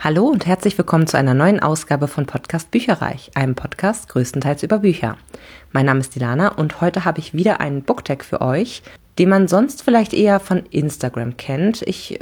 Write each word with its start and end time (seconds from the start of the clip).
Hallo 0.00 0.28
und 0.28 0.46
herzlich 0.46 0.78
willkommen 0.78 1.08
zu 1.08 1.18
einer 1.18 1.34
neuen 1.34 1.58
Ausgabe 1.58 2.06
von 2.06 2.24
Podcast 2.24 2.70
Bücherreich, 2.70 3.32
einem 3.34 3.56
Podcast 3.56 4.08
größtenteils 4.08 4.62
über 4.62 4.78
Bücher. 4.78 5.16
Mein 5.72 5.86
Name 5.86 5.98
ist 5.98 6.14
Dilana 6.14 6.50
und 6.50 6.80
heute 6.80 7.04
habe 7.04 7.18
ich 7.18 7.34
wieder 7.34 7.60
einen 7.60 7.82
Booktag 7.82 8.24
für 8.24 8.40
euch, 8.40 8.84
den 9.18 9.28
man 9.28 9.48
sonst 9.48 9.82
vielleicht 9.82 10.14
eher 10.14 10.38
von 10.38 10.64
Instagram 10.66 11.36
kennt. 11.36 11.82
Ich 11.82 12.20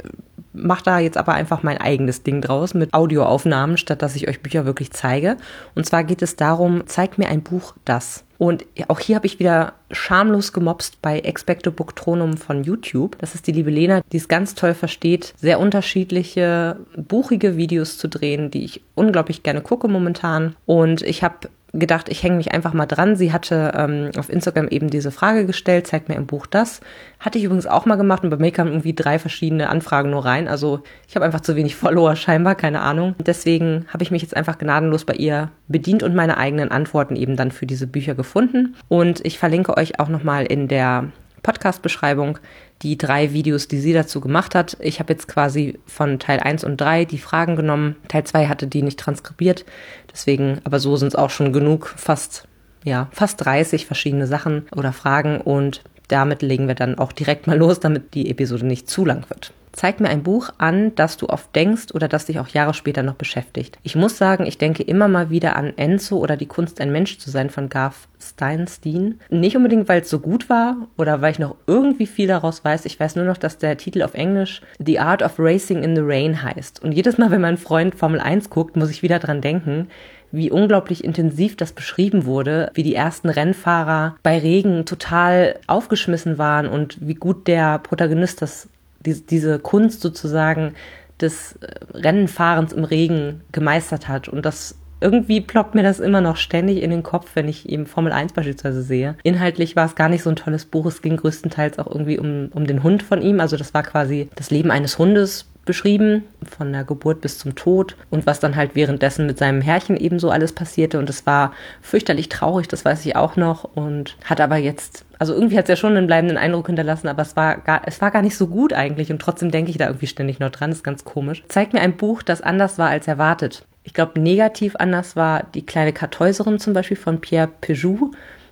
mache 0.53 0.85
da 0.85 0.97
jetzt 0.97 1.17
aber 1.17 1.35
einfach 1.35 1.61
mein 1.61 1.77
eigenes 1.77 2.23
Ding 2.23 2.41
draus 2.41 2.73
mit 2.73 2.95
Audioaufnahmen, 2.95 3.77
statt 3.77 4.01
dass 4.01 4.15
ich 4.15 4.27
euch 4.27 4.41
Bücher 4.41 4.65
wirklich 4.65 4.89
zeige. 4.91 5.37
Und 5.75 5.85
zwar 5.85 6.03
geht 6.03 6.23
es 6.23 6.35
darum, 6.35 6.87
zeigt 6.87 7.19
mir 7.19 7.29
ein 7.29 7.43
Buch 7.43 7.75
das. 7.85 8.23
Und 8.37 8.65
auch 8.87 8.99
hier 8.99 9.15
habe 9.15 9.25
ich 9.25 9.39
wieder 9.39 9.73
schamlos 9.91 10.53
gemobst 10.53 11.01
bei 11.01 11.19
Expecto 11.19 11.71
Booktonum 11.71 12.37
von 12.37 12.63
YouTube. 12.63 13.17
Das 13.19 13.35
ist 13.35 13.47
die 13.47 13.51
liebe 13.51 13.71
Lena, 13.71 14.01
die 14.11 14.17
es 14.17 14.27
ganz 14.27 14.53
toll 14.53 14.73
versteht, 14.73 15.33
sehr 15.37 15.59
unterschiedliche, 15.59 16.77
buchige 16.95 17.57
Videos 17.57 17.97
zu 17.97 18.07
drehen, 18.07 18.51
die 18.51 18.63
ich 18.63 18.81
unglaublich 18.95 19.43
gerne 19.43 19.61
gucke 19.61 19.87
momentan. 19.87 20.55
Und 20.65 21.01
ich 21.01 21.23
habe 21.23 21.49
gedacht, 21.73 22.09
ich 22.09 22.23
hänge 22.23 22.37
mich 22.37 22.53
einfach 22.53 22.73
mal 22.73 22.85
dran. 22.85 23.15
Sie 23.15 23.33
hatte 23.33 23.73
ähm, 23.75 24.11
auf 24.17 24.29
Instagram 24.29 24.67
eben 24.69 24.89
diese 24.89 25.11
Frage 25.11 25.45
gestellt, 25.45 25.87
zeigt 25.87 26.09
mir 26.09 26.15
im 26.15 26.25
Buch 26.25 26.45
das. 26.45 26.81
Hatte 27.19 27.37
ich 27.37 27.43
übrigens 27.43 27.67
auch 27.67 27.85
mal 27.85 27.95
gemacht 27.95 28.23
und 28.23 28.29
bei 28.29 28.37
mir 28.37 28.51
kamen 28.51 28.71
irgendwie 28.71 28.93
drei 28.93 29.19
verschiedene 29.19 29.69
Anfragen 29.69 30.09
nur 30.09 30.25
rein. 30.25 30.47
Also 30.47 30.81
ich 31.07 31.15
habe 31.15 31.25
einfach 31.25 31.41
zu 31.41 31.55
wenig 31.55 31.75
Follower 31.77 32.15
scheinbar, 32.15 32.55
keine 32.55 32.81
Ahnung. 32.81 33.15
Deswegen 33.19 33.85
habe 33.89 34.03
ich 34.03 34.11
mich 34.11 34.21
jetzt 34.21 34.35
einfach 34.35 34.57
gnadenlos 34.57 35.05
bei 35.05 35.13
ihr 35.13 35.51
bedient 35.67 36.03
und 36.03 36.15
meine 36.15 36.37
eigenen 36.37 36.71
Antworten 36.71 37.15
eben 37.15 37.35
dann 37.35 37.51
für 37.51 37.65
diese 37.65 37.87
Bücher 37.87 38.15
gefunden. 38.15 38.75
Und 38.87 39.25
ich 39.25 39.37
verlinke 39.37 39.75
euch 39.77 39.99
auch 39.99 40.09
nochmal 40.09 40.45
in 40.45 40.67
der 40.67 41.09
Podcast-Beschreibung 41.43 42.39
die 42.81 42.97
drei 42.97 43.33
Videos, 43.33 43.67
die 43.67 43.79
sie 43.79 43.93
dazu 43.93 44.21
gemacht 44.21 44.55
hat. 44.55 44.77
Ich 44.79 44.99
habe 44.99 45.13
jetzt 45.13 45.27
quasi 45.27 45.79
von 45.85 46.19
Teil 46.19 46.39
1 46.39 46.63
und 46.63 46.77
3 46.77 47.05
die 47.05 47.17
Fragen 47.17 47.55
genommen. 47.55 47.95
Teil 48.07 48.23
2 48.23 48.47
hatte 48.47 48.67
die 48.67 48.83
nicht 48.83 48.99
transkribiert. 48.99 49.65
Deswegen, 50.11 50.59
aber 50.63 50.79
so 50.79 50.95
sind 50.95 51.09
es 51.09 51.15
auch 51.15 51.29
schon 51.29 51.53
genug, 51.53 51.93
fast, 51.97 52.47
ja, 52.83 53.09
fast 53.11 53.43
30 53.43 53.85
verschiedene 53.85 54.27
Sachen 54.27 54.67
oder 54.75 54.93
Fragen 54.93 55.41
und 55.41 55.81
damit 56.07 56.41
legen 56.41 56.67
wir 56.67 56.75
dann 56.75 56.97
auch 56.97 57.11
direkt 57.11 57.47
mal 57.47 57.57
los, 57.57 57.79
damit 57.79 58.13
die 58.13 58.29
Episode 58.29 58.65
nicht 58.65 58.89
zu 58.89 59.05
lang 59.05 59.29
wird. 59.29 59.51
Zeig 59.77 59.99
mir 59.99 60.09
ein 60.09 60.23
Buch 60.23 60.49
an, 60.57 60.95
das 60.95 61.17
du 61.17 61.29
oft 61.29 61.55
denkst 61.55 61.93
oder 61.93 62.07
das 62.07 62.25
dich 62.25 62.39
auch 62.39 62.47
Jahre 62.47 62.73
später 62.73 63.03
noch 63.03 63.13
beschäftigt. 63.13 63.77
Ich 63.83 63.95
muss 63.95 64.17
sagen, 64.17 64.47
ich 64.47 64.57
denke 64.57 64.81
immer 64.81 65.07
mal 65.07 65.29
wieder 65.29 65.55
an 65.55 65.71
Enzo 65.77 66.17
oder 66.17 66.35
Die 66.35 66.47
Kunst, 66.47 66.81
ein 66.81 66.91
Mensch 66.91 67.19
zu 67.19 67.29
sein 67.29 67.51
von 67.51 67.69
Garth 67.69 68.07
Steinstein. 68.19 69.19
Nicht 69.29 69.55
unbedingt, 69.55 69.87
weil 69.87 70.01
es 70.01 70.09
so 70.09 70.17
gut 70.17 70.49
war 70.49 70.77
oder 70.97 71.21
weil 71.21 71.33
ich 71.33 71.37
noch 71.37 71.57
irgendwie 71.67 72.07
viel 72.07 72.27
daraus 72.27 72.65
weiß. 72.65 72.85
Ich 72.85 72.99
weiß 72.99 73.17
nur 73.17 73.25
noch, 73.25 73.37
dass 73.37 73.59
der 73.59 73.77
Titel 73.77 74.01
auf 74.01 74.15
Englisch 74.15 74.63
The 74.83 74.97
Art 74.97 75.21
of 75.21 75.35
Racing 75.37 75.83
in 75.83 75.95
the 75.95 76.01
Rain 76.03 76.41
heißt. 76.41 76.81
Und 76.83 76.93
jedes 76.93 77.19
Mal, 77.19 77.29
wenn 77.29 77.41
mein 77.41 77.57
Freund 77.57 77.93
Formel 77.93 78.19
1 78.19 78.49
guckt, 78.49 78.77
muss 78.77 78.89
ich 78.89 79.03
wieder 79.03 79.19
dran 79.19 79.41
denken, 79.41 79.89
wie 80.31 80.49
unglaublich 80.49 81.03
intensiv 81.03 81.55
das 81.55 81.71
beschrieben 81.71 82.25
wurde, 82.25 82.71
wie 82.73 82.81
die 82.81 82.95
ersten 82.95 83.29
Rennfahrer 83.29 84.15
bei 84.23 84.39
Regen 84.39 84.87
total 84.87 85.59
aufgeschmissen 85.67 86.39
waren 86.39 86.67
und 86.67 86.97
wie 86.99 87.13
gut 87.13 87.47
der 87.47 87.77
Protagonist 87.77 88.41
das 88.41 88.69
die, 89.07 89.25
diese 89.25 89.59
Kunst 89.59 90.01
sozusagen 90.01 90.75
des 91.19 91.53
äh, 91.61 91.67
Rennenfahrens 91.93 92.73
im 92.73 92.83
Regen 92.83 93.41
gemeistert 93.51 94.07
hat. 94.07 94.29
Und 94.29 94.45
das 94.45 94.75
irgendwie 94.99 95.41
ploppt 95.41 95.75
mir 95.75 95.83
das 95.83 95.99
immer 95.99 96.21
noch 96.21 96.37
ständig 96.37 96.81
in 96.81 96.89
den 96.89 97.03
Kopf, 97.03 97.31
wenn 97.35 97.47
ich 97.47 97.69
eben 97.69 97.85
Formel 97.85 98.11
1 98.11 98.33
beispielsweise 98.33 98.81
sehe. 98.81 99.15
Inhaltlich 99.23 99.75
war 99.75 99.85
es 99.85 99.95
gar 99.95 100.09
nicht 100.09 100.23
so 100.23 100.29
ein 100.29 100.35
tolles 100.35 100.65
Buch. 100.65 100.85
Es 100.87 101.01
ging 101.01 101.17
größtenteils 101.17 101.79
auch 101.79 101.87
irgendwie 101.87 102.19
um, 102.19 102.49
um 102.53 102.65
den 102.65 102.83
Hund 102.83 103.03
von 103.03 103.21
ihm. 103.21 103.39
Also 103.39 103.57
das 103.57 103.73
war 103.73 103.83
quasi 103.83 104.29
das 104.35 104.51
Leben 104.51 104.71
eines 104.71 104.97
Hundes 104.97 105.45
beschrieben, 105.67 106.23
von 106.43 106.73
der 106.73 106.83
Geburt 106.83 107.21
bis 107.21 107.37
zum 107.37 107.53
Tod 107.53 107.95
und 108.09 108.25
was 108.25 108.39
dann 108.39 108.55
halt 108.55 108.73
währenddessen 108.73 109.27
mit 109.27 109.37
seinem 109.37 109.61
Herrchen 109.61 109.95
ebenso 109.95 110.31
alles 110.31 110.53
passierte. 110.53 110.97
Und 110.97 111.09
es 111.09 111.27
war 111.27 111.53
fürchterlich 111.81 112.29
traurig, 112.29 112.67
das 112.67 112.83
weiß 112.83 113.05
ich 113.05 113.15
auch 113.15 113.35
noch. 113.35 113.63
Und 113.75 114.17
hat 114.25 114.41
aber 114.41 114.57
jetzt, 114.57 115.05
also 115.19 115.35
irgendwie 115.35 115.57
hat 115.57 115.65
es 115.65 115.69
ja 115.69 115.75
schon 115.75 115.95
einen 115.95 116.07
bleibenden 116.07 116.37
Eindruck 116.37 116.65
hinterlassen, 116.65 117.07
aber 117.07 117.21
es 117.21 117.35
war 117.35 117.57
gar, 117.57 117.81
es 117.85 118.01
war 118.01 118.09
gar 118.09 118.23
nicht 118.23 118.35
so 118.35 118.47
gut 118.47 118.73
eigentlich. 118.73 119.11
Und 119.11 119.21
trotzdem 119.21 119.51
denke 119.51 119.69
ich 119.69 119.77
da 119.77 119.85
irgendwie 119.85 120.07
ständig 120.07 120.39
noch 120.39 120.49
dran, 120.49 120.71
das 120.71 120.79
ist 120.79 120.83
ganz 120.83 121.05
komisch. 121.05 121.43
Zeigt 121.49 121.73
mir 121.73 121.81
ein 121.81 121.97
Buch, 121.97 122.23
das 122.23 122.41
anders 122.41 122.79
war 122.79 122.89
als 122.89 123.07
erwartet. 123.07 123.63
Ich 123.83 123.93
glaube, 123.93 124.19
negativ 124.19 124.75
anders 124.77 125.15
war 125.15 125.43
die 125.53 125.65
kleine 125.65 125.93
Kartäuserin 125.93 126.59
zum 126.59 126.73
Beispiel 126.73 126.97
von 126.97 127.21
Pierre 127.21 127.47
Peugeot. 127.61 128.11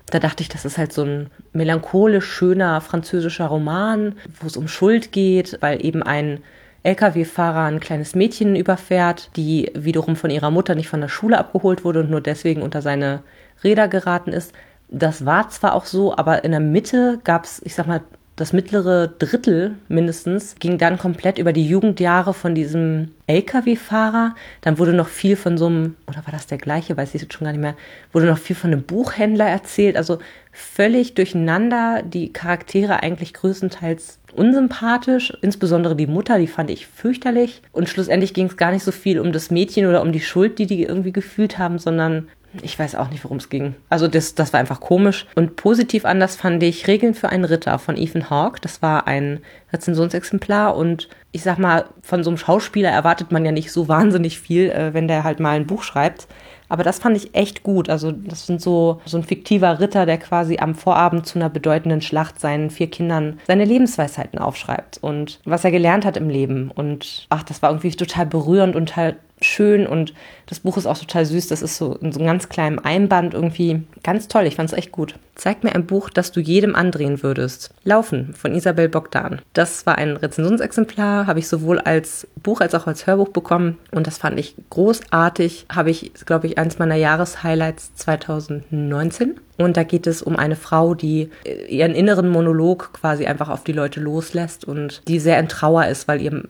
Da 0.09 0.20
dachte 0.20 0.44
ich, 0.44 0.50
das 0.50 0.66
ist 0.66 0.78
halt 0.78 0.94
so 0.94 1.04
ein 1.04 1.30
melancholisch 1.52 2.25
schöner 2.25 2.80
französischer 2.80 3.48
Roman, 3.48 4.16
wo 4.40 4.48
es 4.48 4.56
um 4.56 4.68
Schuld 4.68 5.12
geht, 5.12 5.58
weil 5.62 5.84
eben 5.84 6.04
ein 6.04 6.40
Lkw-Fahrer 6.85 7.66
ein 7.66 7.79
kleines 7.79 8.16
Mädchen 8.16 8.56
überfährt, 8.56 9.31
die 9.35 9.72
wiederum 9.73 10.16
von 10.16 10.29
ihrer 10.29 10.51
Mutter 10.51 10.75
nicht 10.75 10.88
von 10.88 11.01
der 11.01 11.09
Schule 11.09 11.38
abgeholt 11.38 11.84
wurde 11.84 12.01
und 12.01 12.12
nur 12.12 12.22
deswegen 12.22 12.62
unter 12.62 12.81
seine 12.81 13.23
Räder 13.63 13.88
geraten 13.88 14.31
ist. 14.31 14.53
Das 14.88 15.25
war 15.25 15.50
zwar 15.50 15.74
auch 15.74 15.85
so, 15.85 16.16
aber 16.16 16.44
in 16.44 16.51
der 16.51 16.59
Mitte 16.59 17.19
gab 17.24 17.45
es, 17.45 17.59
ich 17.63 17.74
sag 17.74 17.88
mal, 17.88 18.01
das 18.35 18.51
mittlere 18.51 19.07
Drittel 19.07 19.75
mindestens 19.88 20.56
ging 20.56 20.78
dann 20.78 20.97
komplett 20.97 21.38
über 21.38 21.53
die 21.53 21.68
Jugendjahre 21.68 22.34
von 22.34 22.53
diesem 22.53 23.12
LKW-Fahrer. 23.28 24.35
Dann 24.59 24.78
wurde 24.78 24.91
noch 24.91 25.07
viel 25.07 25.38
von 25.38 25.57
so 25.57 25.68
einem, 25.68 25.95
oder 26.06 26.18
war 26.18 26.34
das 26.34 26.45
der 26.45 26.57
gleiche, 26.57 26.97
weiß 26.97 27.16
ich 27.16 27.22
jetzt 27.22 27.34
schon 27.34 27.45
gar 27.45 27.53
nicht 27.53 27.62
mehr, 27.62 27.75
wurde 28.12 28.25
noch 28.25 28.38
viel 28.38 28.56
von 28.56 28.74
einem 28.74 28.84
Buchhändler 28.84 29.47
erzählt. 29.47 29.95
Also 29.95 30.19
völlig 30.51 31.13
durcheinander, 31.13 32.03
die 32.03 32.34
Charaktere 32.34 33.01
eigentlich 33.01 33.34
größtenteils 33.34 34.19
unsympathisch, 34.35 35.34
insbesondere 35.41 35.96
die 35.96 36.07
Mutter, 36.07 36.38
die 36.38 36.47
fand 36.47 36.69
ich 36.69 36.88
fürchterlich. 36.88 37.62
Und 37.72 37.90
schlussendlich 37.90 38.34
ging 38.34 38.47
es 38.47 38.57
gar 38.57 38.72
nicht 38.72 38.84
so 38.84 38.91
viel 38.91 39.19
um 39.19 39.31
das 39.31 39.51
Mädchen 39.51 39.88
oder 39.88 40.01
um 40.01 40.12
die 40.12 40.22
Schuld, 40.22 40.59
die 40.59 40.66
die 40.66 40.84
irgendwie 40.84 41.13
gefühlt 41.13 41.57
haben, 41.57 41.79
sondern 41.79 42.28
ich 42.62 42.78
weiß 42.78 42.95
auch 42.95 43.09
nicht, 43.09 43.24
worum 43.24 43.38
es 43.38 43.50
ging. 43.50 43.75
Also 43.90 44.07
das, 44.07 44.35
das 44.35 44.53
war 44.53 44.59
einfach 44.59 44.79
komisch. 44.79 45.25
Und 45.35 45.56
positiv 45.56 46.06
anders 46.06 46.35
fand 46.35 46.63
ich 46.63 46.88
Regeln 46.88 47.13
für 47.13 47.29
einen 47.29 47.45
Ritter 47.45 47.78
von 47.79 47.97
Ethan 47.97 48.29
Hawke. 48.29 48.62
Das 48.62 48.81
war 48.81 49.07
ein 49.07 49.40
Rezensionsexemplar 49.74 50.75
und 50.75 51.09
ich 51.35 51.44
sag 51.44 51.59
mal, 51.59 51.84
von 52.01 52.23
so 52.23 52.29
einem 52.29 52.38
Schauspieler 52.38 52.90
erwartet 52.90 53.34
man 53.34 53.44
ja 53.44 53.51
nicht 53.51 53.69
so 53.69 53.90
wahnsinnig 53.90 54.40
viel, 54.40 54.69
äh, 54.69 54.94
wenn 54.94 55.09
der 55.09 55.25
halt 55.25 55.41
mal 55.41 55.57
ein 55.57 55.68
Buch 55.68 55.84
schreibt. 55.84 56.29
Aber 56.69 56.84
das 56.84 57.00
fand 57.00 57.18
ich 57.18 57.35
echt 57.35 57.62
gut. 57.62 57.90
Also, 57.90 58.12
das 58.12 58.47
sind 58.47 58.62
so, 58.62 59.01
so 59.06 59.18
ein 59.18 59.23
fiktiver 59.23 59.81
Ritter, 59.81 60.06
der 60.06 60.18
quasi 60.18 60.57
am 60.57 60.75
Vorabend 60.75 61.28
zu 61.28 61.38
einer 61.38 61.50
bedeutenden 61.50 62.01
Schlacht 62.01 62.40
seinen 62.40 62.69
vier 62.69 62.90
Kindern 62.90 63.40
seine 63.45 63.66
Lebensweisheiten 63.66 64.40
aufschreibt 64.40 64.97
und 65.01 65.41
was 65.44 65.66
er 65.66 65.72
gelernt 65.72 66.06
hat 66.06 66.16
im 66.16 66.29
Leben. 66.29 66.72
Und 66.74 67.28
ach, 67.29 67.44
das 67.44 67.62
war 67.62 67.69
irgendwie 67.69 67.91
total 67.91 68.25
berührend 68.25 68.75
und 68.75 68.95
halt 68.95 69.18
schön 69.41 69.85
und 69.85 70.13
das 70.47 70.59
Buch 70.59 70.78
ist 70.78 70.85
auch 70.85 70.97
total 70.97 71.25
süß. 71.25 71.47
Das 71.47 71.62
ist 71.62 71.78
so 71.78 71.95
in 71.95 72.12
so 72.12 72.19
einem 72.19 72.28
ganz 72.28 72.50
kleinen 72.50 72.79
Einband 72.79 73.34
irgendwie 73.34 73.84
ganz 74.03 74.28
toll. 74.28 74.45
Ich 74.45 74.56
fand 74.56 74.72
es 74.72 74.78
echt 74.78 74.91
gut. 74.91 75.16
Zeig 75.35 75.63
mir 75.63 75.75
ein 75.75 75.85
Buch, 75.85 76.09
das 76.09 76.31
du 76.31 76.40
jedem 76.40 76.75
andrehen 76.75 77.22
würdest. 77.22 77.74
Laufen 77.84 78.34
von 78.34 78.56
Isabel 78.56 78.90
Bogdan. 78.90 79.41
Das 79.53 79.85
war 79.85 79.97
ein 79.97 80.16
Rezensionsexemplar, 80.16 81.25
habe 81.28 81.40
ich 81.40 81.47
sowohl 81.47 81.80
als 81.80 82.28
Buch 82.41 82.62
als 82.62 82.75
auch 82.75 82.88
als 82.88 83.08
Hörbuch 83.08 83.30
bekommen 83.30 83.78
und 83.91 84.08
das 84.08 84.18
fand 84.18 84.40
ich 84.40 84.56
großartig. 84.69 85.66
Habe 85.74 85.91
ich, 85.91 86.12
glaube 86.25 86.47
ich, 86.47 86.58
eins 86.58 86.80
meiner 86.80 86.96
Jahreshighlights 86.96 87.96
2019. 87.96 89.40
Und 89.58 89.78
da 89.78 89.84
geht 89.84 90.06
es 90.06 90.22
um 90.22 90.36
eine 90.36 90.56
Frau, 90.56 90.96
die 90.96 91.30
ihren 91.69 91.96
inneren 91.96 92.30
Monolog 92.30 92.91
quasi 92.94 93.25
einfach 93.25 93.50
auf 93.50 93.63
die 93.63 93.72
Leute 93.72 94.02
loslässt 94.02 94.66
und 94.66 95.02
die 95.08 95.19
sehr 95.19 95.40
in 95.40 95.47
Trauer 95.47 95.86
ist, 95.88 96.08
weil 96.08 96.22
ihr 96.22 96.44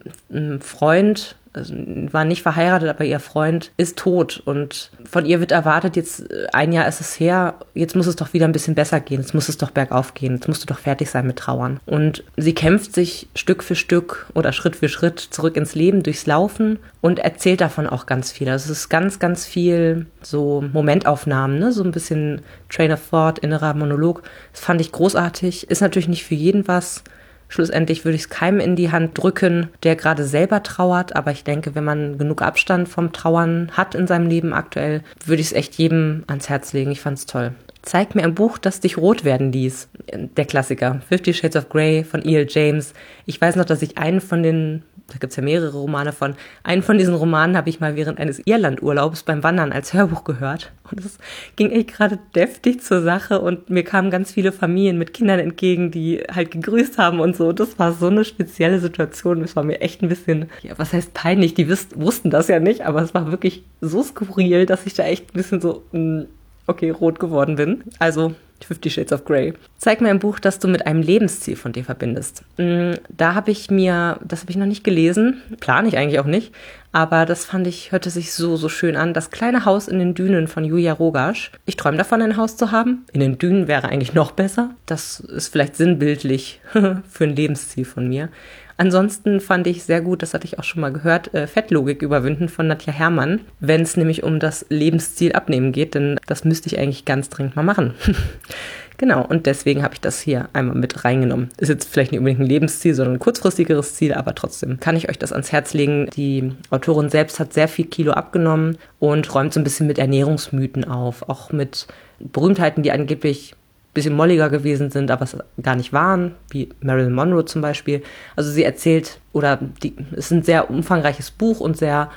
Freund 0.60 1.36
also 1.56 1.74
war 2.12 2.24
nicht 2.24 2.42
verheiratet, 2.42 2.88
aber 2.88 3.04
ihr 3.04 3.20
Freund 3.20 3.72
ist 3.76 3.96
tot 3.96 4.42
und 4.44 4.90
von 5.08 5.24
ihr 5.24 5.40
wird 5.40 5.52
erwartet, 5.52 5.96
jetzt 5.96 6.30
äh, 6.30 6.46
ein 6.52 6.72
Jahr 6.72 6.86
ist 6.86 7.00
es 7.00 7.18
her, 7.18 7.54
jetzt 7.74 7.96
muss 7.96 8.06
es 8.06 8.16
doch 8.16 8.32
wieder 8.32 8.46
ein 8.46 8.52
bisschen 8.52 8.74
besser 8.74 9.00
gehen, 9.00 9.20
jetzt 9.20 9.34
muss 9.34 9.48
es 9.48 9.56
doch 9.56 9.70
bergauf 9.70 10.14
gehen, 10.14 10.34
jetzt 10.34 10.48
musst 10.48 10.62
du 10.62 10.66
doch 10.66 10.78
fertig 10.78 11.10
sein 11.10 11.26
mit 11.26 11.38
Trauern. 11.38 11.80
Und 11.86 12.24
sie 12.36 12.54
kämpft 12.54 12.94
sich 12.94 13.28
Stück 13.34 13.62
für 13.62 13.74
Stück 13.74 14.26
oder 14.34 14.52
Schritt 14.52 14.76
für 14.76 14.88
Schritt 14.88 15.18
zurück 15.18 15.56
ins 15.56 15.74
Leben 15.74 16.02
durchs 16.02 16.26
Laufen 16.26 16.78
und 17.00 17.18
erzählt 17.20 17.60
davon 17.60 17.86
auch 17.86 18.06
ganz 18.06 18.32
viel. 18.32 18.48
Also 18.48 18.70
es 18.70 18.78
ist 18.78 18.88
ganz, 18.88 19.18
ganz 19.18 19.46
viel 19.46 20.06
so 20.22 20.62
Momentaufnahmen, 20.72 21.58
ne? 21.58 21.72
so 21.72 21.82
ein 21.82 21.92
bisschen 21.92 22.42
Train 22.68 22.92
of 22.92 23.00
Thought, 23.10 23.38
innerer 23.38 23.74
Monolog. 23.74 24.22
Das 24.52 24.60
fand 24.60 24.80
ich 24.80 24.92
großartig, 24.92 25.70
ist 25.70 25.80
natürlich 25.80 26.08
nicht 26.08 26.24
für 26.24 26.34
jeden 26.34 26.68
was. 26.68 27.02
Schlussendlich 27.48 28.04
würde 28.04 28.16
ich 28.16 28.22
es 28.22 28.28
keinem 28.28 28.60
in 28.60 28.76
die 28.76 28.90
Hand 28.90 29.16
drücken, 29.18 29.68
der 29.82 29.96
gerade 29.96 30.24
selber 30.24 30.62
trauert. 30.62 31.14
Aber 31.14 31.30
ich 31.30 31.44
denke, 31.44 31.74
wenn 31.74 31.84
man 31.84 32.18
genug 32.18 32.42
Abstand 32.42 32.88
vom 32.88 33.12
Trauern 33.12 33.70
hat 33.72 33.94
in 33.94 34.06
seinem 34.06 34.28
Leben 34.28 34.52
aktuell, 34.52 35.02
würde 35.24 35.40
ich 35.40 35.48
es 35.48 35.52
echt 35.52 35.74
jedem 35.76 36.24
ans 36.26 36.48
Herz 36.48 36.72
legen. 36.72 36.90
Ich 36.90 37.00
fand 37.00 37.18
es 37.18 37.26
toll. 37.26 37.52
Zeig 37.82 38.16
mir 38.16 38.24
ein 38.24 38.34
Buch, 38.34 38.58
das 38.58 38.80
dich 38.80 38.98
rot 38.98 39.24
werden 39.24 39.52
ließ. 39.52 39.88
Der 40.36 40.44
Klassiker. 40.44 41.00
Fifty 41.08 41.32
Shades 41.32 41.54
of 41.54 41.68
Grey 41.68 42.02
von 42.02 42.26
E.L. 42.26 42.46
James. 42.48 42.94
Ich 43.26 43.40
weiß 43.40 43.54
noch, 43.54 43.64
dass 43.64 43.80
ich 43.80 43.96
einen 43.96 44.20
von 44.20 44.42
den 44.42 44.82
da 45.08 45.18
gibt's 45.18 45.36
ja 45.36 45.42
mehrere 45.42 45.72
Romane 45.72 46.12
von. 46.12 46.34
Einen 46.64 46.82
von 46.82 46.98
diesen 46.98 47.14
Romanen 47.14 47.56
habe 47.56 47.68
ich 47.68 47.78
mal 47.78 47.94
während 47.94 48.18
eines 48.18 48.40
Irlandurlaubs 48.44 49.22
beim 49.22 49.44
Wandern 49.44 49.72
als 49.72 49.92
Hörbuch 49.92 50.24
gehört. 50.24 50.72
Und 50.90 51.04
es 51.04 51.18
ging 51.54 51.70
echt 51.70 51.94
gerade 51.94 52.18
deftig 52.34 52.82
zur 52.82 53.02
Sache 53.02 53.40
und 53.40 53.70
mir 53.70 53.84
kamen 53.84 54.10
ganz 54.10 54.32
viele 54.32 54.50
Familien 54.50 54.98
mit 54.98 55.14
Kindern 55.14 55.38
entgegen, 55.38 55.92
die 55.92 56.24
halt 56.32 56.50
gegrüßt 56.50 56.98
haben 56.98 57.20
und 57.20 57.36
so. 57.36 57.52
Das 57.52 57.78
war 57.78 57.92
so 57.92 58.08
eine 58.08 58.24
spezielle 58.24 58.80
Situation. 58.80 59.42
Es 59.42 59.54
war 59.54 59.62
mir 59.62 59.80
echt 59.80 60.02
ein 60.02 60.08
bisschen, 60.08 60.46
ja, 60.62 60.72
was 60.76 60.92
heißt 60.92 61.14
peinlich? 61.14 61.54
Die 61.54 61.68
wussten 61.68 62.30
das 62.30 62.48
ja 62.48 62.58
nicht, 62.58 62.80
aber 62.84 63.02
es 63.02 63.14
war 63.14 63.30
wirklich 63.30 63.62
so 63.80 64.02
skurril, 64.02 64.66
dass 64.66 64.86
ich 64.86 64.94
da 64.94 65.04
echt 65.04 65.30
ein 65.30 65.36
bisschen 65.36 65.60
so, 65.60 65.84
mh, 65.92 65.98
hm, 66.22 66.26
okay, 66.66 66.90
rot 66.90 67.20
geworden 67.20 67.54
bin. 67.54 67.84
Also 68.00 68.34
Fifty 68.64 68.90
Shades 68.90 69.12
of 69.12 69.24
Grey. 69.24 69.54
Zeig 69.78 70.00
mir 70.00 70.08
ein 70.08 70.18
Buch, 70.18 70.38
das 70.38 70.58
du 70.58 70.68
mit 70.68 70.86
einem 70.86 71.02
Lebensziel 71.02 71.56
von 71.56 71.72
dir 71.72 71.84
verbindest. 71.84 72.42
Mm, 72.56 72.92
da 73.08 73.34
habe 73.34 73.50
ich 73.50 73.70
mir, 73.70 74.18
das 74.24 74.40
habe 74.40 74.50
ich 74.50 74.56
noch 74.56 74.66
nicht 74.66 74.84
gelesen, 74.84 75.40
plane 75.60 75.88
ich 75.88 75.96
eigentlich 75.96 76.20
auch 76.20 76.26
nicht, 76.26 76.52
aber 76.96 77.26
das 77.26 77.44
fand 77.44 77.66
ich, 77.66 77.92
hörte 77.92 78.08
sich 78.08 78.32
so, 78.32 78.56
so 78.56 78.70
schön 78.70 78.96
an. 78.96 79.12
Das 79.12 79.30
kleine 79.30 79.66
Haus 79.66 79.86
in 79.86 79.98
den 79.98 80.14
Dünen 80.14 80.48
von 80.48 80.64
Julia 80.64 80.94
Rogasch. 80.94 81.50
Ich 81.66 81.76
träume 81.76 81.98
davon, 81.98 82.22
ein 82.22 82.38
Haus 82.38 82.56
zu 82.56 82.72
haben. 82.72 83.04
In 83.12 83.20
den 83.20 83.36
Dünen 83.36 83.68
wäre 83.68 83.90
eigentlich 83.90 84.14
noch 84.14 84.32
besser. 84.32 84.70
Das 84.86 85.20
ist 85.20 85.48
vielleicht 85.48 85.76
sinnbildlich 85.76 86.62
für 86.72 87.24
ein 87.24 87.36
Lebensziel 87.36 87.84
von 87.84 88.08
mir. 88.08 88.30
Ansonsten 88.78 89.40
fand 89.40 89.66
ich 89.66 89.84
sehr 89.84 90.00
gut, 90.00 90.22
das 90.22 90.32
hatte 90.32 90.46
ich 90.46 90.58
auch 90.58 90.64
schon 90.64 90.80
mal 90.80 90.92
gehört, 90.92 91.34
äh, 91.34 91.46
Fettlogik 91.46 92.00
überwinden 92.00 92.48
von 92.48 92.66
Nadja 92.66 92.94
Herrmann, 92.94 93.40
wenn 93.60 93.82
es 93.82 93.98
nämlich 93.98 94.22
um 94.22 94.40
das 94.40 94.64
Lebensziel 94.70 95.34
abnehmen 95.34 95.72
geht, 95.72 95.94
denn 95.94 96.18
das 96.26 96.44
müsste 96.44 96.68
ich 96.68 96.78
eigentlich 96.78 97.04
ganz 97.04 97.28
dringend 97.28 97.56
mal 97.56 97.62
machen. 97.62 97.92
Genau, 98.98 99.24
und 99.24 99.46
deswegen 99.46 99.82
habe 99.82 99.94
ich 99.94 100.00
das 100.00 100.20
hier 100.20 100.48
einmal 100.52 100.76
mit 100.76 101.04
reingenommen. 101.04 101.50
Ist 101.58 101.68
jetzt 101.68 101.88
vielleicht 101.88 102.12
nicht 102.12 102.18
unbedingt 102.18 102.40
ein 102.40 102.46
Lebensziel, 102.46 102.94
sondern 102.94 103.16
ein 103.16 103.20
kurzfristigeres 103.20 103.94
Ziel, 103.94 104.14
aber 104.14 104.34
trotzdem 104.34 104.80
kann 104.80 104.96
ich 104.96 105.08
euch 105.08 105.18
das 105.18 105.32
ans 105.32 105.52
Herz 105.52 105.74
legen. 105.74 106.08
Die 106.16 106.52
Autorin 106.70 107.10
selbst 107.10 107.38
hat 107.38 107.52
sehr 107.52 107.68
viel 107.68 107.86
Kilo 107.86 108.12
abgenommen 108.12 108.78
und 108.98 109.34
räumt 109.34 109.52
so 109.52 109.60
ein 109.60 109.64
bisschen 109.64 109.86
mit 109.86 109.98
Ernährungsmythen 109.98 110.84
auf, 110.84 111.28
auch 111.28 111.52
mit 111.52 111.86
Berühmtheiten, 112.18 112.82
die 112.82 112.92
angeblich 112.92 113.54
bisschen 113.96 114.14
molliger 114.14 114.50
gewesen 114.50 114.90
sind, 114.90 115.10
aber 115.10 115.24
es 115.24 115.36
gar 115.62 115.74
nicht 115.74 115.92
waren, 115.92 116.34
wie 116.50 116.68
Marilyn 116.80 117.14
Monroe 117.14 117.46
zum 117.46 117.62
Beispiel. 117.62 118.02
Also 118.36 118.50
sie 118.50 118.62
erzählt, 118.62 119.20
oder 119.32 119.58
die, 119.82 119.96
es 120.12 120.26
ist 120.26 120.32
ein 120.32 120.42
sehr 120.42 120.70
umfangreiches 120.70 121.30
Buch 121.30 121.60
und 121.60 121.78
sehr 121.78 122.10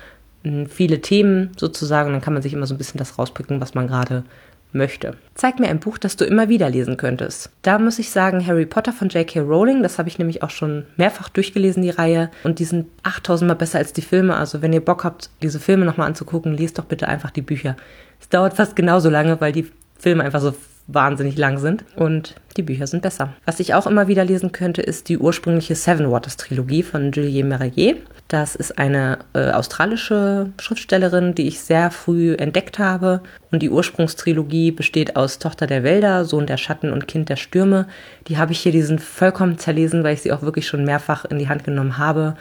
hm, 0.43 0.67
viele 0.67 1.01
Themen 1.01 1.51
sozusagen. 1.57 2.11
Dann 2.11 2.21
kann 2.21 2.33
man 2.33 2.43
sich 2.43 2.53
immer 2.53 2.67
so 2.67 2.75
ein 2.75 2.77
bisschen 2.77 2.99
das 2.99 3.17
rauspicken, 3.17 3.61
was 3.61 3.73
man 3.73 3.87
gerade 3.87 4.23
möchte. 4.71 5.15
Zeig 5.35 5.59
mir 5.59 5.67
ein 5.67 5.79
Buch, 5.79 5.97
das 5.97 6.15
du 6.15 6.25
immer 6.25 6.49
wieder 6.49 6.69
lesen 6.69 6.97
könntest. 6.97 7.49
Da 7.61 7.79
muss 7.79 7.99
ich 7.99 8.11
sagen, 8.11 8.45
Harry 8.45 8.65
Potter 8.65 8.93
von 8.93 9.09
J.K. 9.09 9.39
Rowling, 9.41 9.83
das 9.83 9.97
habe 9.97 10.09
ich 10.09 10.19
nämlich 10.19 10.43
auch 10.43 10.49
schon 10.49 10.85
mehrfach 10.97 11.29
durchgelesen, 11.29 11.81
die 11.83 11.89
Reihe. 11.89 12.29
Und 12.43 12.59
die 12.59 12.65
sind 12.65 12.87
8000 13.03 13.47
Mal 13.47 13.55
besser 13.55 13.79
als 13.79 13.93
die 13.93 14.01
Filme. 14.01 14.35
Also 14.35 14.61
wenn 14.61 14.73
ihr 14.73 14.83
Bock 14.83 15.03
habt, 15.03 15.29
diese 15.41 15.59
Filme 15.59 15.85
nochmal 15.85 16.07
anzugucken, 16.07 16.55
lest 16.55 16.77
doch 16.77 16.85
bitte 16.85 17.07
einfach 17.07 17.31
die 17.31 17.41
Bücher. 17.41 17.75
Es 18.19 18.29
dauert 18.29 18.55
fast 18.55 18.75
genauso 18.75 19.09
lange, 19.09 19.39
weil 19.41 19.51
die 19.51 19.67
Filme 19.97 20.23
einfach 20.23 20.41
so 20.41 20.53
wahnsinnig 20.91 21.37
lang 21.37 21.57
sind 21.57 21.83
und 21.95 22.35
die 22.57 22.63
Bücher 22.63 22.87
sind 22.87 23.01
besser. 23.01 23.33
Was 23.45 23.59
ich 23.59 23.73
auch 23.73 23.87
immer 23.87 24.07
wieder 24.07 24.25
lesen 24.25 24.51
könnte, 24.51 24.81
ist 24.81 25.09
die 25.09 25.17
ursprüngliche 25.17 25.75
Seven 25.75 26.11
Waters 26.11 26.37
Trilogie 26.37 26.83
von 26.83 27.11
Julie 27.11 27.43
Merrier. 27.43 27.97
Das 28.27 28.55
ist 28.55 28.77
eine 28.77 29.19
äh, 29.33 29.51
australische 29.51 30.51
Schriftstellerin, 30.59 31.33
die 31.33 31.47
ich 31.47 31.61
sehr 31.61 31.89
früh 31.89 32.35
entdeckt 32.35 32.77
habe. 32.77 33.21
Und 33.51 33.63
die 33.63 33.69
Ursprungstrilogie 33.69 34.71
besteht 34.71 35.15
aus 35.15 35.39
Tochter 35.39 35.67
der 35.67 35.83
Wälder, 35.83 36.25
Sohn 36.25 36.45
der 36.45 36.57
Schatten 36.57 36.91
und 36.91 37.07
Kind 37.07 37.29
der 37.29 37.37
Stürme. 37.37 37.87
Die 38.27 38.37
habe 38.37 38.51
ich 38.51 38.59
hier 38.59 38.71
diesen 38.71 38.99
vollkommen 38.99 39.57
zerlesen, 39.57 40.03
weil 40.03 40.13
ich 40.13 40.21
sie 40.21 40.31
auch 40.31 40.43
wirklich 40.43 40.67
schon 40.67 40.83
mehrfach 40.83 41.25
in 41.25 41.39
die 41.39 41.49
Hand 41.49 41.63
genommen 41.63 41.97
habe. 41.97 42.35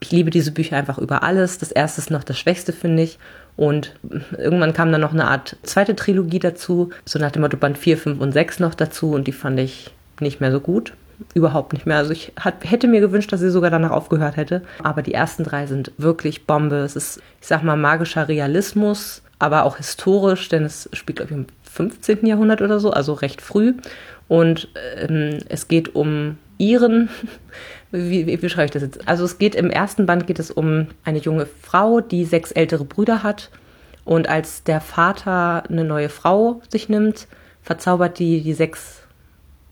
Ich 0.00 0.10
liebe 0.12 0.30
diese 0.30 0.52
Bücher 0.52 0.76
einfach 0.76 0.98
über 0.98 1.22
alles. 1.22 1.58
Das 1.58 1.72
erste 1.72 2.00
ist 2.00 2.10
noch 2.10 2.24
das 2.24 2.38
Schwächste, 2.38 2.72
finde 2.72 3.02
ich. 3.02 3.18
Und 3.56 3.94
irgendwann 4.36 4.72
kam 4.72 4.90
dann 4.90 5.00
noch 5.00 5.12
eine 5.12 5.28
Art 5.28 5.56
zweite 5.62 5.94
Trilogie 5.94 6.40
dazu, 6.40 6.90
so 7.04 7.18
nach 7.18 7.30
dem 7.30 7.42
Motto 7.42 7.56
Band 7.56 7.78
4, 7.78 7.98
5 7.98 8.20
und 8.20 8.32
6 8.32 8.60
noch 8.60 8.74
dazu 8.74 9.12
und 9.12 9.26
die 9.26 9.32
fand 9.32 9.60
ich 9.60 9.90
nicht 10.20 10.40
mehr 10.40 10.50
so 10.50 10.60
gut. 10.60 10.92
Überhaupt 11.34 11.72
nicht 11.72 11.86
mehr. 11.86 11.98
Also 11.98 12.10
ich 12.10 12.32
hat, 12.38 12.56
hätte 12.64 12.88
mir 12.88 13.00
gewünscht, 13.00 13.32
dass 13.32 13.40
sie 13.40 13.50
sogar 13.50 13.70
danach 13.70 13.92
aufgehört 13.92 14.36
hätte. 14.36 14.62
Aber 14.82 15.00
die 15.00 15.14
ersten 15.14 15.44
drei 15.44 15.66
sind 15.66 15.92
wirklich 15.96 16.44
Bombe. 16.46 16.78
Es 16.78 16.96
ist, 16.96 17.22
ich 17.40 17.46
sag 17.46 17.62
mal, 17.62 17.76
magischer 17.76 18.26
Realismus, 18.26 19.22
aber 19.38 19.62
auch 19.62 19.76
historisch, 19.76 20.48
denn 20.48 20.64
es 20.64 20.88
spielt, 20.92 21.18
glaube 21.18 21.30
ich, 21.30 21.36
im 21.38 21.46
15. 21.70 22.26
Jahrhundert 22.26 22.62
oder 22.62 22.80
so, 22.80 22.90
also 22.90 23.12
recht 23.12 23.40
früh. 23.40 23.74
Und 24.26 24.68
ähm, 24.96 25.38
es 25.48 25.68
geht 25.68 25.94
um 25.94 26.38
ihren, 26.58 27.08
wie, 27.94 28.26
wie, 28.26 28.42
wie 28.42 28.48
schreibe 28.48 28.66
ich 28.66 28.70
das 28.72 28.82
jetzt? 28.82 29.08
Also 29.08 29.24
es 29.24 29.38
geht 29.38 29.54
im 29.54 29.70
ersten 29.70 30.04
Band 30.06 30.26
geht 30.26 30.38
es 30.38 30.50
um 30.50 30.88
eine 31.04 31.18
junge 31.18 31.46
Frau, 31.46 32.00
die 32.00 32.24
sechs 32.24 32.50
ältere 32.50 32.84
Brüder 32.84 33.22
hat. 33.22 33.50
Und 34.04 34.28
als 34.28 34.64
der 34.64 34.80
Vater 34.80 35.64
eine 35.68 35.84
neue 35.84 36.08
Frau 36.08 36.60
sich 36.68 36.88
nimmt, 36.88 37.28
verzaubert 37.62 38.18
die 38.18 38.42
die 38.42 38.52
sechs 38.52 39.02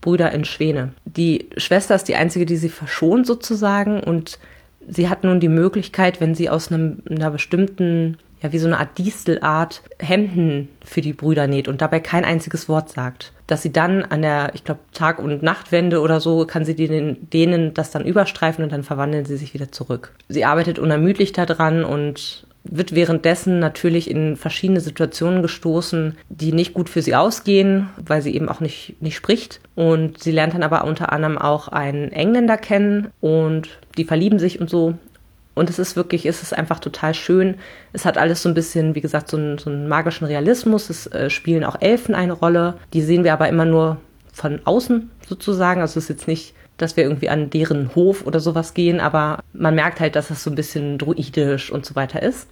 Brüder 0.01 0.31
in 0.31 0.45
Schwäne. 0.45 0.93
Die 1.05 1.49
Schwester 1.57 1.95
ist 1.95 2.07
die 2.07 2.15
einzige, 2.15 2.45
die 2.45 2.57
sie 2.57 2.69
verschont 2.69 3.27
sozusagen 3.27 3.99
und 3.99 4.39
sie 4.87 5.09
hat 5.09 5.23
nun 5.23 5.39
die 5.39 5.49
Möglichkeit, 5.49 6.19
wenn 6.19 6.35
sie 6.35 6.49
aus 6.49 6.71
einem, 6.71 7.03
einer 7.09 7.31
bestimmten 7.31 8.17
ja, 8.43 8.51
wie 8.51 8.59
so 8.59 8.67
eine 8.67 8.77
Art 8.77 8.97
Distelart 8.97 9.81
Hemden 9.99 10.67
für 10.83 11.01
die 11.01 11.13
Brüder 11.13 11.47
näht 11.47 11.69
und 11.69 11.81
dabei 11.81 12.01
kein 12.01 12.25
einziges 12.25 12.67
Wort 12.67 12.89
sagt. 12.89 13.31
Dass 13.47 13.61
sie 13.61 13.71
dann 13.71 14.03
an 14.03 14.21
der, 14.21 14.51
ich 14.53 14.65
glaube, 14.65 14.81
Tag- 14.93 15.19
und 15.19 15.41
Nachtwende 15.41 16.01
oder 16.01 16.19
so, 16.19 16.45
kann 16.45 16.65
sie 16.65 16.75
denen, 16.75 17.29
denen 17.29 17.73
das 17.73 17.91
dann 17.91 18.05
überstreifen 18.05 18.63
und 18.63 18.71
dann 18.71 18.83
verwandeln 18.83 19.25
sie 19.25 19.37
sich 19.37 19.53
wieder 19.53 19.71
zurück. 19.71 20.11
Sie 20.27 20.43
arbeitet 20.43 20.77
unermüdlich 20.77 21.31
daran 21.31 21.85
und 21.85 22.45
wird 22.65 22.95
währenddessen 22.95 23.59
natürlich 23.59 24.09
in 24.09 24.35
verschiedene 24.35 24.79
Situationen 24.79 25.41
gestoßen, 25.41 26.17
die 26.29 26.53
nicht 26.53 26.73
gut 26.73 26.89
für 26.89 27.01
sie 27.01 27.15
ausgehen, 27.15 27.89
weil 27.97 28.21
sie 28.21 28.35
eben 28.35 28.49
auch 28.49 28.59
nicht, 28.59 29.01
nicht 29.01 29.15
spricht. 29.15 29.59
Und 29.75 30.21
sie 30.21 30.31
lernt 30.31 30.53
dann 30.53 30.63
aber 30.63 30.85
unter 30.85 31.11
anderem 31.11 31.37
auch 31.37 31.67
einen 31.67 32.11
Engländer 32.11 32.57
kennen 32.57 33.07
und 33.21 33.69
die 33.97 34.05
verlieben 34.05 34.39
sich 34.39 34.59
und 34.59 34.69
so. 34.69 34.95
Und 35.55 35.69
es 35.69 35.79
ist 35.79 35.95
wirklich, 35.95 36.25
es 36.25 36.41
ist 36.41 36.55
einfach 36.55 36.79
total 36.79 37.13
schön. 37.13 37.55
Es 37.91 38.05
hat 38.05 38.17
alles 38.17 38.41
so 38.41 38.49
ein 38.49 38.55
bisschen, 38.55 38.95
wie 38.95 39.01
gesagt, 39.01 39.29
so 39.29 39.37
einen, 39.37 39.57
so 39.57 39.69
einen 39.69 39.87
magischen 39.87 40.25
Realismus. 40.25 40.89
Es 40.89 41.07
äh, 41.07 41.29
spielen 41.29 41.63
auch 41.63 41.79
Elfen 41.79 42.15
eine 42.15 42.33
Rolle. 42.33 42.75
Die 42.93 43.01
sehen 43.01 43.23
wir 43.23 43.33
aber 43.33 43.49
immer 43.49 43.65
nur 43.65 43.97
von 44.31 44.61
außen 44.65 45.11
sozusagen. 45.27 45.81
Also 45.81 45.99
es 45.99 46.05
ist 46.05 46.09
jetzt 46.09 46.27
nicht, 46.27 46.55
dass 46.77 46.97
wir 46.97 47.03
irgendwie 47.03 47.29
an 47.29 47.49
deren 47.49 47.93
Hof 47.93 48.25
oder 48.25 48.39
sowas 48.39 48.73
gehen, 48.73 48.99
aber 48.99 49.39
man 49.53 49.75
merkt 49.75 49.99
halt, 49.99 50.15
dass 50.15 50.31
es 50.31 50.43
so 50.43 50.49
ein 50.49 50.55
bisschen 50.55 50.97
druidisch 50.97 51.71
und 51.71 51.85
so 51.85 51.95
weiter 51.95 52.21
ist. 52.23 52.47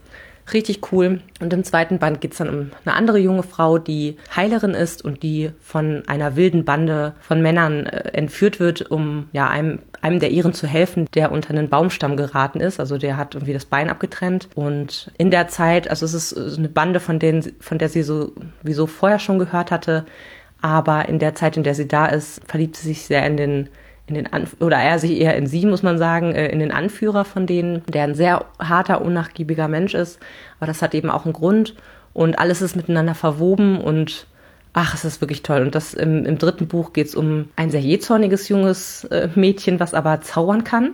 Richtig 0.53 0.91
cool. 0.91 1.21
Und 1.39 1.53
im 1.53 1.63
zweiten 1.63 1.97
Band 1.99 2.19
geht 2.19 2.33
es 2.33 2.39
dann 2.39 2.49
um 2.49 2.71
eine 2.83 2.95
andere 2.95 3.19
junge 3.19 3.43
Frau, 3.43 3.77
die 3.77 4.17
Heilerin 4.35 4.73
ist 4.73 5.03
und 5.03 5.23
die 5.23 5.51
von 5.61 6.03
einer 6.07 6.35
wilden 6.35 6.65
Bande 6.65 7.13
von 7.21 7.41
Männern 7.41 7.85
äh, 7.85 8.09
entführt 8.13 8.59
wird, 8.59 8.91
um 8.91 9.29
ja 9.31 9.47
einem, 9.47 9.79
einem 10.01 10.19
der 10.19 10.31
ihren 10.31 10.53
zu 10.53 10.67
helfen, 10.67 11.07
der 11.13 11.31
unter 11.31 11.51
einen 11.51 11.69
Baumstamm 11.69 12.17
geraten 12.17 12.59
ist. 12.59 12.79
Also 12.79 12.97
der 12.97 13.17
hat 13.17 13.35
irgendwie 13.35 13.53
das 13.53 13.65
Bein 13.65 13.89
abgetrennt. 13.89 14.49
Und 14.55 15.11
in 15.17 15.31
der 15.31 15.47
Zeit, 15.47 15.89
also 15.89 16.05
es 16.05 16.13
ist 16.13 16.57
eine 16.57 16.69
Bande, 16.69 16.99
von, 16.99 17.19
denen, 17.19 17.53
von 17.59 17.77
der 17.77 17.89
sie 17.89 18.03
so 18.03 18.33
wie 18.61 18.73
so 18.73 18.87
vorher 18.87 19.19
schon 19.19 19.39
gehört 19.39 19.71
hatte. 19.71 20.05
Aber 20.61 21.07
in 21.09 21.19
der 21.19 21.33
Zeit, 21.33 21.57
in 21.57 21.63
der 21.63 21.75
sie 21.75 21.87
da 21.87 22.05
ist, 22.05 22.41
verliebt 22.45 22.75
sie 22.75 22.89
sich 22.89 23.05
sehr 23.05 23.25
in 23.25 23.37
den 23.37 23.69
in 24.07 24.15
den 24.15 24.31
Anf 24.31 24.55
oder 24.59 24.77
er 24.77 24.99
sich 24.99 25.19
eher 25.19 25.35
in 25.35 25.47
sie, 25.47 25.65
muss 25.65 25.83
man 25.83 25.97
sagen, 25.97 26.33
äh, 26.33 26.47
in 26.47 26.59
den 26.59 26.71
Anführer 26.71 27.25
von 27.25 27.47
denen, 27.47 27.83
der 27.85 28.03
ein 28.03 28.15
sehr 28.15 28.45
harter, 28.59 29.01
unnachgiebiger 29.01 29.67
Mensch 29.67 29.93
ist. 29.93 30.19
Aber 30.59 30.67
das 30.67 30.81
hat 30.81 30.93
eben 30.93 31.09
auch 31.09 31.25
einen 31.25 31.33
Grund 31.33 31.75
und 32.13 32.39
alles 32.39 32.61
ist 32.61 32.75
miteinander 32.75 33.15
verwoben 33.15 33.79
und 33.79 34.27
ach, 34.73 34.93
es 34.93 35.05
ist 35.05 35.21
wirklich 35.21 35.43
toll. 35.43 35.61
Und 35.61 35.75
das 35.75 35.93
im, 35.93 36.25
im 36.25 36.37
dritten 36.37 36.67
Buch 36.67 36.93
geht 36.93 37.07
es 37.07 37.15
um 37.15 37.49
ein 37.55 37.71
sehr 37.71 37.81
jähzorniges 37.81 38.49
junges 38.49 39.05
äh, 39.05 39.29
Mädchen, 39.35 39.79
was 39.79 39.93
aber 39.93 40.21
zaubern 40.21 40.63
kann. 40.63 40.93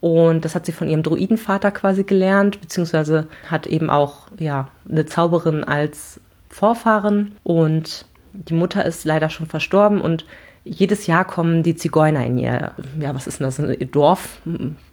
Und 0.00 0.44
das 0.44 0.54
hat 0.54 0.66
sie 0.66 0.72
von 0.72 0.88
ihrem 0.88 1.02
Druidenvater 1.02 1.70
quasi 1.70 2.04
gelernt, 2.04 2.60
beziehungsweise 2.60 3.26
hat 3.48 3.66
eben 3.66 3.88
auch 3.88 4.28
ja 4.38 4.68
eine 4.88 5.06
Zauberin 5.06 5.64
als 5.64 6.20
Vorfahren. 6.50 7.36
Und 7.42 8.04
die 8.32 8.54
Mutter 8.54 8.84
ist 8.84 9.04
leider 9.04 9.30
schon 9.30 9.46
verstorben 9.46 10.00
und 10.00 10.26
jedes 10.64 11.06
Jahr 11.06 11.24
kommen 11.24 11.62
die 11.62 11.76
Zigeuner 11.76 12.24
in 12.24 12.38
ihr, 12.38 12.72
ja, 12.98 13.14
was 13.14 13.26
ist 13.26 13.40
denn 13.40 13.46
das, 13.46 13.58
ihr 13.58 13.86
Dorf? 13.86 14.40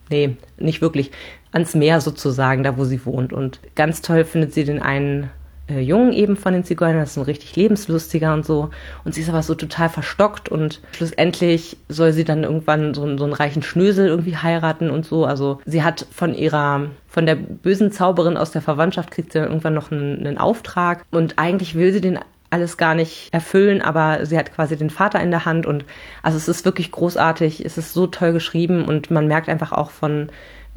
Nee, 0.09 0.35
nicht 0.57 0.81
wirklich. 0.81 1.11
Ans 1.53 1.75
Meer 1.75 2.01
sozusagen, 2.01 2.63
da 2.63 2.77
wo 2.77 2.83
sie 2.83 3.05
wohnt. 3.05 3.33
Und 3.33 3.59
ganz 3.75 4.01
toll 4.01 4.25
findet 4.25 4.53
sie 4.53 4.65
den 4.65 4.81
einen 4.81 5.29
äh, 5.71 5.79
Jungen 5.79 6.13
eben 6.13 6.35
von 6.35 6.53
den 6.53 6.63
Zigeunern, 6.63 6.99
das 6.99 7.11
ist 7.11 7.17
ein 7.17 7.23
richtig 7.23 7.55
lebenslustiger 7.55 8.33
und 8.33 8.45
so. 8.45 8.69
Und 9.05 9.15
sie 9.15 9.21
ist 9.21 9.29
aber 9.29 9.43
so 9.43 9.55
total 9.55 9.89
verstockt 9.89 10.49
und 10.49 10.81
schlussendlich 10.91 11.77
soll 11.87 12.13
sie 12.13 12.23
dann 12.23 12.43
irgendwann 12.43 12.93
so, 12.93 13.17
so 13.17 13.23
einen 13.23 13.33
reichen 13.33 13.63
Schnösel 13.63 14.07
irgendwie 14.07 14.37
heiraten 14.37 14.89
und 14.89 15.05
so. 15.05 15.25
Also 15.25 15.61
sie 15.65 15.83
hat 15.83 16.05
von 16.11 16.33
ihrer, 16.33 16.87
von 17.07 17.25
der 17.25 17.35
bösen 17.35 17.91
Zauberin 17.91 18.37
aus 18.37 18.51
der 18.51 18.61
Verwandtschaft 18.61 19.11
kriegt 19.11 19.31
sie 19.31 19.39
dann 19.39 19.49
irgendwann 19.49 19.73
noch 19.73 19.91
einen, 19.91 20.25
einen 20.25 20.37
Auftrag 20.37 21.05
und 21.11 21.37
eigentlich 21.37 21.75
will 21.75 21.93
sie 21.93 22.01
den 22.01 22.19
alles 22.51 22.77
gar 22.77 22.93
nicht 22.95 23.29
erfüllen, 23.31 23.81
aber 23.81 24.25
sie 24.25 24.37
hat 24.37 24.53
quasi 24.53 24.77
den 24.77 24.89
Vater 24.89 25.19
in 25.19 25.31
der 25.31 25.45
Hand 25.45 25.65
und 25.65 25.85
also 26.21 26.37
es 26.37 26.47
ist 26.47 26.65
wirklich 26.65 26.91
großartig, 26.91 27.65
es 27.65 27.77
ist 27.77 27.93
so 27.93 28.07
toll 28.07 28.33
geschrieben 28.33 28.85
und 28.85 29.09
man 29.09 29.27
merkt 29.27 29.49
einfach 29.49 29.71
auch 29.71 29.89
von 29.89 30.29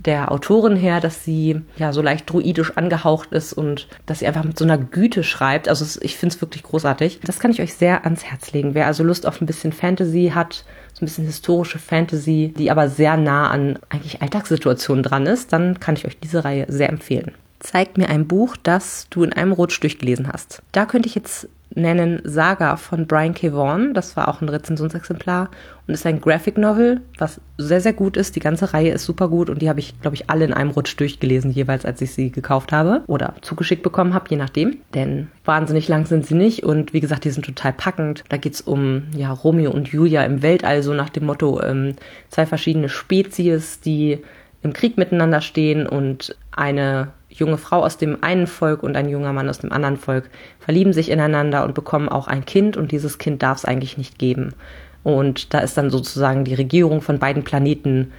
der 0.04 0.32
Autorin 0.32 0.76
her, 0.76 1.00
dass 1.00 1.24
sie 1.24 1.60
ja 1.76 1.92
so 1.92 2.02
leicht 2.02 2.30
druidisch 2.30 2.76
angehaucht 2.76 3.32
ist 3.32 3.52
und 3.52 3.88
dass 4.06 4.18
sie 4.18 4.26
einfach 4.26 4.44
mit 4.44 4.58
so 4.58 4.64
einer 4.64 4.76
Güte 4.76 5.24
schreibt. 5.24 5.68
Also 5.68 6.00
ich 6.02 6.16
finde 6.16 6.34
es 6.34 6.40
wirklich 6.40 6.62
großartig. 6.62 7.20
Das 7.22 7.38
kann 7.38 7.50
ich 7.50 7.60
euch 7.60 7.74
sehr 7.74 8.04
ans 8.04 8.24
Herz 8.24 8.52
legen. 8.52 8.74
Wer 8.74 8.86
also 8.86 9.02
Lust 9.04 9.26
auf 9.26 9.40
ein 9.40 9.46
bisschen 9.46 9.72
Fantasy 9.72 10.32
hat, 10.34 10.64
so 10.92 11.02
ein 11.02 11.06
bisschen 11.06 11.26
historische 11.26 11.78
Fantasy, 11.78 12.52
die 12.56 12.70
aber 12.70 12.88
sehr 12.88 13.16
nah 13.16 13.48
an 13.50 13.78
eigentlich 13.88 14.20
Alltagssituationen 14.20 15.02
dran 15.02 15.26
ist, 15.26 15.52
dann 15.52 15.80
kann 15.80 15.96
ich 15.96 16.06
euch 16.06 16.18
diese 16.18 16.44
Reihe 16.44 16.66
sehr 16.68 16.88
empfehlen. 16.88 17.32
Zeig 17.60 17.96
mir 17.96 18.10
ein 18.10 18.26
Buch, 18.26 18.56
das 18.62 19.06
du 19.08 19.22
in 19.22 19.32
einem 19.32 19.52
Rutsch 19.52 19.82
durchgelesen 19.82 20.28
hast. 20.30 20.62
Da 20.72 20.84
könnte 20.84 21.08
ich 21.08 21.14
jetzt 21.14 21.48
nennen 21.74 22.20
Saga 22.24 22.76
von 22.76 23.06
Brian 23.06 23.34
K. 23.34 23.52
Vaughan. 23.52 23.94
Das 23.94 24.16
war 24.16 24.28
auch 24.28 24.40
ein 24.40 24.48
Rezensionsexemplar 24.48 25.50
und 25.86 25.94
ist 25.94 26.06
ein 26.06 26.20
Graphic 26.20 26.56
Novel, 26.56 27.00
was 27.18 27.40
sehr, 27.58 27.80
sehr 27.80 27.92
gut 27.92 28.16
ist. 28.16 28.36
Die 28.36 28.40
ganze 28.40 28.72
Reihe 28.72 28.92
ist 28.92 29.04
super 29.04 29.28
gut 29.28 29.50
und 29.50 29.60
die 29.60 29.68
habe 29.68 29.80
ich, 29.80 30.00
glaube 30.00 30.16
ich, 30.16 30.30
alle 30.30 30.44
in 30.44 30.54
einem 30.54 30.70
Rutsch 30.70 30.98
durchgelesen, 30.98 31.50
jeweils 31.50 31.84
als 31.84 32.00
ich 32.00 32.12
sie 32.12 32.30
gekauft 32.30 32.72
habe 32.72 33.02
oder 33.06 33.34
zugeschickt 33.42 33.82
bekommen 33.82 34.14
habe, 34.14 34.26
je 34.30 34.36
nachdem. 34.36 34.78
Denn 34.94 35.28
wahnsinnig 35.44 35.88
lang 35.88 36.06
sind 36.06 36.26
sie 36.26 36.34
nicht 36.34 36.62
und 36.62 36.92
wie 36.92 37.00
gesagt, 37.00 37.24
die 37.24 37.30
sind 37.30 37.44
total 37.44 37.72
packend. 37.72 38.24
Da 38.28 38.36
geht 38.36 38.54
es 38.54 38.60
um 38.60 39.04
ja, 39.16 39.32
Romeo 39.32 39.70
und 39.70 39.88
Julia 39.88 40.24
im 40.24 40.42
Weltall, 40.42 40.82
so 40.82 40.94
nach 40.94 41.10
dem 41.10 41.26
Motto 41.26 41.62
ähm, 41.62 41.96
zwei 42.30 42.46
verschiedene 42.46 42.88
Spezies, 42.88 43.80
die 43.80 44.22
im 44.62 44.72
Krieg 44.72 44.96
miteinander 44.96 45.42
stehen 45.42 45.86
und 45.86 46.36
eine 46.50 47.08
junge 47.34 47.58
Frau 47.58 47.82
aus 47.84 47.96
dem 47.96 48.22
einen 48.22 48.46
Volk 48.46 48.82
und 48.82 48.96
ein 48.96 49.08
junger 49.08 49.32
Mann 49.32 49.48
aus 49.48 49.58
dem 49.58 49.72
anderen 49.72 49.96
Volk 49.96 50.30
verlieben 50.60 50.92
sich 50.92 51.10
ineinander 51.10 51.64
und 51.64 51.74
bekommen 51.74 52.08
auch 52.08 52.28
ein 52.28 52.44
Kind 52.44 52.76
und 52.76 52.92
dieses 52.92 53.18
Kind 53.18 53.42
darf 53.42 53.58
es 53.58 53.64
eigentlich 53.64 53.98
nicht 53.98 54.18
geben. 54.18 54.54
Und 55.02 55.52
da 55.52 55.58
ist 55.58 55.76
dann 55.76 55.90
sozusagen 55.90 56.44
die 56.44 56.54
Regierung 56.54 57.02
von 57.02 57.18
beiden 57.18 57.44
Planeten 57.44 58.12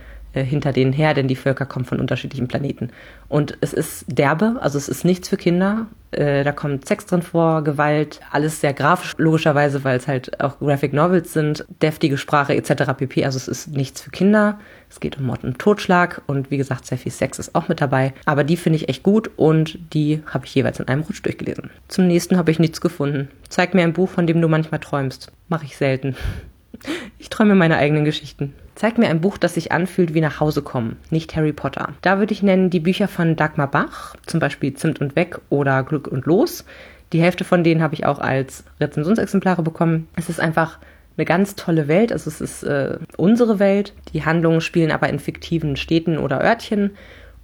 hinter 0.44 0.74
denen 0.74 0.94
her, 0.94 1.14
denn 1.14 1.28
die 1.28 1.36
Völker 1.36 1.66
kommen 1.66 1.86
von 1.86 2.00
unterschiedlichen 2.00 2.48
Planeten. 2.48 2.90
Und 3.28 3.58
es 3.62 3.74
ist 3.74 4.06
derbe, 4.08 4.58
also 4.62 4.78
es 4.78 4.90
ist 4.90 5.06
nichts 5.06 5.30
für 5.30 5.38
Kinder. 5.38 5.88
Äh, 6.12 6.44
da 6.44 6.52
kommt 6.52 6.88
Sex 6.88 7.06
drin 7.06 7.22
vor, 7.22 7.64
Gewalt, 7.64 8.22
alles 8.32 8.62
sehr 8.62 8.74
grafisch, 8.74 9.14
logischerweise, 9.18 9.84
weil 9.84 9.98
es 9.98 10.08
halt 10.08 10.40
auch 10.42 10.60
Graphic 10.60 10.94
Novels 10.94 11.34
sind, 11.34 11.66
deftige 11.82 12.18
Sprache 12.18 12.56
etc. 12.56 12.94
pp. 12.98 13.26
Also 13.26 13.38
es 13.38 13.48
ist 13.48 13.68
nichts 13.68 14.02
für 14.02 14.12
Kinder. 14.12 14.60
Es 14.90 15.00
geht 15.00 15.18
um 15.18 15.26
Mord 15.26 15.44
und 15.44 15.60
Totschlag 15.60 16.22
und 16.28 16.52
wie 16.52 16.58
gesagt, 16.58 16.86
sehr 16.86 16.98
viel 16.98 17.12
Sex 17.12 17.40
ist 17.40 17.54
auch 17.54 17.68
mit 17.68 17.82
dabei. 17.82 18.14
Aber 18.26 18.44
die 18.44 18.56
finde 18.56 18.78
ich 18.78 18.88
echt 18.88 19.04
gut 19.04 19.30
und 19.36 19.78
die 19.94 20.22
habe 20.26 20.46
ich 20.46 20.56
jeweils 20.56 20.80
in 20.80 20.88
einem 20.88 21.02
Rutsch 21.02 21.24
durchgelesen. 21.24 21.70
Zum 21.88 22.08
nächsten 22.08 22.38
habe 22.38 22.52
ich 22.52 22.60
nichts 22.60 22.80
gefunden. 22.80 23.28
Zeig 23.50 23.74
mir 23.74 23.84
ein 23.84 23.94
Buch, 23.94 24.10
von 24.10 24.28
dem 24.28 24.42
du 24.42 24.48
manchmal 24.48 24.80
träumst. 24.80 25.32
Mache 25.50 25.66
ich 25.66 25.76
selten. 25.76 26.16
Ich 27.18 27.30
träume 27.30 27.56
meine 27.56 27.78
eigenen 27.78 28.06
Geschichten. 28.06 28.54
Zeig 28.76 28.98
mir 28.98 29.08
ein 29.08 29.22
Buch, 29.22 29.38
das 29.38 29.54
sich 29.54 29.72
anfühlt 29.72 30.14
wie 30.14 30.22
nach 30.22 30.40
Hause 30.40 30.62
kommen, 30.62 30.98
nicht 31.10 31.36
Harry 31.36 31.54
Potter. 31.54 31.94
Da 32.02 32.20
würde 32.20 32.34
ich 32.34 32.44
nennen 32.44 32.70
die 32.70 32.80
Bücher 32.80 33.08
von 33.08 33.36
Dagmar 33.36 33.72
Bach, 33.72 34.16
zum 34.26 34.40
Beispiel 34.40 34.74
Zimt 34.74 35.00
und 35.00 35.16
Weg 35.16 35.40
oder 35.50 35.84
Glück 35.84 36.08
und 36.08 36.26
Los. 36.26 36.66
Die 37.14 37.22
Hälfte 37.22 37.44
von 37.44 37.64
denen 37.64 37.82
habe 37.82 37.94
ich 37.94 38.06
auch 38.06 38.20
als 38.20 38.66
Rezensionsexemplare 38.80 39.64
bekommen. 39.64 40.08
Es 40.16 40.30
ist 40.30 40.40
einfach 40.40 40.80
eine 41.18 41.26
ganz 41.26 41.56
tolle 41.56 41.88
Welt. 41.88 42.12
Also 42.12 42.30
es 42.30 42.42
ist 42.42 42.64
äh, 42.64 42.98
unsere 43.18 43.60
Welt. 43.60 43.94
Die 44.14 44.26
Handlungen 44.26 44.62
spielen 44.62 44.92
aber 44.92 45.10
in 45.10 45.20
fiktiven 45.20 45.78
Städten 45.78 46.18
oder 46.18 46.44
Örtchen. 46.44 46.92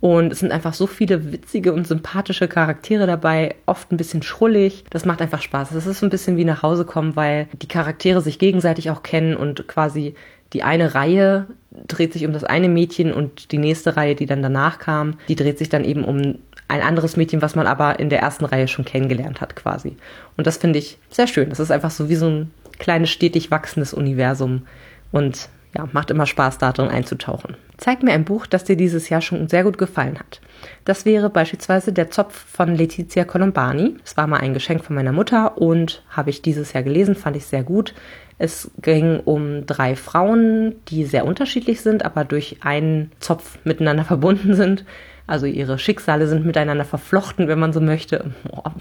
Und 0.02 0.34
es 0.34 0.40
sind 0.40 0.52
einfach 0.52 0.74
so 0.74 0.88
viele 0.88 1.32
witzige 1.32 1.74
und 1.74 1.88
sympathische 1.88 2.48
Charaktere 2.48 3.06
dabei, 3.06 3.56
oft 3.68 3.92
ein 3.92 3.98
bisschen 3.98 4.24
schrullig. 4.24 4.84
Das 4.90 5.06
macht 5.06 5.22
einfach 5.22 5.44
Spaß. 5.44 5.72
Es 5.72 5.86
ist 5.86 6.00
so 6.00 6.08
ein 6.08 6.10
bisschen 6.10 6.38
wie 6.38 6.44
nach 6.44 6.64
Hause 6.64 6.86
kommen, 6.86 7.16
weil 7.16 7.48
die 7.62 7.68
Charaktere 7.68 8.20
sich 8.20 8.40
gegenseitig 8.40 8.90
auch 8.90 9.04
kennen 9.04 9.38
und 9.38 9.68
quasi 9.68 10.16
die 10.54 10.64
eine 10.64 10.96
Reihe 10.96 11.46
dreht 11.88 12.14
sich 12.14 12.26
um 12.26 12.34
das 12.34 12.44
eine 12.44 12.68
Mädchen 12.68 13.14
und 13.14 13.52
die 13.52 13.58
nächste 13.58 13.96
Reihe, 13.96 14.16
die 14.16 14.26
dann 14.26 14.42
danach 14.42 14.80
kam, 14.80 15.16
die 15.30 15.36
dreht 15.36 15.58
sich 15.58 15.70
dann 15.70 15.86
eben 15.86 16.04
um 16.04 16.40
ein 16.68 16.82
anderes 16.82 17.16
Mädchen, 17.16 17.42
was 17.42 17.56
man 17.56 17.68
aber 17.68 18.00
in 18.00 18.10
der 18.10 18.20
ersten 18.20 18.46
Reihe 18.46 18.68
schon 18.68 18.86
kennengelernt 18.86 19.40
hat 19.40 19.56
quasi. 19.56 19.98
Und 20.36 20.48
das 20.48 20.58
finde 20.58 20.80
ich 20.80 20.98
sehr 21.10 21.28
schön. 21.28 21.50
Das 21.50 21.60
ist 21.60 21.72
einfach 21.72 21.92
so 21.92 22.10
wie 22.10 22.16
so 22.16 22.28
ein 22.28 22.52
kleines, 22.80 23.10
stetig 23.10 23.52
wachsendes 23.52 23.94
Universum. 23.94 24.64
Und 25.12 25.50
ja, 25.76 25.88
macht 25.94 26.12
immer 26.12 26.26
Spaß, 26.26 26.58
da 26.58 26.72
drin 26.72 26.90
einzutauchen. 26.90 27.56
Zeig 27.78 28.04
mir 28.04 28.12
ein 28.12 28.26
Buch, 28.26 28.46
das 28.46 28.64
dir 28.66 28.76
dieses 28.76 29.10
Jahr 29.10 29.22
schon 29.22 29.48
sehr 29.48 29.64
gut 29.64 29.78
gefallen 29.78 30.20
hat. 30.20 30.42
Das 30.86 31.06
wäre 31.06 31.30
beispielsweise 31.30 31.94
Der 31.94 32.12
Zopf 32.12 32.36
von 32.36 32.76
Letizia 32.76 33.24
Colombani. 33.24 33.96
Es 34.04 34.18
war 34.18 34.28
mal 34.28 34.42
ein 34.42 34.54
Geschenk 34.54 34.84
von 34.84 34.96
meiner 34.96 35.14
Mutter 35.14 35.58
und 35.58 36.04
habe 36.10 36.30
ich 36.30 36.42
dieses 36.42 36.74
Jahr 36.74 36.84
gelesen, 36.84 37.16
fand 37.16 37.38
ich 37.38 37.46
sehr 37.46 37.64
gut. 37.64 37.94
Es 38.38 38.72
ging 38.82 39.20
um 39.20 39.66
drei 39.66 39.96
Frauen, 39.96 40.76
die 40.90 41.06
sehr 41.06 41.26
unterschiedlich 41.26 41.82
sind, 41.82 42.04
aber 42.04 42.26
durch 42.26 42.58
einen 42.62 43.12
Zopf 43.20 43.58
miteinander 43.64 44.04
verbunden 44.06 44.56
sind. 44.56 44.84
Also 45.26 45.46
ihre 45.46 45.80
Schicksale 45.80 46.28
sind 46.28 46.46
miteinander 46.46 46.84
verflochten, 46.84 47.48
wenn 47.48 47.60
man 47.60 47.74
so 47.74 47.82
möchte. 47.82 48.32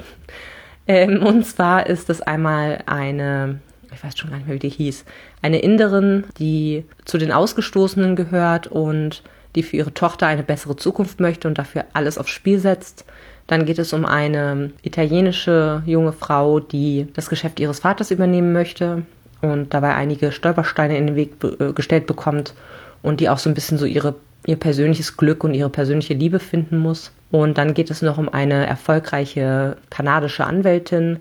Ähm, 0.86 1.22
und 1.22 1.46
zwar 1.46 1.86
ist 1.86 2.10
es 2.10 2.20
einmal 2.20 2.82
eine 2.86 3.60
ich 3.92 4.02
weiß 4.02 4.16
schon 4.16 4.30
gar 4.30 4.36
nicht 4.36 4.46
mehr, 4.46 4.56
wie 4.56 4.60
die 4.60 4.68
hieß, 4.68 5.04
eine 5.42 5.60
Inderin, 5.60 6.24
die 6.38 6.84
zu 7.04 7.18
den 7.18 7.32
Ausgestoßenen 7.32 8.16
gehört 8.16 8.66
und 8.66 9.22
die 9.56 9.62
für 9.62 9.76
ihre 9.76 9.94
Tochter 9.94 10.26
eine 10.26 10.42
bessere 10.42 10.76
Zukunft 10.76 11.20
möchte 11.20 11.48
und 11.48 11.58
dafür 11.58 11.84
alles 11.92 12.18
aufs 12.18 12.30
Spiel 12.30 12.58
setzt. 12.58 13.04
Dann 13.46 13.66
geht 13.66 13.80
es 13.80 13.92
um 13.92 14.04
eine 14.04 14.70
italienische 14.82 15.82
junge 15.86 16.12
Frau, 16.12 16.60
die 16.60 17.08
das 17.14 17.28
Geschäft 17.28 17.58
ihres 17.58 17.80
Vaters 17.80 18.12
übernehmen 18.12 18.52
möchte 18.52 19.02
und 19.40 19.74
dabei 19.74 19.94
einige 19.94 20.30
Stolpersteine 20.30 20.96
in 20.96 21.08
den 21.08 21.16
Weg 21.16 21.32
äh, 21.42 21.72
gestellt 21.72 22.06
bekommt 22.06 22.54
und 23.02 23.20
die 23.20 23.28
auch 23.28 23.38
so 23.38 23.50
ein 23.50 23.54
bisschen 23.54 23.78
so 23.78 23.86
ihre, 23.86 24.14
ihr 24.46 24.56
persönliches 24.56 25.16
Glück 25.16 25.42
und 25.42 25.54
ihre 25.54 25.70
persönliche 25.70 26.14
Liebe 26.14 26.38
finden 26.38 26.78
muss. 26.78 27.12
Und 27.30 27.58
dann 27.58 27.74
geht 27.74 27.90
es 27.90 28.02
noch 28.02 28.18
um 28.18 28.28
eine 28.28 28.66
erfolgreiche 28.66 29.76
kanadische 29.88 30.44
Anwältin, 30.44 31.18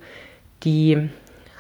die 0.64 1.10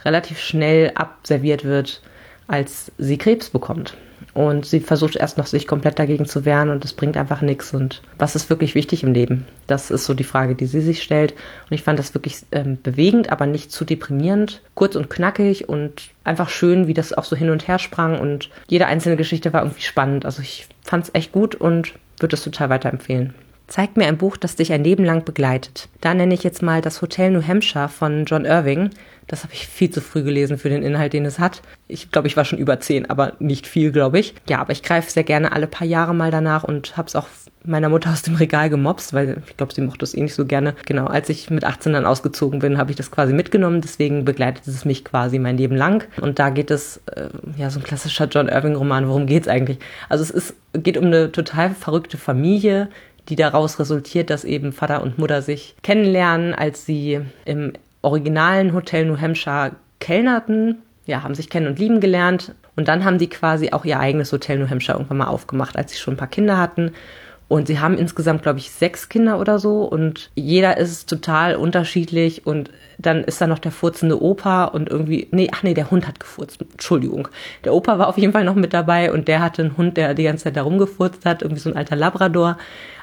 relativ 0.05 0.39
schnell 0.39 0.91
abserviert 0.95 1.63
wird, 1.63 2.01
als 2.47 2.91
sie 2.97 3.17
Krebs 3.17 3.49
bekommt. 3.49 3.95
Und 4.33 4.65
sie 4.65 4.79
versucht 4.79 5.15
erst 5.15 5.37
noch, 5.37 5.47
sich 5.47 5.67
komplett 5.67 5.97
dagegen 5.97 6.25
zu 6.25 6.45
wehren 6.45 6.69
und 6.69 6.85
es 6.85 6.93
bringt 6.93 7.17
einfach 7.17 7.41
nichts. 7.41 7.73
Und 7.73 8.01
was 8.17 8.35
ist 8.35 8.49
wirklich 8.49 8.75
wichtig 8.75 9.03
im 9.03 9.13
Leben? 9.13 9.45
Das 9.67 9.91
ist 9.91 10.05
so 10.05 10.13
die 10.13 10.23
Frage, 10.23 10.55
die 10.55 10.65
sie 10.65 10.81
sich 10.81 11.01
stellt. 11.01 11.33
Und 11.33 11.75
ich 11.75 11.83
fand 11.83 11.99
das 11.99 12.13
wirklich 12.13 12.37
ähm, 12.51 12.77
bewegend, 12.81 13.31
aber 13.31 13.45
nicht 13.45 13.71
zu 13.71 13.85
deprimierend. 13.85 14.61
Kurz 14.75 14.95
und 14.95 15.09
knackig 15.09 15.67
und 15.67 16.09
einfach 16.23 16.49
schön, 16.49 16.87
wie 16.87 16.93
das 16.93 17.13
auch 17.13 17.23
so 17.23 17.35
hin 17.35 17.49
und 17.49 17.67
her 17.67 17.79
sprang. 17.79 18.19
Und 18.19 18.49
jede 18.67 18.87
einzelne 18.87 19.17
Geschichte 19.17 19.51
war 19.53 19.63
irgendwie 19.63 19.81
spannend. 19.81 20.25
Also 20.25 20.41
ich 20.41 20.67
fand 20.83 21.05
es 21.05 21.15
echt 21.15 21.31
gut 21.31 21.55
und 21.55 21.93
würde 22.19 22.35
es 22.35 22.43
total 22.43 22.69
weiterempfehlen. 22.69 23.33
Zeig 23.69 23.97
mir 23.97 24.07
ein 24.07 24.17
Buch, 24.17 24.35
das 24.35 24.55
dich 24.55 24.73
ein 24.73 24.83
Leben 24.83 25.05
lang 25.05 25.23
begleitet. 25.23 25.89
Da 26.01 26.15
nenne 26.15 26.33
ich 26.33 26.43
jetzt 26.43 26.63
mal 26.63 26.81
das 26.81 27.03
Hotel 27.03 27.29
New 27.29 27.47
Hampshire 27.47 27.87
von 27.87 28.25
John 28.25 28.45
Irving. 28.45 28.89
Das 29.27 29.43
habe 29.43 29.53
ich 29.53 29.67
viel 29.67 29.91
zu 29.91 30.01
früh 30.01 30.23
gelesen 30.23 30.57
für 30.57 30.69
den 30.69 30.81
Inhalt, 30.81 31.13
den 31.13 31.23
es 31.23 31.37
hat. 31.37 31.61
Ich 31.87 32.11
glaube, 32.11 32.27
ich 32.27 32.35
war 32.35 32.45
schon 32.45 32.57
über 32.57 32.79
zehn, 32.79 33.07
aber 33.11 33.33
nicht 33.37 33.67
viel, 33.67 33.91
glaube 33.91 34.17
ich. 34.17 34.33
Ja, 34.49 34.59
aber 34.59 34.71
ich 34.71 34.81
greife 34.81 35.11
sehr 35.11 35.23
gerne 35.23 35.51
alle 35.51 35.67
paar 35.67 35.85
Jahre 35.85 36.15
mal 36.15 36.31
danach 36.31 36.63
und 36.63 36.97
habe 36.97 37.07
es 37.07 37.15
auch 37.15 37.27
meiner 37.63 37.89
Mutter 37.89 38.09
aus 38.11 38.23
dem 38.23 38.35
Regal 38.35 38.71
gemobst, 38.71 39.13
weil 39.13 39.43
ich 39.47 39.55
glaube, 39.55 39.71
sie 39.71 39.81
mochte 39.81 40.03
es 40.03 40.15
eh 40.15 40.21
nicht 40.21 40.33
so 40.33 40.45
gerne. 40.45 40.73
Genau, 40.87 41.05
als 41.05 41.29
ich 41.29 41.51
mit 41.51 41.63
18 41.63 41.93
dann 41.93 42.07
ausgezogen 42.07 42.57
bin, 42.57 42.79
habe 42.79 42.89
ich 42.89 42.97
das 42.97 43.11
quasi 43.11 43.33
mitgenommen. 43.33 43.81
Deswegen 43.81 44.25
begleitet 44.25 44.65
es 44.65 44.83
mich 44.83 45.05
quasi 45.05 45.37
mein 45.37 45.57
Leben 45.57 45.75
lang. 45.75 46.07
Und 46.19 46.39
da 46.39 46.49
geht 46.49 46.71
es, 46.71 46.99
äh, 47.15 47.29
ja, 47.55 47.69
so 47.69 47.79
ein 47.79 47.83
klassischer 47.83 48.25
John 48.25 48.47
Irving-Roman. 48.47 49.07
Worum 49.07 49.27
geht 49.27 49.43
es 49.43 49.47
eigentlich? 49.47 49.77
Also 50.09 50.23
es 50.23 50.31
ist, 50.31 50.55
geht 50.73 50.97
um 50.97 51.05
eine 51.05 51.31
total 51.31 51.69
verrückte 51.75 52.17
Familie, 52.17 52.89
die 53.29 53.35
daraus 53.35 53.79
resultiert, 53.79 54.29
dass 54.29 54.43
eben 54.43 54.73
Vater 54.73 55.01
und 55.01 55.17
Mutter 55.17 55.41
sich 55.41 55.75
kennenlernen, 55.83 56.53
als 56.53 56.85
sie 56.85 57.21
im 57.45 57.73
originalen 58.01 58.73
Hotel 58.73 59.05
New 59.05 59.19
Hampshire 59.19 59.71
kellnerten, 59.99 60.79
ja, 61.05 61.23
haben 61.23 61.35
sich 61.35 61.49
kennen 61.49 61.67
und 61.67 61.79
lieben 61.79 61.99
gelernt 61.99 62.53
und 62.75 62.87
dann 62.87 63.03
haben 63.03 63.17
die 63.17 63.29
quasi 63.29 63.71
auch 63.71 63.85
ihr 63.85 63.99
eigenes 63.99 64.31
Hotel 64.31 64.57
New 64.59 64.69
Hampshire 64.69 64.97
irgendwann 64.97 65.17
mal 65.17 65.27
aufgemacht, 65.27 65.75
als 65.75 65.91
sie 65.91 65.97
schon 65.97 66.13
ein 66.13 66.17
paar 66.17 66.27
Kinder 66.27 66.57
hatten. 66.57 66.91
Und 67.49 67.67
sie 67.67 67.79
haben 67.79 67.97
insgesamt, 67.97 68.43
glaube 68.43 68.59
ich, 68.59 68.69
sechs 68.69 69.09
Kinder 69.09 69.39
oder 69.39 69.57
so 69.57 69.83
und 69.83 70.29
jeder 70.35 70.77
ist 70.77 71.09
total 71.09 71.55
unterschiedlich 71.55 72.45
und 72.45 72.69
dann 72.99 73.23
ist 73.23 73.41
da 73.41 73.47
noch 73.47 73.57
der 73.57 73.71
furzende 73.71 74.21
Opa 74.21 74.65
und 74.65 74.87
irgendwie, 74.87 75.27
nee, 75.31 75.49
ach 75.51 75.63
nee, 75.63 75.73
der 75.73 75.89
Hund 75.89 76.07
hat 76.07 76.19
gefurzt, 76.19 76.61
Entschuldigung. 76.61 77.27
Der 77.63 77.73
Opa 77.73 77.97
war 77.97 78.07
auf 78.07 78.19
jeden 78.19 78.33
Fall 78.33 78.43
noch 78.43 78.53
mit 78.53 78.71
dabei 78.71 79.11
und 79.11 79.27
der 79.27 79.39
hatte 79.39 79.63
einen 79.63 79.77
Hund, 79.77 79.97
der 79.97 80.13
die 80.13 80.23
ganze 80.23 80.43
Zeit 80.43 80.57
da 80.57 80.61
rumgefurzt 80.61 81.25
hat, 81.25 81.41
irgendwie 81.41 81.61
so 81.61 81.71
ein 81.71 81.75
alter 81.75 81.95
Labrador. 81.95 82.57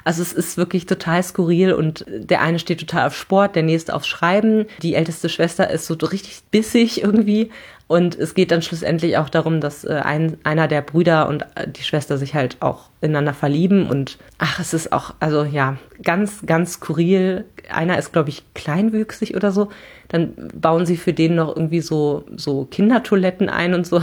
Also 0.05 0.21
es 0.21 0.31
ist 0.31 0.55
wirklich 0.55 0.85
total 0.85 1.21
skurril 1.23 1.73
und 1.73 2.05
der 2.07 2.41
eine 2.41 2.59
steht 2.59 2.79
total 2.79 3.07
auf 3.07 3.17
Sport, 3.17 3.57
der 3.57 3.63
nächste 3.63 3.93
aufs 3.93 4.07
Schreiben. 4.07 4.65
Die 4.81 4.95
älteste 4.95 5.27
Schwester 5.27 5.69
ist 5.69 5.87
so 5.87 5.95
richtig 5.95 6.43
bissig 6.51 7.03
irgendwie. 7.03 7.49
Und 7.87 8.15
es 8.15 8.33
geht 8.33 8.51
dann 8.51 8.61
schlussendlich 8.61 9.17
auch 9.17 9.29
darum, 9.29 9.61
dass 9.61 9.85
äh, 9.85 10.01
ein, 10.03 10.37
einer 10.43 10.67
der 10.67 10.81
Brüder 10.81 11.29
und 11.29 11.43
äh, 11.55 11.67
die 11.67 11.83
Schwester 11.83 12.17
sich 12.17 12.35
halt 12.35 12.57
auch 12.59 12.89
ineinander 12.99 13.33
verlieben. 13.33 13.87
Und 13.87 14.17
ach, 14.39 14.59
es 14.59 14.73
ist 14.73 14.91
auch, 14.91 15.13
also 15.21 15.45
ja, 15.45 15.77
ganz, 16.03 16.45
ganz 16.45 16.73
skurril. 16.73 17.45
Einer 17.69 17.97
ist, 17.97 18.11
glaube 18.11 18.29
ich, 18.29 18.43
kleinwüchsig 18.53 19.35
oder 19.35 19.53
so. 19.53 19.69
Dann 20.09 20.33
bauen 20.53 20.85
sie 20.85 20.97
für 20.97 21.13
den 21.13 21.35
noch 21.35 21.55
irgendwie 21.55 21.79
so, 21.79 22.25
so 22.35 22.65
Kindertoiletten 22.65 23.47
ein 23.47 23.73
und 23.73 23.87
so. 23.87 24.01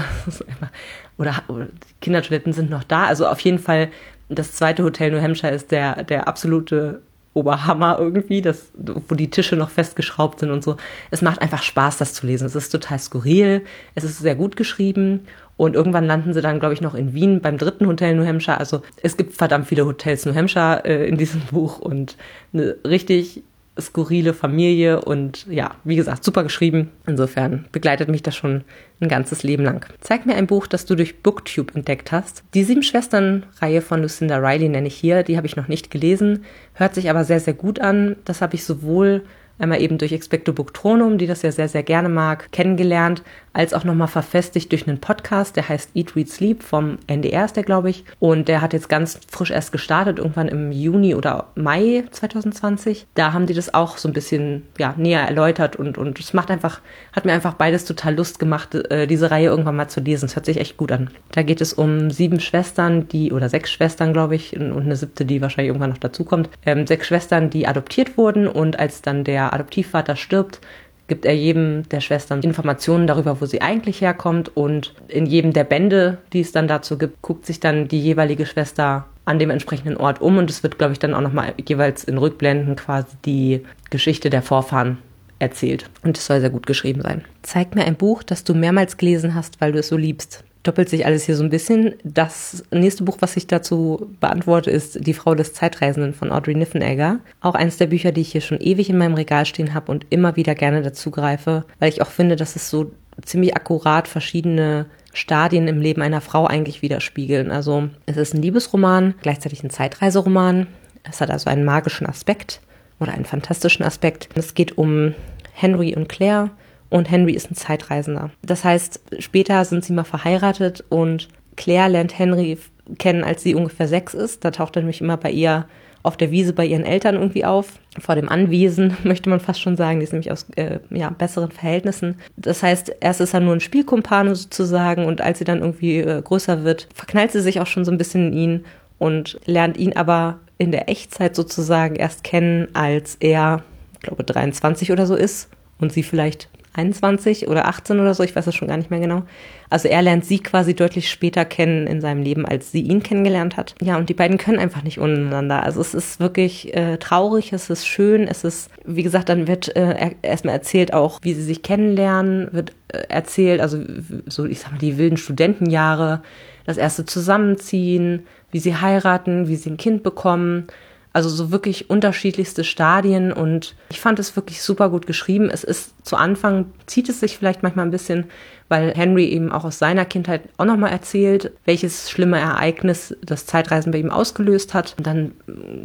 oder, 1.18 1.42
oder 1.48 1.66
Kindertoiletten 2.00 2.54
sind 2.54 2.70
noch 2.70 2.84
da. 2.84 3.04
Also 3.04 3.26
auf 3.26 3.40
jeden 3.40 3.58
Fall 3.58 3.90
Das 4.30 4.52
zweite 4.52 4.82
Hotel 4.82 5.10
New 5.10 5.20
Hampshire 5.20 5.52
ist 5.52 5.70
der, 5.70 6.04
der 6.04 6.26
absolute 6.26 7.02
Oberhammer 7.34 7.98
irgendwie, 7.98 8.40
das, 8.40 8.70
wo 8.74 9.14
die 9.14 9.28
Tische 9.28 9.56
noch 9.56 9.70
festgeschraubt 9.70 10.40
sind 10.40 10.50
und 10.50 10.64
so. 10.64 10.76
Es 11.10 11.20
macht 11.20 11.42
einfach 11.42 11.62
Spaß, 11.62 11.98
das 11.98 12.14
zu 12.14 12.26
lesen. 12.26 12.46
Es 12.46 12.54
ist 12.54 12.70
total 12.70 12.98
skurril, 12.98 13.62
es 13.94 14.04
ist 14.04 14.20
sehr 14.20 14.36
gut 14.36 14.56
geschrieben 14.56 15.26
und 15.56 15.74
irgendwann 15.74 16.06
landen 16.06 16.32
sie 16.32 16.40
dann, 16.40 16.58
glaube 16.58 16.74
ich, 16.74 16.80
noch 16.80 16.94
in 16.94 17.12
Wien 17.12 17.40
beim 17.40 17.58
dritten 17.58 17.86
Hotel 17.86 18.14
New 18.14 18.26
Hampshire. 18.26 18.58
Also 18.58 18.82
es 19.02 19.16
gibt 19.16 19.34
verdammt 19.34 19.66
viele 19.66 19.84
Hotels 19.84 20.24
New 20.26 20.34
Hampshire 20.34 20.84
äh, 20.84 21.08
in 21.08 21.16
diesem 21.16 21.40
Buch 21.50 21.78
und 21.78 22.16
eine 22.52 22.76
richtig 22.86 23.42
skurrile 23.80 24.34
Familie 24.34 25.00
und 25.00 25.46
ja, 25.48 25.72
wie 25.84 25.96
gesagt, 25.96 26.24
super 26.24 26.42
geschrieben. 26.42 26.90
Insofern 27.06 27.66
begleitet 27.72 28.08
mich 28.08 28.22
das 28.22 28.36
schon 28.36 28.62
ein 29.00 29.08
ganzes 29.08 29.42
Leben 29.42 29.64
lang. 29.64 29.84
Zeig 30.00 30.26
mir 30.26 30.36
ein 30.36 30.46
Buch, 30.46 30.66
das 30.66 30.86
du 30.86 30.94
durch 30.94 31.22
Booktube 31.22 31.74
entdeckt 31.74 32.12
hast. 32.12 32.44
Die 32.54 32.64
Sieben 32.64 32.82
Schwestern-Reihe 32.82 33.80
von 33.80 34.02
Lucinda 34.02 34.36
Riley 34.38 34.68
nenne 34.68 34.88
ich 34.88 34.94
hier. 34.94 35.22
Die 35.22 35.36
habe 35.36 35.46
ich 35.46 35.56
noch 35.56 35.68
nicht 35.68 35.90
gelesen, 35.90 36.44
hört 36.74 36.94
sich 36.94 37.10
aber 37.10 37.24
sehr, 37.24 37.40
sehr 37.40 37.54
gut 37.54 37.80
an. 37.80 38.16
Das 38.24 38.40
habe 38.40 38.54
ich 38.54 38.64
sowohl 38.64 39.24
einmal 39.58 39.80
eben 39.80 39.98
durch 39.98 40.12
Expecto 40.12 40.52
Booktonum, 40.52 41.18
die 41.18 41.26
das 41.26 41.42
ja 41.42 41.52
sehr, 41.52 41.68
sehr 41.68 41.82
gerne 41.82 42.08
mag, 42.08 42.50
kennengelernt, 42.52 43.22
als 43.54 43.72
auch 43.72 43.84
nochmal 43.84 44.08
verfestigt 44.08 44.70
durch 44.72 44.86
einen 44.86 44.98
Podcast, 44.98 45.56
der 45.56 45.68
heißt 45.68 45.90
Eat, 45.94 46.14
Read, 46.16 46.28
Sleep 46.28 46.62
vom 46.62 46.98
NDR 47.06 47.44
ist 47.44 47.56
der, 47.56 47.62
glaube 47.62 47.88
ich. 47.88 48.04
Und 48.18 48.48
der 48.48 48.60
hat 48.60 48.72
jetzt 48.72 48.88
ganz 48.88 49.20
frisch 49.30 49.50
erst 49.50 49.72
gestartet, 49.72 50.18
irgendwann 50.18 50.48
im 50.48 50.72
Juni 50.72 51.14
oder 51.14 51.46
Mai 51.54 52.04
2020. 52.10 53.06
Da 53.14 53.32
haben 53.32 53.46
die 53.46 53.54
das 53.54 53.72
auch 53.72 53.96
so 53.96 54.08
ein 54.08 54.12
bisschen 54.12 54.64
ja, 54.78 54.94
näher 54.96 55.20
erläutert 55.20 55.76
und, 55.76 55.96
und 55.96 56.18
es 56.18 56.34
macht 56.34 56.50
einfach, 56.50 56.80
hat 57.12 57.24
mir 57.24 57.32
einfach 57.32 57.54
beides 57.54 57.84
total 57.84 58.16
Lust 58.16 58.38
gemacht, 58.38 58.74
äh, 58.74 59.06
diese 59.06 59.30
Reihe 59.30 59.48
irgendwann 59.48 59.76
mal 59.76 59.88
zu 59.88 60.00
lesen. 60.00 60.26
Es 60.26 60.34
hört 60.34 60.46
sich 60.46 60.58
echt 60.58 60.76
gut 60.76 60.90
an. 60.90 61.10
Da 61.30 61.42
geht 61.42 61.60
es 61.60 61.72
um 61.72 62.10
sieben 62.10 62.40
Schwestern, 62.40 63.06
die, 63.08 63.32
oder 63.32 63.48
sechs 63.48 63.70
Schwestern, 63.70 64.12
glaube 64.12 64.34
ich, 64.34 64.56
und 64.58 64.76
eine 64.76 64.96
siebte, 64.96 65.24
die 65.24 65.40
wahrscheinlich 65.40 65.68
irgendwann 65.68 65.90
noch 65.90 65.98
dazukommt. 65.98 66.50
Ähm, 66.66 66.88
sechs 66.88 67.06
Schwestern, 67.06 67.50
die 67.50 67.68
adoptiert 67.68 68.18
wurden 68.18 68.48
und 68.48 68.80
als 68.80 69.00
dann 69.00 69.22
der 69.22 69.54
Adoptivvater 69.54 70.16
stirbt, 70.16 70.60
gibt 71.06 71.24
er 71.24 71.34
jedem 71.34 71.88
der 71.88 72.00
Schwestern 72.00 72.42
Informationen 72.42 73.06
darüber, 73.06 73.40
wo 73.40 73.46
sie 73.46 73.60
eigentlich 73.60 74.00
herkommt 74.00 74.56
und 74.56 74.94
in 75.08 75.26
jedem 75.26 75.52
der 75.52 75.64
Bände, 75.64 76.18
die 76.32 76.40
es 76.40 76.52
dann 76.52 76.68
dazu 76.68 76.98
gibt, 76.98 77.20
guckt 77.22 77.46
sich 77.46 77.60
dann 77.60 77.88
die 77.88 78.00
jeweilige 78.00 78.46
Schwester 78.46 79.06
an 79.24 79.38
dem 79.38 79.50
entsprechenden 79.50 79.96
Ort 79.96 80.20
um 80.20 80.38
und 80.38 80.50
es 80.50 80.62
wird, 80.62 80.78
glaube 80.78 80.92
ich, 80.92 80.98
dann 80.98 81.14
auch 81.14 81.20
nochmal 81.20 81.54
jeweils 81.66 82.04
in 82.04 82.18
Rückblenden 82.18 82.76
quasi 82.76 83.16
die 83.24 83.62
Geschichte 83.90 84.30
der 84.30 84.42
Vorfahren 84.42 84.98
erzählt. 85.38 85.90
Und 86.02 86.16
es 86.16 86.26
soll 86.26 86.40
sehr 86.40 86.50
gut 86.50 86.66
geschrieben 86.66 87.02
sein. 87.02 87.24
Zeig 87.42 87.74
mir 87.74 87.84
ein 87.84 87.96
Buch, 87.96 88.22
das 88.22 88.44
du 88.44 88.54
mehrmals 88.54 88.96
gelesen 88.96 89.34
hast, 89.34 89.60
weil 89.60 89.72
du 89.72 89.78
es 89.78 89.88
so 89.88 89.96
liebst 89.96 90.44
doppelt 90.64 90.88
sich 90.88 91.06
alles 91.06 91.24
hier 91.24 91.36
so 91.36 91.44
ein 91.44 91.50
bisschen. 91.50 91.94
Das 92.02 92.64
nächste 92.72 93.04
Buch, 93.04 93.18
was 93.20 93.36
ich 93.36 93.46
dazu 93.46 94.10
beantworte, 94.18 94.70
ist 94.70 95.06
Die 95.06 95.14
Frau 95.14 95.34
des 95.34 95.52
Zeitreisenden 95.52 96.14
von 96.14 96.32
Audrey 96.32 96.54
Niffenegger. 96.54 97.20
Auch 97.40 97.54
eines 97.54 97.76
der 97.76 97.86
Bücher, 97.86 98.10
die 98.10 98.22
ich 98.22 98.32
hier 98.32 98.40
schon 98.40 98.60
ewig 98.60 98.90
in 98.90 98.98
meinem 98.98 99.14
Regal 99.14 99.46
stehen 99.46 99.74
habe 99.74 99.92
und 99.92 100.06
immer 100.10 100.36
wieder 100.36 100.54
gerne 100.54 100.82
dazu 100.82 101.10
greife, 101.10 101.64
weil 101.78 101.90
ich 101.90 102.02
auch 102.02 102.10
finde, 102.10 102.34
dass 102.34 102.56
es 102.56 102.70
so 102.70 102.90
ziemlich 103.22 103.54
akkurat 103.54 104.08
verschiedene 104.08 104.86
Stadien 105.12 105.68
im 105.68 105.80
Leben 105.80 106.02
einer 106.02 106.20
Frau 106.20 106.46
eigentlich 106.46 106.82
widerspiegeln. 106.82 107.50
Also 107.50 107.88
es 108.06 108.16
ist 108.16 108.34
ein 108.34 108.42
Liebesroman, 108.42 109.14
gleichzeitig 109.22 109.62
ein 109.62 109.70
Zeitreiseroman. 109.70 110.66
Es 111.04 111.20
hat 111.20 111.30
also 111.30 111.48
einen 111.50 111.64
magischen 111.64 112.06
Aspekt 112.06 112.60
oder 112.98 113.12
einen 113.12 113.24
fantastischen 113.24 113.84
Aspekt. 113.84 114.28
Es 114.34 114.54
geht 114.54 114.76
um 114.78 115.14
Henry 115.52 115.94
und 115.94 116.08
Claire, 116.08 116.50
und 116.90 117.10
Henry 117.10 117.32
ist 117.32 117.50
ein 117.50 117.56
Zeitreisender. 117.56 118.30
Das 118.42 118.64
heißt, 118.64 119.00
später 119.18 119.64
sind 119.64 119.84
sie 119.84 119.92
mal 119.92 120.04
verheiratet 120.04 120.84
und 120.88 121.28
Claire 121.56 121.88
lernt 121.88 122.18
Henry 122.18 122.58
kennen, 122.98 123.24
als 123.24 123.42
sie 123.42 123.54
ungefähr 123.54 123.88
sechs 123.88 124.14
ist. 124.14 124.44
Da 124.44 124.50
taucht 124.50 124.76
er 124.76 124.82
nämlich 124.82 125.00
immer 125.00 125.16
bei 125.16 125.30
ihr 125.30 125.66
auf 126.02 126.18
der 126.18 126.30
Wiese 126.30 126.52
bei 126.52 126.66
ihren 126.66 126.84
Eltern 126.84 127.14
irgendwie 127.14 127.44
auf. 127.44 127.78
Vor 127.98 128.14
dem 128.14 128.28
Anwesen, 128.28 128.96
möchte 129.04 129.30
man 129.30 129.40
fast 129.40 129.60
schon 129.60 129.76
sagen. 129.76 129.98
Die 129.98 130.04
ist 130.04 130.12
nämlich 130.12 130.30
aus 130.30 130.46
äh, 130.56 130.78
ja, 130.90 131.10
besseren 131.10 131.50
Verhältnissen. 131.50 132.16
Das 132.36 132.62
heißt, 132.62 132.96
erst 133.00 133.20
ist 133.20 133.34
er 133.34 133.40
nur 133.40 133.54
ein 133.54 133.60
Spielkumpane 133.60 134.36
sozusagen 134.36 135.06
und 135.06 135.20
als 135.20 135.38
sie 135.38 135.44
dann 135.44 135.60
irgendwie 135.60 135.98
äh, 135.98 136.22
größer 136.22 136.62
wird, 136.62 136.88
verknallt 136.94 137.32
sie 137.32 137.40
sich 137.40 137.60
auch 137.60 137.66
schon 137.66 137.84
so 137.84 137.90
ein 137.90 137.98
bisschen 137.98 138.28
in 138.28 138.38
ihn 138.38 138.64
und 138.98 139.40
lernt 139.46 139.78
ihn 139.78 139.96
aber 139.96 140.38
in 140.58 140.70
der 140.70 140.88
Echtzeit 140.88 141.34
sozusagen 141.34 141.96
erst 141.96 142.22
kennen, 142.22 142.68
als 142.74 143.16
er, 143.18 143.62
ich 143.94 144.00
glaube, 144.00 144.24
23 144.24 144.92
oder 144.92 145.06
so 145.06 145.16
ist 145.16 145.48
und 145.78 145.92
sie 145.92 146.02
vielleicht 146.02 146.48
21 146.74 147.48
oder 147.48 147.66
18 147.68 148.00
oder 148.00 148.14
so, 148.14 148.22
ich 148.22 148.34
weiß 148.34 148.46
es 148.46 148.54
schon 148.54 148.68
gar 148.68 148.76
nicht 148.76 148.90
mehr 148.90 149.00
genau. 149.00 149.22
Also 149.70 149.88
er 149.88 150.02
lernt 150.02 150.24
sie 150.24 150.40
quasi 150.40 150.74
deutlich 150.74 151.08
später 151.08 151.44
kennen 151.44 151.86
in 151.86 152.00
seinem 152.00 152.22
Leben, 152.22 152.44
als 152.44 152.72
sie 152.72 152.82
ihn 152.82 153.02
kennengelernt 153.02 153.56
hat. 153.56 153.74
Ja, 153.80 153.96
und 153.96 154.08
die 154.08 154.14
beiden 154.14 154.38
können 154.38 154.58
einfach 154.58 154.82
nicht 154.82 154.98
untereinander. 154.98 155.62
Also 155.62 155.80
es 155.80 155.94
ist 155.94 156.20
wirklich 156.20 156.74
äh, 156.76 156.98
traurig, 156.98 157.52
es 157.52 157.70
ist 157.70 157.86
schön, 157.86 158.26
es 158.26 158.44
ist, 158.44 158.70
wie 158.84 159.04
gesagt, 159.04 159.28
dann 159.28 159.46
wird 159.46 159.74
äh, 159.76 160.10
erstmal 160.22 160.54
erzählt 160.54 160.92
auch, 160.92 161.20
wie 161.22 161.34
sie 161.34 161.42
sich 161.42 161.62
kennenlernen, 161.62 162.48
wird 162.52 162.72
äh, 162.88 163.04
erzählt, 163.08 163.60
also 163.60 163.78
so, 164.26 164.44
ich 164.44 164.60
sag 164.60 164.72
mal, 164.72 164.78
die 164.78 164.98
wilden 164.98 165.16
Studentenjahre, 165.16 166.22
das 166.66 166.76
erste 166.76 167.04
Zusammenziehen, 167.04 168.26
wie 168.50 168.58
sie 168.58 168.76
heiraten, 168.76 169.48
wie 169.48 169.56
sie 169.56 169.70
ein 169.70 169.76
Kind 169.76 170.02
bekommen 170.02 170.66
also 171.14 171.28
so 171.28 171.52
wirklich 171.52 171.88
unterschiedlichste 171.90 172.64
Stadien 172.64 173.32
und 173.32 173.76
ich 173.88 174.00
fand 174.00 174.18
es 174.18 174.34
wirklich 174.34 174.60
super 174.60 174.90
gut 174.90 175.06
geschrieben. 175.06 175.48
Es 175.48 175.62
ist 175.62 175.94
zu 176.04 176.16
Anfang, 176.16 176.66
zieht 176.86 177.08
es 177.08 177.20
sich 177.20 177.38
vielleicht 177.38 177.62
manchmal 177.62 177.86
ein 177.86 177.92
bisschen, 177.92 178.24
weil 178.68 178.92
Henry 178.94 179.26
eben 179.26 179.52
auch 179.52 179.64
aus 179.64 179.78
seiner 179.78 180.04
Kindheit 180.06 180.42
auch 180.56 180.64
nochmal 180.64 180.90
erzählt, 180.90 181.52
welches 181.66 182.10
schlimme 182.10 182.40
Ereignis 182.40 183.16
das 183.22 183.46
Zeitreisen 183.46 183.92
bei 183.92 183.98
ihm 183.98 184.10
ausgelöst 184.10 184.74
hat. 184.74 184.96
Und 184.98 185.06
dann 185.06 185.32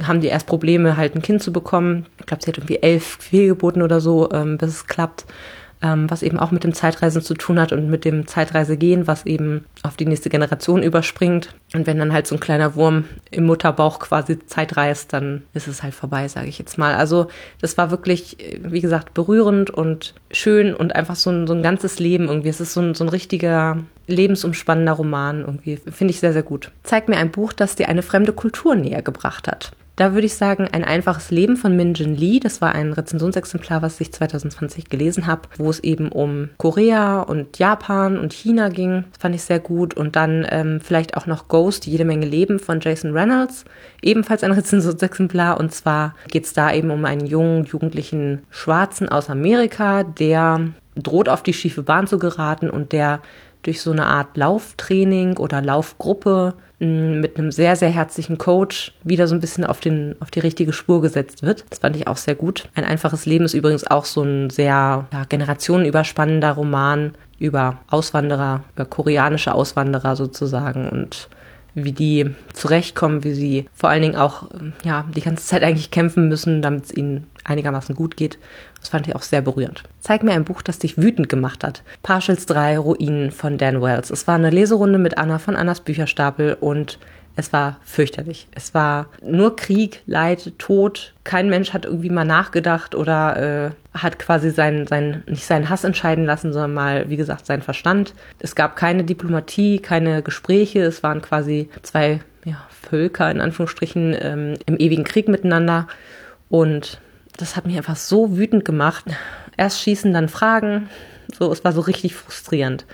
haben 0.02 0.20
die 0.20 0.30
erst 0.30 0.48
Probleme, 0.48 0.98
halt 0.98 1.14
ein 1.14 1.22
Kind 1.22 1.44
zu 1.44 1.54
bekommen. 1.54 2.08
Ich 2.20 2.26
glaube, 2.26 2.44
sie 2.44 2.50
hat 2.50 2.58
irgendwie 2.58 2.82
elf 2.82 3.20
Fehlgeburten 3.20 3.84
oder 3.84 4.02
so, 4.02 4.32
ähm, 4.32 4.58
bis 4.58 4.70
es 4.70 4.88
klappt 4.88 5.26
ähm, 5.82 6.10
was 6.10 6.24
eben 6.24 6.40
auch 6.40 6.52
mit 6.52 6.64
dem 6.64 6.74
Zeitreisen 6.74 7.22
zu 7.22 7.34
tun 7.34 7.60
hat 7.60 7.72
und 7.72 7.90
mit 7.90 8.04
dem 8.04 8.28
Zeitreisegehen, 8.28 9.08
was 9.08 9.26
eben 9.26 9.66
auf 9.84 9.96
die 9.96 10.06
nächste 10.06 10.30
Generation 10.30 10.84
überspringt. 10.84 11.56
Und 11.74 11.88
wenn 11.88 12.00
dann 12.00 12.12
halt 12.12 12.28
so 12.28 12.36
ein 12.36 12.42
kleiner 12.42 12.76
Wurm 12.76 13.06
im 13.32 13.46
Mutterbauch 13.46 14.00
quasi 14.00 14.40
Zeit 14.46 14.76
reist, 14.76 15.14
dann 15.14 15.44
ist 15.54 15.68
es 15.68 15.82
halt 15.82 15.94
vorbei, 15.94 16.28
sage 16.28 16.48
ich 16.48 16.60
jetzt 16.60 16.78
mal. 16.78 16.96
Also 16.96 17.28
das 17.62 17.78
war 17.78 17.92
wirklich, 17.92 18.38
wie 18.62 18.82
gesagt, 18.82 19.14
berührend 19.14 19.70
und 19.70 20.16
schön 20.32 20.74
und 20.74 20.96
einfach 20.96 21.16
so 21.16 21.30
ein, 21.30 21.48
so 21.48 21.54
ein 21.54 21.64
ganzes 21.64 22.00
Leben 22.00 22.28
irgendwie. 22.28 22.50
Es 22.50 22.60
ist 22.60 22.74
so 22.74 22.82
ein, 22.82 22.94
so 22.94 23.06
ein 23.06 23.10
richtiger 23.10 23.78
lebensumspannender 24.08 24.94
Roman 24.94 25.42
irgendwie. 25.42 25.78
Finde 25.78 26.12
ich 26.12 26.20
sehr, 26.20 26.34
sehr 26.34 26.44
gut. 26.44 26.72
Zeig 26.84 27.08
mir 27.08 27.18
ein 27.18 27.32
Buch, 27.32 27.54
das 27.54 27.76
dir 27.76 27.88
eine 27.88 28.02
fremde 28.02 28.34
Kultur 28.34 28.76
näher 28.76 29.02
gebracht 29.02 29.48
hat. 29.48 29.72
Da 30.00 30.14
würde 30.14 30.28
ich 30.28 30.36
sagen, 30.36 30.66
ein 30.72 30.86
einfaches 30.86 31.30
Leben 31.30 31.58
von 31.58 31.76
Min 31.76 31.94
Jin 31.94 32.16
Lee. 32.16 32.40
Das 32.40 32.62
war 32.62 32.74
ein 32.74 32.94
Rezensionsexemplar, 32.94 33.82
was 33.82 34.00
ich 34.00 34.14
2020 34.14 34.88
gelesen 34.88 35.28
habe, 35.28 35.50
wo 35.58 35.70
es 35.70 35.82
eben 35.82 36.10
um 36.10 36.52
Korea 36.56 37.20
und 37.20 37.60
Japan 37.60 38.18
und 38.18 38.32
China 38.32 38.70
ging. 38.70 39.04
Das 39.12 39.22
fand 39.22 39.36
ich 39.36 39.42
sehr 39.42 39.60
gut. 39.60 39.96
Und 39.96 40.16
dann 40.16 40.48
ähm, 40.52 40.80
vielleicht 40.80 41.18
auch 41.18 41.26
noch 41.26 41.50
Ghost, 41.50 41.86
jede 41.86 42.06
Menge 42.06 42.26
Leben 42.26 42.60
von 42.60 42.80
Jason 42.80 43.12
Reynolds. 43.12 43.66
Ebenfalls 44.02 44.42
ein 44.46 44.52
Rezensionsexemplar. 44.54 45.60
Und 45.60 45.74
zwar 45.74 46.16
geht 46.30 46.46
es 46.46 46.54
da 46.54 46.72
eben 46.72 46.92
um 46.92 47.04
einen 47.04 47.26
jungen, 47.26 47.66
jugendlichen 47.66 48.44
Schwarzen 48.50 49.10
aus 49.10 49.30
Amerika, 49.30 50.04
der 50.04 50.62
droht 50.96 51.28
auf 51.28 51.44
die 51.44 51.54
schiefe 51.54 51.84
Bahn 51.84 52.08
zu 52.08 52.20
geraten 52.20 52.70
und 52.70 52.94
der 52.94 53.20
durch 53.64 53.82
so 53.82 53.92
eine 53.92 54.06
Art 54.06 54.38
Lauftraining 54.38 55.36
oder 55.36 55.62
Laufgruppe 55.62 56.54
mit 56.80 57.38
einem 57.38 57.52
sehr, 57.52 57.76
sehr 57.76 57.90
herzlichen 57.90 58.38
Coach 58.38 58.94
wieder 59.04 59.28
so 59.28 59.36
ein 59.36 59.42
bisschen 59.42 59.66
auf, 59.66 59.82
den, 59.82 60.16
auf 60.22 60.32
die 60.32 60.40
richtige 60.40 60.72
Spur 60.72 61.02
gesetzt 61.02 61.44
wird. 61.44 61.66
Das 61.70 61.80
fand 61.80 61.96
ich 61.96 62.08
auch 62.08 62.18
sehr 62.18 62.36
gut. 62.36 62.70
Ein 62.74 62.86
einfaches 62.86 63.26
Leben 63.26 63.46
ist 63.46 63.54
übrigens 63.54 63.86
auch 63.86 64.06
so 64.06 64.24
ein 64.24 64.50
sehr 64.50 65.08
ja, 65.12 65.24
generationenüberspannender 65.28 66.54
Roman 66.54 67.14
über 67.38 67.80
Auswanderer, 67.90 68.64
über 68.76 68.86
koreanische 68.86 69.54
Auswanderer 69.54 70.16
sozusagen 70.16 70.90
und 70.90 71.28
wie 71.76 71.92
die 71.92 72.34
zurechtkommen, 72.54 73.24
wie 73.24 73.34
sie 73.34 73.66
vor 73.74 73.90
allen 73.90 74.02
Dingen 74.02 74.16
auch 74.16 74.50
ja, 74.84 75.06
die 75.16 75.22
ganze 75.22 75.46
Zeit 75.46 75.64
eigentlich 75.64 75.92
kämpfen 75.92 76.28
müssen, 76.28 76.62
damit 76.62 76.86
es 76.86 76.94
ihnen 76.96 77.28
einigermaßen 77.44 77.96
gut 77.96 78.18
geht. 78.18 78.38
Das 78.80 78.90
fand 78.90 79.08
ich 79.08 79.16
auch 79.16 79.22
sehr 79.22 79.42
berührend. 79.42 79.84
Zeig 80.00 80.24
mir 80.24 80.34
ein 80.34 80.46
Buch, 80.46 80.62
das 80.62 80.80
dich 80.80 80.98
wütend 80.98 81.30
gemacht 81.30 81.64
hat. 81.64 81.84
Partials 82.04 82.46
3 82.46 82.78
Ruinen 82.78 83.32
von 83.32 83.58
Dan 83.58 83.82
Wells. 83.82 84.10
Es 84.10 84.28
war 84.28 84.36
eine 84.36 84.50
Leserunde 84.50 85.00
mit 85.00 85.18
Anna 85.18 85.40
von 85.40 85.56
Annas 85.56 85.82
Bücherstapel 85.82 86.56
und 86.60 87.00
es 87.36 87.54
war 87.54 87.78
fürchterlich. 87.84 88.48
Es 88.52 88.74
war 88.74 89.08
nur 89.24 89.56
Krieg, 89.56 90.02
Leid, 90.06 90.54
Tod. 90.58 91.14
Kein 91.24 91.50
Mensch 91.50 91.74
hat 91.74 91.86
irgendwie 91.86 92.10
mal 92.10 92.26
nachgedacht 92.26 92.96
oder 92.96 93.68
äh, 93.68 93.72
hat 94.02 94.20
quasi 94.20 94.52
seinen, 94.52 94.88
seinen, 94.88 95.24
nicht 95.28 95.46
seinen 95.46 95.70
Hass 95.70 95.84
entscheiden 95.84 96.26
lassen, 96.26 96.54
sondern 96.54 96.74
mal, 96.74 97.10
wie 97.10 97.18
gesagt, 97.18 97.46
seinen 97.46 97.62
Verstand. 97.62 98.14
Es 98.40 98.56
gab 98.56 98.76
keine 98.76 99.04
Diplomatie, 99.04 99.80
keine 99.80 100.22
Gespräche. 100.22 100.82
Es 100.82 101.04
waren 101.04 101.22
quasi 101.22 101.70
zwei 101.82 102.22
ja, 102.46 102.66
Völker 102.70 103.30
in 103.30 103.42
Anführungsstrichen 103.42 104.16
ähm, 104.20 104.54
im 104.66 104.78
ewigen 104.78 105.04
Krieg 105.04 105.28
miteinander. 105.28 105.88
Und 106.50 107.00
das 107.38 107.56
hat 107.56 107.66
mich 107.66 107.78
einfach 107.78 107.96
so 107.96 108.38
wütend 108.38 108.66
gemacht. 108.66 109.06
Erst 109.58 109.82
schießen, 109.82 110.14
dann 110.14 110.30
fragen. 110.30 110.90
So, 111.38 111.52
es 111.52 111.64
war 111.64 111.72
so 111.72 111.82
richtig 111.82 112.16
frustrierend. 112.16 112.86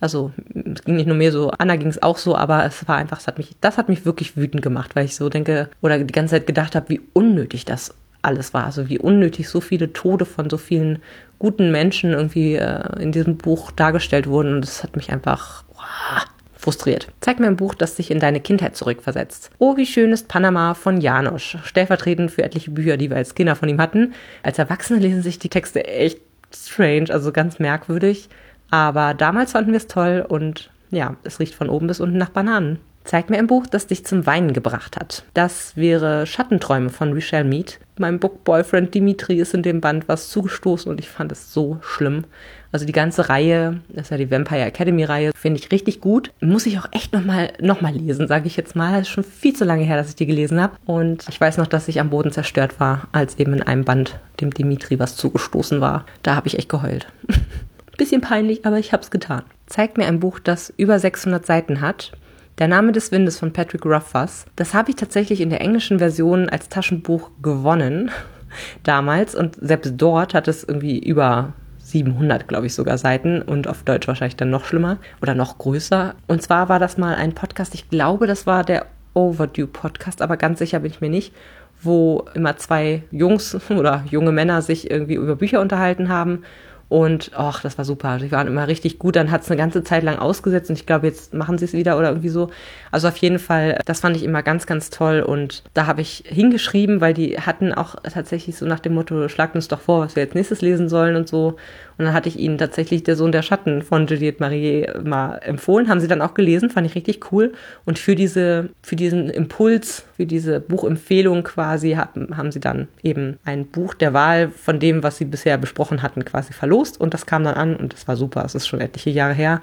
Also 0.00 0.32
es 0.54 0.82
ging 0.82 0.96
nicht 0.96 1.06
nur 1.06 1.16
mir 1.16 1.30
so, 1.30 1.50
Anna 1.50 1.76
ging 1.76 1.88
es 1.88 2.02
auch 2.02 2.16
so, 2.16 2.34
aber 2.34 2.64
es 2.64 2.88
war 2.88 2.96
einfach, 2.96 3.20
es 3.20 3.26
hat 3.26 3.36
mich, 3.36 3.54
das 3.60 3.76
hat 3.76 3.90
mich 3.90 4.06
wirklich 4.06 4.34
wütend 4.34 4.62
gemacht, 4.62 4.96
weil 4.96 5.04
ich 5.04 5.14
so 5.14 5.28
denke 5.28 5.68
oder 5.82 5.98
die 5.98 6.12
ganze 6.12 6.36
Zeit 6.36 6.46
gedacht 6.46 6.74
habe, 6.74 6.88
wie 6.88 7.02
unnötig 7.12 7.66
das 7.66 7.94
alles 8.22 8.54
war. 8.54 8.64
Also 8.64 8.88
wie 8.88 8.98
unnötig 8.98 9.48
so 9.48 9.60
viele 9.60 9.92
Tode 9.92 10.24
von 10.24 10.50
so 10.50 10.56
vielen 10.58 11.00
guten 11.38 11.70
Menschen 11.70 12.12
irgendwie 12.12 12.54
äh, 12.54 13.02
in 13.02 13.12
diesem 13.12 13.36
Buch 13.36 13.70
dargestellt 13.70 14.26
wurden. 14.26 14.54
Und 14.54 14.60
das 14.62 14.82
hat 14.82 14.96
mich 14.96 15.10
einfach 15.10 15.64
wow, 15.74 16.26
frustriert. 16.56 17.08
Zeig 17.20 17.40
mir 17.40 17.46
ein 17.46 17.56
Buch, 17.56 17.74
das 17.74 17.94
dich 17.94 18.10
in 18.10 18.20
deine 18.20 18.40
Kindheit 18.40 18.76
zurückversetzt. 18.76 19.50
Oh, 19.58 19.76
wie 19.76 19.86
schön 19.86 20.12
ist 20.12 20.28
Panama 20.28 20.74
von 20.74 21.00
Janosch. 21.00 21.56
Stellvertretend 21.64 22.30
für 22.30 22.42
etliche 22.42 22.70
Bücher, 22.70 22.96
die 22.96 23.10
wir 23.10 23.16
als 23.16 23.34
Kinder 23.34 23.56
von 23.56 23.68
ihm 23.68 23.80
hatten. 23.80 24.14
Als 24.42 24.58
Erwachsene 24.58 25.00
lesen 25.00 25.22
sich 25.22 25.38
die 25.38 25.48
Texte 25.48 25.86
echt 25.86 26.20
strange, 26.54 27.06
also 27.10 27.32
ganz 27.32 27.58
merkwürdig. 27.58 28.28
Aber 28.70 29.14
damals 29.14 29.52
fanden 29.52 29.72
wir 29.72 29.78
es 29.78 29.86
toll 29.86 30.24
und 30.28 30.70
ja, 30.90 31.16
es 31.24 31.40
riecht 31.40 31.54
von 31.54 31.68
oben 31.68 31.86
bis 31.86 32.00
unten 32.00 32.18
nach 32.18 32.30
Bananen. 32.30 32.78
Zeig 33.04 33.30
mir 33.30 33.38
ein 33.38 33.46
Buch, 33.46 33.66
das 33.66 33.86
dich 33.86 34.04
zum 34.04 34.26
Weinen 34.26 34.52
gebracht 34.52 34.96
hat. 34.96 35.24
Das 35.32 35.76
wäre 35.76 36.26
Schattenträume 36.26 36.90
von 36.90 37.12
Richelle 37.12 37.44
Mead. 37.44 37.80
Meinem 37.98 38.20
Book-Boyfriend 38.20 38.94
Dimitri 38.94 39.40
ist 39.40 39.54
in 39.54 39.62
dem 39.62 39.80
Band 39.80 40.06
was 40.06 40.28
zugestoßen 40.28 40.90
und 40.90 41.00
ich 41.00 41.08
fand 41.08 41.32
es 41.32 41.52
so 41.52 41.78
schlimm. 41.82 42.24
Also 42.72 42.86
die 42.86 42.92
ganze 42.92 43.28
Reihe, 43.28 43.80
das 43.88 44.04
ist 44.04 44.10
ja 44.10 44.16
die 44.16 44.30
Vampire 44.30 44.64
Academy 44.64 45.02
Reihe, 45.02 45.32
finde 45.34 45.58
ich 45.58 45.72
richtig 45.72 46.00
gut. 46.00 46.30
Muss 46.40 46.66
ich 46.66 46.78
auch 46.78 46.86
echt 46.92 47.12
nochmal 47.12 47.52
noch 47.60 47.80
mal 47.80 47.92
lesen, 47.92 48.28
sage 48.28 48.46
ich 48.46 48.56
jetzt 48.56 48.76
mal. 48.76 48.92
Das 48.92 49.02
ist 49.02 49.08
schon 49.08 49.24
viel 49.24 49.54
zu 49.54 49.64
lange 49.64 49.82
her, 49.82 49.96
dass 49.96 50.10
ich 50.10 50.16
die 50.16 50.26
gelesen 50.26 50.60
habe. 50.60 50.76
Und 50.86 51.26
ich 51.28 51.40
weiß 51.40 51.56
noch, 51.56 51.66
dass 51.66 51.88
ich 51.88 52.00
am 52.00 52.10
Boden 52.10 52.30
zerstört 52.30 52.78
war, 52.78 53.08
als 53.12 53.38
eben 53.38 53.54
in 53.54 53.62
einem 53.62 53.84
Band 53.84 54.20
dem 54.40 54.54
Dimitri 54.54 54.98
was 54.98 55.16
zugestoßen 55.16 55.80
war. 55.80 56.04
Da 56.22 56.36
habe 56.36 56.46
ich 56.46 56.58
echt 56.58 56.68
geheult. 56.68 57.08
Bisschen 57.96 58.20
peinlich, 58.20 58.64
aber 58.64 58.78
ich 58.78 58.92
habe 58.92 59.02
es 59.02 59.10
getan. 59.10 59.42
Zeigt 59.66 59.98
mir 59.98 60.06
ein 60.06 60.20
Buch, 60.20 60.38
das 60.38 60.72
über 60.76 60.98
600 60.98 61.44
Seiten 61.44 61.80
hat 61.80 62.12
der 62.60 62.68
Name 62.68 62.92
des 62.92 63.10
Windes 63.10 63.38
von 63.38 63.52
Patrick 63.52 63.86
Rothfuss. 63.86 64.44
Das 64.54 64.74
habe 64.74 64.90
ich 64.90 64.96
tatsächlich 64.96 65.40
in 65.40 65.48
der 65.48 65.62
englischen 65.62 65.98
Version 65.98 66.48
als 66.50 66.68
Taschenbuch 66.68 67.30
gewonnen 67.42 68.10
damals 68.84 69.34
und 69.34 69.56
selbst 69.56 69.94
dort 69.96 70.34
hat 70.34 70.46
es 70.46 70.62
irgendwie 70.62 70.98
über 70.98 71.54
700, 71.78 72.46
glaube 72.46 72.66
ich, 72.66 72.74
sogar 72.74 72.98
Seiten 72.98 73.40
und 73.40 73.66
auf 73.66 73.82
Deutsch 73.82 74.06
wahrscheinlich 74.06 74.36
dann 74.36 74.50
noch 74.50 74.66
schlimmer 74.66 74.98
oder 75.22 75.34
noch 75.34 75.56
größer. 75.56 76.14
Und 76.28 76.42
zwar 76.42 76.68
war 76.68 76.78
das 76.78 76.98
mal 76.98 77.14
ein 77.14 77.34
Podcast, 77.34 77.74
ich 77.74 77.88
glaube, 77.88 78.26
das 78.26 78.46
war 78.46 78.62
der 78.62 78.86
Overdue 79.14 79.66
Podcast, 79.66 80.20
aber 80.22 80.36
ganz 80.36 80.58
sicher 80.58 80.80
bin 80.80 80.90
ich 80.90 81.00
mir 81.00 81.10
nicht, 81.10 81.34
wo 81.82 82.26
immer 82.34 82.58
zwei 82.58 83.02
Jungs 83.10 83.56
oder 83.70 84.04
junge 84.10 84.32
Männer 84.32 84.60
sich 84.60 84.90
irgendwie 84.90 85.14
über 85.14 85.34
Bücher 85.34 85.62
unterhalten 85.62 86.10
haben 86.10 86.42
und 86.90 87.30
ach, 87.36 87.62
das 87.62 87.78
war 87.78 87.84
super. 87.84 88.18
Die 88.18 88.32
waren 88.32 88.48
immer 88.48 88.66
richtig 88.66 88.98
gut. 88.98 89.14
Dann 89.14 89.30
hat 89.30 89.42
es 89.42 89.48
eine 89.48 89.56
ganze 89.56 89.84
Zeit 89.84 90.02
lang 90.02 90.18
ausgesetzt 90.18 90.70
und 90.70 90.76
ich 90.76 90.86
glaube, 90.86 91.06
jetzt 91.06 91.32
machen 91.32 91.56
sie 91.56 91.64
es 91.64 91.72
wieder 91.72 91.96
oder 91.96 92.08
irgendwie 92.08 92.30
so. 92.30 92.50
Also 92.90 93.06
auf 93.06 93.16
jeden 93.18 93.38
Fall, 93.38 93.78
das 93.86 94.00
fand 94.00 94.16
ich 94.16 94.24
immer 94.24 94.42
ganz, 94.42 94.66
ganz 94.66 94.90
toll. 94.90 95.20
Und 95.20 95.62
da 95.72 95.86
habe 95.86 96.00
ich 96.00 96.24
hingeschrieben, 96.26 97.00
weil 97.00 97.14
die 97.14 97.38
hatten 97.38 97.72
auch 97.72 97.94
tatsächlich 98.02 98.56
so 98.56 98.66
nach 98.66 98.80
dem 98.80 98.94
Motto, 98.94 99.28
schlagt 99.28 99.54
uns 99.54 99.68
doch 99.68 99.80
vor, 99.80 100.00
was 100.00 100.16
wir 100.16 100.24
jetzt 100.24 100.34
nächstes 100.34 100.62
lesen 100.62 100.88
sollen 100.88 101.14
und 101.14 101.28
so. 101.28 101.54
Und 102.00 102.06
dann 102.06 102.14
hatte 102.14 102.30
ich 102.30 102.38
ihnen 102.38 102.56
tatsächlich 102.56 103.02
Der 103.02 103.14
Sohn 103.14 103.30
der 103.30 103.42
Schatten 103.42 103.82
von 103.82 104.06
Juliette 104.06 104.40
Marie 104.40 104.86
mal 105.04 105.34
empfohlen. 105.42 105.90
Haben 105.90 106.00
sie 106.00 106.08
dann 106.08 106.22
auch 106.22 106.32
gelesen, 106.32 106.70
fand 106.70 106.86
ich 106.86 106.94
richtig 106.94 107.30
cool. 107.30 107.52
Und 107.84 107.98
für 107.98 108.14
diese, 108.14 108.70
für 108.80 108.96
diesen 108.96 109.28
Impuls, 109.28 110.06
für 110.16 110.24
diese 110.24 110.60
Buchempfehlung 110.60 111.42
quasi 111.42 111.90
haben, 111.92 112.38
haben 112.38 112.52
sie 112.52 112.60
dann 112.60 112.88
eben 113.02 113.38
ein 113.44 113.66
Buch 113.66 113.92
der 113.92 114.14
Wahl 114.14 114.48
von 114.48 114.80
dem, 114.80 115.02
was 115.02 115.18
sie 115.18 115.26
bisher 115.26 115.58
besprochen 115.58 116.00
hatten, 116.00 116.24
quasi 116.24 116.54
verlost. 116.54 116.98
Und 116.98 117.12
das 117.12 117.26
kam 117.26 117.44
dann 117.44 117.56
an 117.56 117.76
und 117.76 117.92
das 117.92 118.08
war 118.08 118.16
super. 118.16 118.46
Es 118.46 118.54
ist 118.54 118.66
schon 118.66 118.80
etliche 118.80 119.10
Jahre 119.10 119.34
her. 119.34 119.60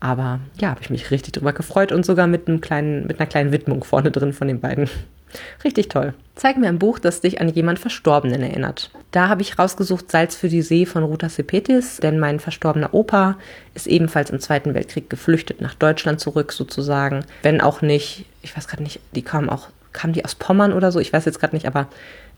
Aber 0.00 0.40
ja, 0.60 0.70
habe 0.70 0.80
ich 0.80 0.90
mich 0.90 1.10
richtig 1.10 1.32
drüber 1.32 1.52
gefreut 1.52 1.92
und 1.92 2.06
sogar 2.06 2.26
mit 2.26 2.48
einem 2.48 2.60
kleinen, 2.60 3.06
mit 3.06 3.18
einer 3.18 3.26
kleinen 3.26 3.52
Widmung 3.52 3.84
vorne 3.84 4.10
drin 4.10 4.32
von 4.32 4.48
den 4.48 4.60
beiden. 4.60 4.88
Richtig 5.64 5.88
toll. 5.88 6.14
Zeig 6.36 6.56
mir 6.56 6.68
ein 6.68 6.78
Buch, 6.78 6.98
das 6.98 7.20
dich 7.20 7.40
an 7.40 7.48
jemand 7.48 7.78
Verstorbenen 7.78 8.42
erinnert. 8.42 8.90
Da 9.10 9.28
habe 9.28 9.42
ich 9.42 9.58
rausgesucht 9.58 10.10
Salz 10.10 10.36
für 10.36 10.48
die 10.48 10.62
See 10.62 10.86
von 10.86 11.02
Ruta 11.02 11.28
Sepetis, 11.28 11.98
denn 11.98 12.18
mein 12.18 12.40
verstorbener 12.40 12.94
Opa 12.94 13.36
ist 13.74 13.86
ebenfalls 13.86 14.30
im 14.30 14.40
Zweiten 14.40 14.74
Weltkrieg 14.74 15.10
geflüchtet 15.10 15.60
nach 15.60 15.74
Deutschland 15.74 16.20
zurück 16.20 16.52
sozusagen. 16.52 17.24
Wenn 17.42 17.60
auch 17.60 17.82
nicht, 17.82 18.26
ich 18.42 18.56
weiß 18.56 18.68
gerade 18.68 18.82
nicht, 18.82 19.00
die 19.14 19.22
kamen 19.22 19.50
auch, 19.50 19.68
kamen 19.92 20.12
die 20.12 20.24
aus 20.24 20.34
Pommern 20.34 20.72
oder 20.72 20.92
so, 20.92 21.00
ich 21.00 21.12
weiß 21.12 21.24
jetzt 21.24 21.40
gerade 21.40 21.56
nicht, 21.56 21.66
aber 21.66 21.88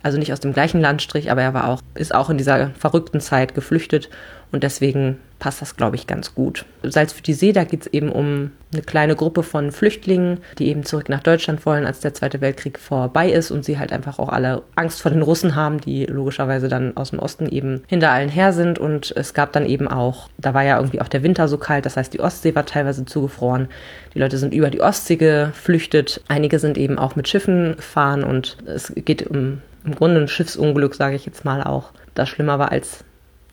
also 0.02 0.18
nicht 0.18 0.32
aus 0.32 0.40
dem 0.40 0.54
gleichen 0.54 0.80
Landstrich, 0.80 1.30
aber 1.30 1.42
er 1.42 1.54
war 1.54 1.68
auch, 1.68 1.82
ist 1.94 2.14
auch 2.14 2.30
in 2.30 2.38
dieser 2.38 2.70
verrückten 2.70 3.20
Zeit 3.20 3.54
geflüchtet 3.54 4.08
und 4.52 4.62
deswegen 4.62 5.18
passt 5.38 5.62
das, 5.62 5.76
glaube 5.76 5.96
ich, 5.96 6.06
ganz 6.06 6.34
gut. 6.34 6.64
Salz 6.82 7.12
für 7.12 7.22
die 7.22 7.32
See, 7.32 7.52
da 7.52 7.64
geht 7.64 7.82
es 7.82 7.86
eben 7.92 8.10
um 8.10 8.52
eine 8.72 8.82
kleine 8.82 9.16
Gruppe 9.16 9.42
von 9.42 9.72
Flüchtlingen, 9.72 10.38
die 10.58 10.68
eben 10.68 10.84
zurück 10.84 11.08
nach 11.08 11.22
Deutschland 11.22 11.64
wollen, 11.66 11.86
als 11.86 12.00
der 12.00 12.14
Zweite 12.14 12.40
Weltkrieg 12.40 12.78
vorbei 12.78 13.30
ist 13.30 13.50
und 13.50 13.64
sie 13.64 13.78
halt 13.78 13.92
einfach 13.92 14.18
auch 14.18 14.28
alle 14.28 14.62
Angst 14.76 15.00
vor 15.00 15.10
den 15.10 15.22
Russen 15.22 15.56
haben, 15.56 15.80
die 15.80 16.04
logischerweise 16.06 16.68
dann 16.68 16.96
aus 16.96 17.10
dem 17.10 17.18
Osten 17.18 17.48
eben 17.48 17.82
hinter 17.88 18.12
allen 18.12 18.28
her 18.28 18.52
sind. 18.52 18.78
Und 18.78 19.12
es 19.16 19.34
gab 19.34 19.52
dann 19.52 19.66
eben 19.66 19.88
auch, 19.88 20.28
da 20.38 20.54
war 20.54 20.62
ja 20.62 20.76
irgendwie 20.76 21.00
auch 21.00 21.08
der 21.08 21.22
Winter 21.22 21.48
so 21.48 21.58
kalt, 21.58 21.86
das 21.86 21.96
heißt, 21.96 22.12
die 22.12 22.20
Ostsee 22.20 22.54
war 22.54 22.66
teilweise 22.66 23.04
zugefroren. 23.04 23.68
Die 24.14 24.18
Leute 24.18 24.38
sind 24.38 24.54
über 24.54 24.70
die 24.70 24.82
Ostsee 24.82 25.16
geflüchtet. 25.16 26.22
Einige 26.28 26.58
sind 26.58 26.76
eben 26.76 26.98
auch 26.98 27.16
mit 27.16 27.28
Schiffen 27.28 27.76
gefahren 27.76 28.22
und 28.24 28.58
es 28.66 28.92
geht 28.94 29.26
um 29.26 29.62
im 29.84 29.94
Grunde 29.94 30.20
ein 30.20 30.28
Schiffsunglück, 30.28 30.94
sage 30.94 31.16
ich 31.16 31.24
jetzt 31.24 31.44
mal 31.46 31.62
auch, 31.62 31.92
das 32.14 32.28
schlimmer 32.28 32.58
war 32.58 32.70
als 32.70 33.04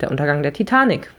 der 0.01 0.11
Untergang 0.11 0.43
der 0.43 0.53
Titanic, 0.53 1.11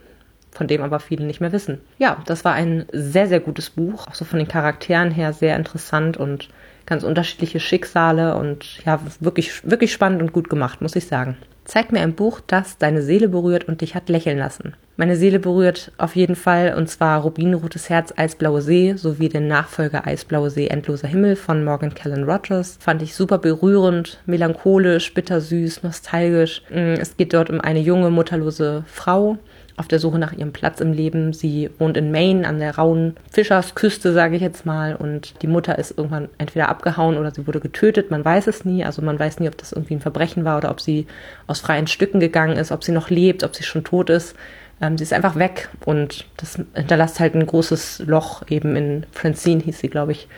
von 0.50 0.66
dem 0.66 0.82
aber 0.82 1.00
viele 1.00 1.24
nicht 1.24 1.40
mehr 1.40 1.52
wissen. 1.52 1.80
Ja, 1.98 2.18
das 2.26 2.44
war 2.44 2.54
ein 2.54 2.86
sehr, 2.92 3.26
sehr 3.26 3.40
gutes 3.40 3.70
Buch, 3.70 4.06
auch 4.06 4.14
so 4.14 4.24
von 4.24 4.38
den 4.38 4.48
Charakteren 4.48 5.10
her 5.10 5.32
sehr 5.32 5.56
interessant 5.56 6.16
und 6.16 6.48
ganz 6.86 7.04
unterschiedliche 7.04 7.60
Schicksale 7.60 8.34
und 8.36 8.84
ja, 8.84 9.00
wirklich, 9.20 9.68
wirklich 9.68 9.92
spannend 9.92 10.22
und 10.22 10.32
gut 10.32 10.48
gemacht, 10.48 10.80
muss 10.80 10.96
ich 10.96 11.06
sagen. 11.06 11.36
Zeig 11.68 11.92
mir 11.92 12.00
ein 12.00 12.14
Buch, 12.14 12.40
das 12.46 12.78
deine 12.78 13.02
Seele 13.02 13.28
berührt 13.28 13.64
und 13.68 13.82
dich 13.82 13.94
hat 13.94 14.08
lächeln 14.08 14.38
lassen. 14.38 14.72
Meine 14.96 15.16
Seele 15.16 15.38
berührt 15.38 15.92
auf 15.98 16.16
jeden 16.16 16.34
Fall 16.34 16.74
und 16.74 16.88
zwar 16.88 17.20
Rubinrotes 17.20 17.90
Herz, 17.90 18.14
Eisblaue 18.16 18.62
See 18.62 18.94
sowie 18.96 19.28
den 19.28 19.48
Nachfolger 19.48 20.06
Eisblaue 20.06 20.48
See, 20.48 20.68
Endloser 20.68 21.08
Himmel 21.08 21.36
von 21.36 21.62
Morgan 21.62 21.92
Callan 21.92 22.24
Rogers. 22.24 22.78
Fand 22.80 23.02
ich 23.02 23.14
super 23.14 23.36
berührend, 23.36 24.18
melancholisch, 24.24 25.12
bittersüß, 25.12 25.82
nostalgisch. 25.82 26.62
Mm, 26.70 26.94
es 26.98 27.18
geht 27.18 27.34
dort 27.34 27.50
um 27.50 27.60
eine 27.60 27.80
junge, 27.80 28.08
mutterlose 28.08 28.84
Frau, 28.86 29.36
auf 29.78 29.88
der 29.88 29.98
Suche 29.98 30.18
nach 30.18 30.32
ihrem 30.32 30.52
Platz 30.52 30.80
im 30.80 30.92
Leben. 30.92 31.32
Sie 31.32 31.70
wohnt 31.78 31.96
in 31.96 32.10
Maine 32.10 32.46
an 32.46 32.58
der 32.58 32.76
rauen 32.76 33.16
Fischersküste, 33.30 34.12
sage 34.12 34.36
ich 34.36 34.42
jetzt 34.42 34.66
mal. 34.66 34.96
Und 34.96 35.40
die 35.42 35.46
Mutter 35.46 35.78
ist 35.78 35.96
irgendwann 35.96 36.28
entweder 36.36 36.68
abgehauen 36.68 37.16
oder 37.16 37.30
sie 37.30 37.46
wurde 37.46 37.60
getötet. 37.60 38.10
Man 38.10 38.24
weiß 38.24 38.48
es 38.48 38.64
nie. 38.64 38.84
Also 38.84 39.02
man 39.02 39.18
weiß 39.18 39.40
nie, 39.40 39.48
ob 39.48 39.56
das 39.56 39.72
irgendwie 39.72 39.94
ein 39.94 40.00
Verbrechen 40.00 40.44
war 40.44 40.58
oder 40.58 40.70
ob 40.70 40.80
sie 40.80 41.06
aus 41.46 41.60
freien 41.60 41.86
Stücken 41.86 42.20
gegangen 42.20 42.56
ist, 42.56 42.72
ob 42.72 42.82
sie 42.82 42.92
noch 42.92 43.08
lebt, 43.08 43.44
ob 43.44 43.54
sie 43.54 43.62
schon 43.62 43.84
tot 43.84 44.10
ist. 44.10 44.34
Ähm, 44.80 44.98
sie 44.98 45.04
ist 45.04 45.12
einfach 45.12 45.36
weg 45.36 45.68
und 45.84 46.26
das 46.36 46.58
hinterlässt 46.74 47.20
halt 47.20 47.34
ein 47.34 47.46
großes 47.46 48.04
Loch 48.06 48.42
eben 48.48 48.76
in 48.76 49.06
Francine, 49.12 49.62
hieß 49.62 49.78
sie, 49.78 49.88
glaube 49.88 50.12
ich, 50.12 50.28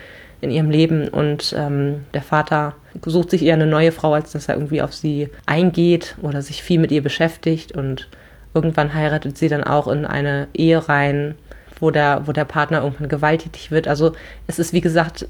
in 0.40 0.50
ihrem 0.50 0.70
Leben. 0.70 1.08
Und 1.08 1.54
ähm, 1.56 2.04
der 2.14 2.22
Vater 2.22 2.74
sucht 3.04 3.30
sich 3.30 3.42
eher 3.42 3.54
eine 3.54 3.66
neue 3.66 3.92
Frau, 3.92 4.14
als 4.14 4.32
dass 4.32 4.48
er 4.48 4.54
irgendwie 4.56 4.82
auf 4.82 4.94
sie 4.94 5.28
eingeht 5.46 6.16
oder 6.22 6.42
sich 6.42 6.62
viel 6.62 6.78
mit 6.78 6.92
ihr 6.92 7.02
beschäftigt 7.02 7.72
und 7.72 8.08
Irgendwann 8.54 8.94
heiratet 8.94 9.38
sie 9.38 9.48
dann 9.48 9.64
auch 9.64 9.88
in 9.88 10.04
eine 10.04 10.48
Ehe 10.54 10.88
rein, 10.88 11.34
wo 11.78 11.90
der, 11.90 12.22
wo 12.26 12.32
der 12.32 12.44
Partner 12.44 12.82
irgendwann 12.82 13.08
gewalttätig 13.08 13.70
wird. 13.70 13.88
Also 13.88 14.12
es 14.46 14.58
ist, 14.58 14.72
wie 14.72 14.80
gesagt, 14.80 15.26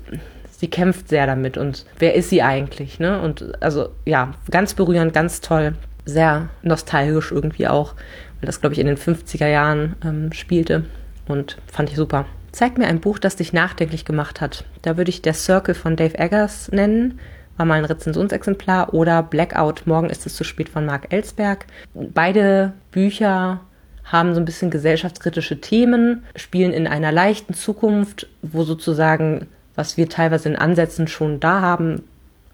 sie 0.51 0.69
kämpft 0.69 1.09
sehr 1.09 1.27
damit. 1.27 1.57
Und 1.57 1.87
wer 1.99 2.15
ist 2.15 2.31
sie 2.31 2.43
eigentlich? 2.43 2.99
Ne? 2.99 3.21
Und 3.21 3.63
also 3.63 3.91
ja, 4.05 4.35
ganz 4.51 4.75
berührend, 4.75 5.13
ganz 5.13 5.41
toll, 5.41 5.75
sehr 6.05 6.49
nostalgisch 6.63 7.33
irgendwie 7.33 7.69
auch, 7.69 7.95
weil 8.41 8.47
das, 8.47 8.61
glaube 8.61 8.75
ich, 8.75 8.79
in 8.79 8.87
den 8.87 8.97
50er 8.97 9.47
Jahren 9.47 9.97
ähm, 10.05 10.33
spielte. 10.33 10.85
Und 11.29 11.59
fand 11.67 11.91
ich 11.91 11.97
super. 11.97 12.27
Zeig 12.53 12.79
mir 12.79 12.89
ein 12.89 13.01
Buch, 13.01 13.19
das 13.19 13.37
dich 13.37 13.53
nachdenklich 13.53 14.05
gemacht 14.05 14.41
hat. 14.41 14.65
Da 14.83 14.97
würde 14.97 15.11
ich 15.11 15.23
Der 15.23 15.35
Circle 15.35 15.75
von 15.75 15.95
Dave 15.97 16.19
Eggers 16.19 16.71
nennen 16.73 17.21
war 17.61 17.67
mal 17.67 17.75
ein 17.75 17.85
Rezensionsexemplar 17.85 18.95
oder 18.95 19.23
Blackout, 19.23 19.83
morgen 19.85 20.09
ist 20.09 20.25
es 20.25 20.35
zu 20.35 20.45
spät 20.45 20.71
von 20.71 20.87
Marc 20.87 21.13
Ellsberg. 21.13 21.67
Beide 21.93 22.73
Bücher 22.91 23.61
haben 24.03 24.33
so 24.33 24.41
ein 24.41 24.47
bisschen 24.47 24.71
gesellschaftskritische 24.71 25.61
Themen, 25.61 26.25
spielen 26.37 26.73
in 26.73 26.87
einer 26.87 27.13
leichten 27.13 27.53
Zukunft, 27.53 28.29
wo 28.41 28.65
sozusagen, 28.65 29.47
was 29.75 29.99
wir 29.99 30.09
teilweise 30.09 30.49
in 30.49 30.57
Ansätzen 30.57 31.07
schon 31.07 31.39
da 31.39 31.61
haben, 31.61 32.03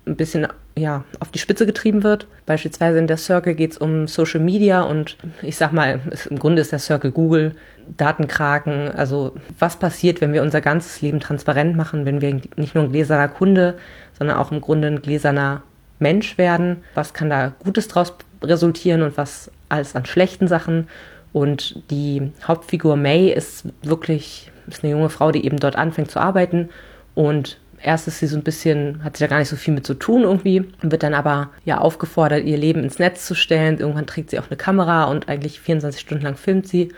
ein 0.09 0.17
bisschen 0.17 0.49
ja, 0.77 1.05
auf 1.21 1.31
die 1.31 1.39
Spitze 1.39 1.67
getrieben 1.67 2.03
wird. 2.03 2.27
Beispielsweise 2.45 2.99
in 2.99 3.07
der 3.07 3.17
Circle 3.17 3.55
geht 3.55 3.73
es 3.73 3.79
um 3.79 4.09
Social 4.09 4.41
Media 4.41 4.83
und 4.83 5.17
ich 5.41 5.57
sag 5.57 5.73
mal, 5.73 6.01
im 6.29 6.39
Grunde 6.41 6.63
ist 6.63 6.73
der 6.73 6.81
Circle 6.81 7.13
Google, 7.13 7.55
Datenkraken, 7.97 8.91
also 8.91 9.35
was 9.59 9.77
passiert, 9.79 10.21
wenn 10.21 10.33
wir 10.33 10.43
unser 10.43 10.61
ganzes 10.61 11.01
Leben 11.03 11.21
transparent 11.21 11.77
machen, 11.77 12.05
wenn 12.05 12.21
wir 12.21 12.41
nicht 12.57 12.75
nur 12.75 12.85
ein 12.85 12.93
gläserner 12.93 13.29
Kunde, 13.29 13.79
sondern 14.19 14.37
auch 14.37 14.53
im 14.53 14.61
Grunde 14.61 14.89
ein 14.89 15.03
gläserner 15.03 15.63
Mensch 15.99 16.39
werden. 16.39 16.79
Was 16.95 17.15
kann 17.15 17.31
da 17.31 17.53
Gutes 17.63 17.89
draus 17.89 18.15
resultieren 18.43 19.03
und 19.03 19.17
was 19.17 19.51
alles 19.69 19.95
an 19.97 20.07
schlechten 20.07 20.49
Sachen? 20.49 20.89
Und 21.33 21.83
die 21.91 22.33
Hauptfigur 22.47 22.97
May 22.97 23.31
ist 23.31 23.65
wirklich 23.83 24.51
ist 24.69 24.83
eine 24.83 24.93
junge 24.93 25.11
Frau, 25.11 25.31
die 25.31 25.45
eben 25.45 25.59
dort 25.59 25.77
anfängt 25.77 26.11
zu 26.11 26.19
arbeiten 26.19 26.71
und 27.15 27.59
erst 27.83 28.09
ist 28.09 28.19
sie 28.19 28.27
so 28.27 28.37
ein 28.37 28.43
bisschen, 28.43 29.03
hat 29.05 29.17
sie 29.17 29.25
da 29.25 29.29
gar 29.29 29.39
nicht 29.39 29.49
so 29.49 29.57
viel 29.57 29.75
mit 29.75 29.87
zu 29.87 29.95
tun 29.95 30.23
irgendwie, 30.23 30.65
wird 30.83 31.03
dann 31.03 31.15
aber 31.15 31.51
ja 31.65 31.79
aufgefordert, 31.79 32.45
ihr 32.45 32.59
Leben 32.59 32.83
ins 32.83 32.99
Netz 32.99 33.27
zu 33.27 33.35
stellen. 33.35 33.79
Irgendwann 33.79 34.07
trägt 34.07 34.31
sie 34.31 34.39
auch 34.39 34.49
eine 34.49 34.57
Kamera 34.57 35.05
und 35.05 35.29
eigentlich 35.29 35.61
24 35.61 36.01
Stunden 36.01 36.25
lang 36.25 36.37
filmt 36.37 36.67
sie. 36.69 36.93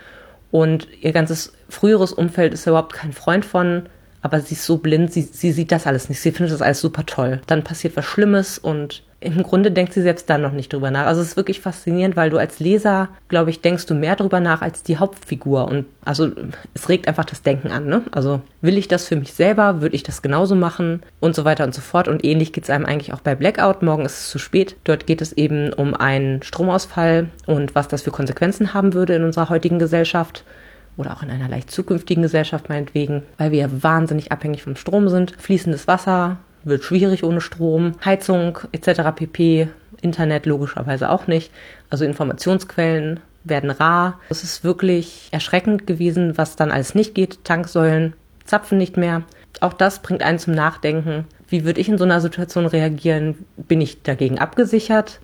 Und 0.51 0.87
ihr 1.01 1.11
ganzes 1.11 1.53
früheres 1.69 2.11
Umfeld 2.11 2.53
ist 2.53 2.65
überhaupt 2.65 2.93
kein 2.93 3.13
Freund 3.13 3.45
von, 3.45 3.83
aber 4.21 4.41
sie 4.41 4.55
ist 4.55 4.65
so 4.65 4.77
blind, 4.77 5.13
sie, 5.13 5.21
sie 5.21 5.51
sieht 5.51 5.71
das 5.71 5.87
alles 5.87 6.09
nicht. 6.09 6.19
Sie 6.19 6.31
findet 6.31 6.53
das 6.53 6.61
alles 6.61 6.81
super 6.81 7.05
toll. 7.05 7.41
Dann 7.47 7.63
passiert 7.63 7.95
was 7.95 8.05
Schlimmes 8.05 8.57
und 8.57 9.03
im 9.21 9.43
Grunde 9.43 9.71
denkt 9.71 9.93
sie 9.93 10.01
selbst 10.01 10.29
dann 10.29 10.41
noch 10.41 10.53
nicht 10.53 10.71
drüber 10.71 10.91
nach. 10.91 11.05
Also 11.05 11.21
es 11.21 11.29
ist 11.29 11.37
wirklich 11.37 11.59
faszinierend, 11.59 12.15
weil 12.15 12.29
du 12.29 12.37
als 12.37 12.59
Leser, 12.59 13.09
glaube 13.27 13.49
ich, 13.49 13.61
denkst 13.61 13.85
du 13.85 13.93
mehr 13.93 14.15
drüber 14.15 14.39
nach 14.39 14.61
als 14.61 14.81
die 14.83 14.97
Hauptfigur. 14.97 15.65
Und 15.67 15.85
also 16.05 16.31
es 16.73 16.87
regt 16.87 17.07
einfach 17.07 17.25
das 17.25 17.41
Denken 17.41 17.69
an. 17.71 17.85
Ne? 17.85 18.03
Also 18.11 18.41
will 18.61 18.77
ich 18.77 18.87
das 18.87 19.07
für 19.07 19.17
mich 19.17 19.33
selber? 19.33 19.81
Würde 19.81 19.95
ich 19.95 20.03
das 20.03 20.21
genauso 20.21 20.55
machen? 20.55 21.03
Und 21.19 21.35
so 21.35 21.43
weiter 21.43 21.65
und 21.65 21.75
so 21.75 21.81
fort. 21.81 22.07
Und 22.07 22.23
ähnlich 22.23 22.53
geht 22.53 22.63
es 22.63 22.69
einem 22.69 22.85
eigentlich 22.85 23.11
auch 23.11 23.19
bei 23.19 23.35
Blackout. 23.35 23.81
Morgen 23.81 24.05
ist 24.05 24.19
es 24.19 24.29
zu 24.29 24.39
spät. 24.39 24.77
Dort 24.85 25.05
geht 25.05 25.21
es 25.21 25.33
eben 25.33 25.73
um 25.73 25.93
einen 25.93 26.41
Stromausfall 26.41 27.27
und 27.45 27.75
was 27.75 27.89
das 27.89 28.03
für 28.03 28.11
Konsequenzen 28.11 28.73
haben 28.73 28.93
würde 28.93 29.15
in 29.15 29.23
unserer 29.23 29.49
heutigen 29.49 29.79
Gesellschaft 29.79 30.45
oder 30.95 31.13
auch 31.13 31.23
in 31.23 31.29
einer 31.29 31.49
leicht 31.49 31.71
zukünftigen 31.71 32.23
Gesellschaft 32.23 32.69
meinetwegen, 32.69 33.23
weil 33.37 33.51
wir 33.51 33.83
wahnsinnig 33.83 34.31
abhängig 34.31 34.63
vom 34.63 34.75
Strom 34.75 35.07
sind. 35.07 35.33
Fließendes 35.37 35.87
Wasser, 35.87 36.37
wird 36.63 36.83
schwierig 36.83 37.23
ohne 37.23 37.41
Strom, 37.41 37.93
Heizung 38.03 38.59
etc. 38.71 39.01
pp. 39.15 39.69
Internet 40.01 40.45
logischerweise 40.45 41.09
auch 41.09 41.27
nicht. 41.27 41.51
Also 41.89 42.05
Informationsquellen 42.05 43.19
werden 43.43 43.71
rar. 43.71 44.19
Es 44.29 44.43
ist 44.43 44.63
wirklich 44.63 45.29
erschreckend 45.31 45.87
gewesen, 45.87 46.37
was 46.37 46.55
dann 46.55 46.71
alles 46.71 46.95
nicht 46.95 47.15
geht. 47.15 47.43
Tanksäulen 47.43 48.13
zapfen 48.45 48.77
nicht 48.77 48.97
mehr. 48.97 49.23
Auch 49.61 49.73
das 49.73 49.99
bringt 49.99 50.23
einen 50.23 50.39
zum 50.39 50.53
Nachdenken. 50.53 51.25
Wie 51.47 51.65
würde 51.65 51.81
ich 51.81 51.89
in 51.89 51.97
so 51.97 52.03
einer 52.03 52.21
Situation 52.21 52.65
reagieren? 52.65 53.45
Bin 53.57 53.81
ich 53.81 54.03
dagegen 54.03 54.39
abgesichert? 54.39 55.19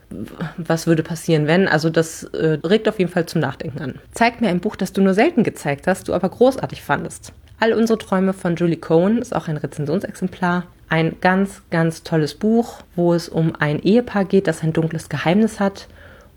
Was 0.57 0.87
würde 0.87 1.03
passieren, 1.03 1.47
wenn? 1.47 1.67
Also 1.67 1.89
das 1.89 2.23
äh, 2.23 2.57
regt 2.63 2.89
auf 2.89 2.99
jeden 2.99 3.11
Fall 3.11 3.27
zum 3.27 3.41
Nachdenken 3.41 3.79
an. 3.79 3.99
Zeig 4.11 4.41
mir 4.41 4.49
ein 4.49 4.59
Buch, 4.59 4.75
das 4.75 4.91
du 4.91 5.01
nur 5.01 5.13
selten 5.13 5.43
gezeigt 5.43 5.87
hast, 5.87 6.07
du 6.07 6.13
aber 6.13 6.29
großartig 6.29 6.81
fandest. 6.81 7.31
All 7.59 7.73
unsere 7.73 7.99
Träume 7.99 8.33
von 8.33 8.55
Julie 8.55 8.77
Cohen 8.77 9.19
ist 9.19 9.35
auch 9.35 9.47
ein 9.47 9.57
Rezensionsexemplar. 9.57 10.65
Ein 10.89 11.17
ganz, 11.21 11.61
ganz 11.71 12.03
tolles 12.03 12.35
Buch, 12.35 12.81
wo 12.95 13.13
es 13.13 13.27
um 13.27 13.53
ein 13.59 13.81
Ehepaar 13.81 14.25
geht, 14.25 14.47
das 14.47 14.63
ein 14.63 14.73
dunkles 14.73 15.09
Geheimnis 15.09 15.59
hat. 15.59 15.87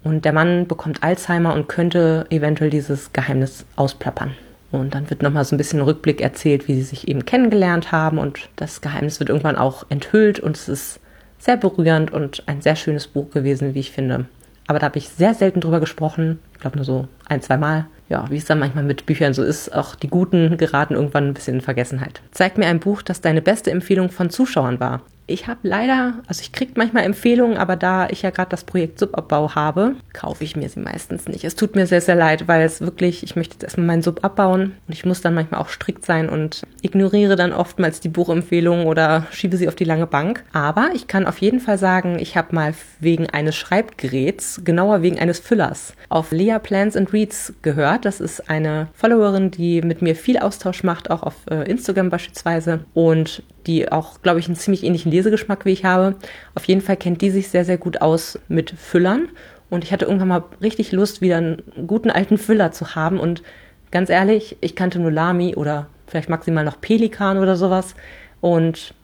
Und 0.04 0.24
der 0.24 0.32
Mann 0.32 0.66
bekommt 0.66 1.02
Alzheimer 1.02 1.54
und 1.54 1.68
könnte 1.68 2.26
eventuell 2.30 2.70
dieses 2.70 3.12
Geheimnis 3.12 3.66
ausplappern. 3.76 4.34
Und 4.70 4.94
dann 4.94 5.10
wird 5.10 5.22
nochmal 5.22 5.44
so 5.44 5.54
ein 5.54 5.58
bisschen 5.58 5.80
Rückblick 5.80 6.20
erzählt, 6.20 6.68
wie 6.68 6.74
sie 6.74 6.82
sich 6.82 7.08
eben 7.08 7.24
kennengelernt 7.24 7.92
haben. 7.92 8.18
Und 8.18 8.48
das 8.56 8.80
Geheimnis 8.80 9.18
wird 9.20 9.30
irgendwann 9.30 9.56
auch 9.56 9.84
enthüllt. 9.88 10.40
Und 10.40 10.56
es 10.56 10.68
ist 10.68 11.00
sehr 11.38 11.56
berührend 11.56 12.12
und 12.12 12.42
ein 12.46 12.62
sehr 12.62 12.76
schönes 12.76 13.06
Buch 13.06 13.30
gewesen, 13.30 13.74
wie 13.74 13.80
ich 13.80 13.92
finde. 13.92 14.26
Aber 14.68 14.78
da 14.78 14.86
habe 14.86 14.98
ich 14.98 15.08
sehr 15.08 15.34
selten 15.34 15.60
drüber 15.60 15.80
gesprochen. 15.80 16.38
Ich 16.52 16.60
glaube 16.60 16.76
nur 16.76 16.84
so 16.84 17.08
ein, 17.26 17.42
zwei 17.42 17.56
Mal 17.56 17.86
ja, 18.08 18.24
wie 18.30 18.36
es 18.36 18.46
dann 18.46 18.58
manchmal 18.58 18.84
mit 18.84 19.06
Büchern 19.06 19.34
so 19.34 19.42
ist, 19.42 19.74
auch 19.74 19.94
die 19.94 20.08
guten 20.08 20.56
geraten 20.56 20.94
irgendwann 20.94 21.28
ein 21.28 21.34
bisschen 21.34 21.56
in 21.56 21.60
Vergessenheit. 21.60 22.22
Zeig 22.30 22.56
mir 22.56 22.66
ein 22.66 22.80
Buch, 22.80 23.02
das 23.02 23.20
deine 23.20 23.42
beste 23.42 23.70
Empfehlung 23.70 24.10
von 24.10 24.30
Zuschauern 24.30 24.80
war 24.80 25.02
ich 25.28 25.46
habe 25.46 25.60
leider, 25.62 26.14
also 26.26 26.40
ich 26.40 26.52
kriege 26.52 26.72
manchmal 26.76 27.04
Empfehlungen, 27.04 27.58
aber 27.58 27.76
da 27.76 28.08
ich 28.08 28.22
ja 28.22 28.30
gerade 28.30 28.50
das 28.50 28.64
Projekt 28.64 28.98
Subabbau 28.98 29.54
habe, 29.54 29.94
kaufe 30.12 30.42
ich 30.42 30.56
mir 30.56 30.68
sie 30.68 30.80
meistens 30.80 31.28
nicht. 31.28 31.44
Es 31.44 31.54
tut 31.54 31.76
mir 31.76 31.86
sehr, 31.86 32.00
sehr 32.00 32.14
leid, 32.14 32.48
weil 32.48 32.62
es 32.62 32.80
wirklich, 32.80 33.22
ich 33.22 33.36
möchte 33.36 33.54
jetzt 33.54 33.62
erstmal 33.62 33.86
meinen 33.86 34.02
Sub 34.02 34.24
abbauen 34.24 34.74
und 34.86 34.92
ich 34.92 35.04
muss 35.04 35.20
dann 35.20 35.34
manchmal 35.34 35.60
auch 35.60 35.68
strikt 35.68 36.04
sein 36.04 36.28
und 36.28 36.62
ignoriere 36.82 37.36
dann 37.36 37.52
oftmals 37.52 38.00
die 38.00 38.08
Buchempfehlungen 38.08 38.86
oder 38.86 39.26
schiebe 39.30 39.56
sie 39.58 39.68
auf 39.68 39.74
die 39.74 39.84
lange 39.84 40.06
Bank. 40.06 40.44
Aber 40.52 40.90
ich 40.94 41.06
kann 41.06 41.26
auf 41.26 41.38
jeden 41.38 41.60
Fall 41.60 41.78
sagen, 41.78 42.18
ich 42.18 42.36
habe 42.36 42.54
mal 42.54 42.74
wegen 42.98 43.28
eines 43.28 43.54
Schreibgeräts, 43.54 44.62
genauer 44.64 45.02
wegen 45.02 45.18
eines 45.18 45.38
Füllers, 45.38 45.92
auf 46.08 46.32
Lea 46.32 46.58
Plans 46.62 46.96
and 46.96 47.12
Reads 47.12 47.52
gehört. 47.60 48.06
Das 48.06 48.20
ist 48.20 48.48
eine 48.48 48.88
Followerin, 48.94 49.50
die 49.50 49.82
mit 49.82 50.00
mir 50.00 50.16
viel 50.16 50.38
Austausch 50.38 50.82
macht, 50.82 51.10
auch 51.10 51.22
auf 51.22 51.34
äh, 51.50 51.70
Instagram 51.70 52.08
beispielsweise. 52.08 52.80
Und 52.94 53.42
die 53.68 53.92
auch, 53.92 54.20
glaube 54.22 54.40
ich, 54.40 54.46
einen 54.46 54.56
ziemlich 54.56 54.82
ähnlichen 54.82 55.12
Lesegeschmack 55.12 55.64
wie 55.64 55.72
ich 55.72 55.84
habe. 55.84 56.16
Auf 56.56 56.64
jeden 56.64 56.80
Fall 56.80 56.96
kennt 56.96 57.22
die 57.22 57.30
sich 57.30 57.48
sehr, 57.48 57.64
sehr 57.64 57.78
gut 57.78 58.00
aus 58.00 58.38
mit 58.48 58.70
Füllern. 58.70 59.28
Und 59.70 59.84
ich 59.84 59.92
hatte 59.92 60.06
irgendwann 60.06 60.28
mal 60.28 60.44
richtig 60.60 60.90
Lust, 60.92 61.20
wieder 61.20 61.36
einen 61.36 61.62
guten 61.86 62.10
alten 62.10 62.38
Füller 62.38 62.72
zu 62.72 62.94
haben. 62.94 63.20
Und 63.20 63.42
ganz 63.90 64.10
ehrlich, 64.10 64.56
ich 64.60 64.74
kannte 64.74 64.98
nur 64.98 65.12
Lami 65.12 65.54
oder 65.54 65.86
vielleicht 66.06 66.30
maximal 66.30 66.64
noch 66.64 66.80
Pelikan 66.80 67.38
oder 67.38 67.54
sowas. 67.54 67.94
Und 68.40 68.94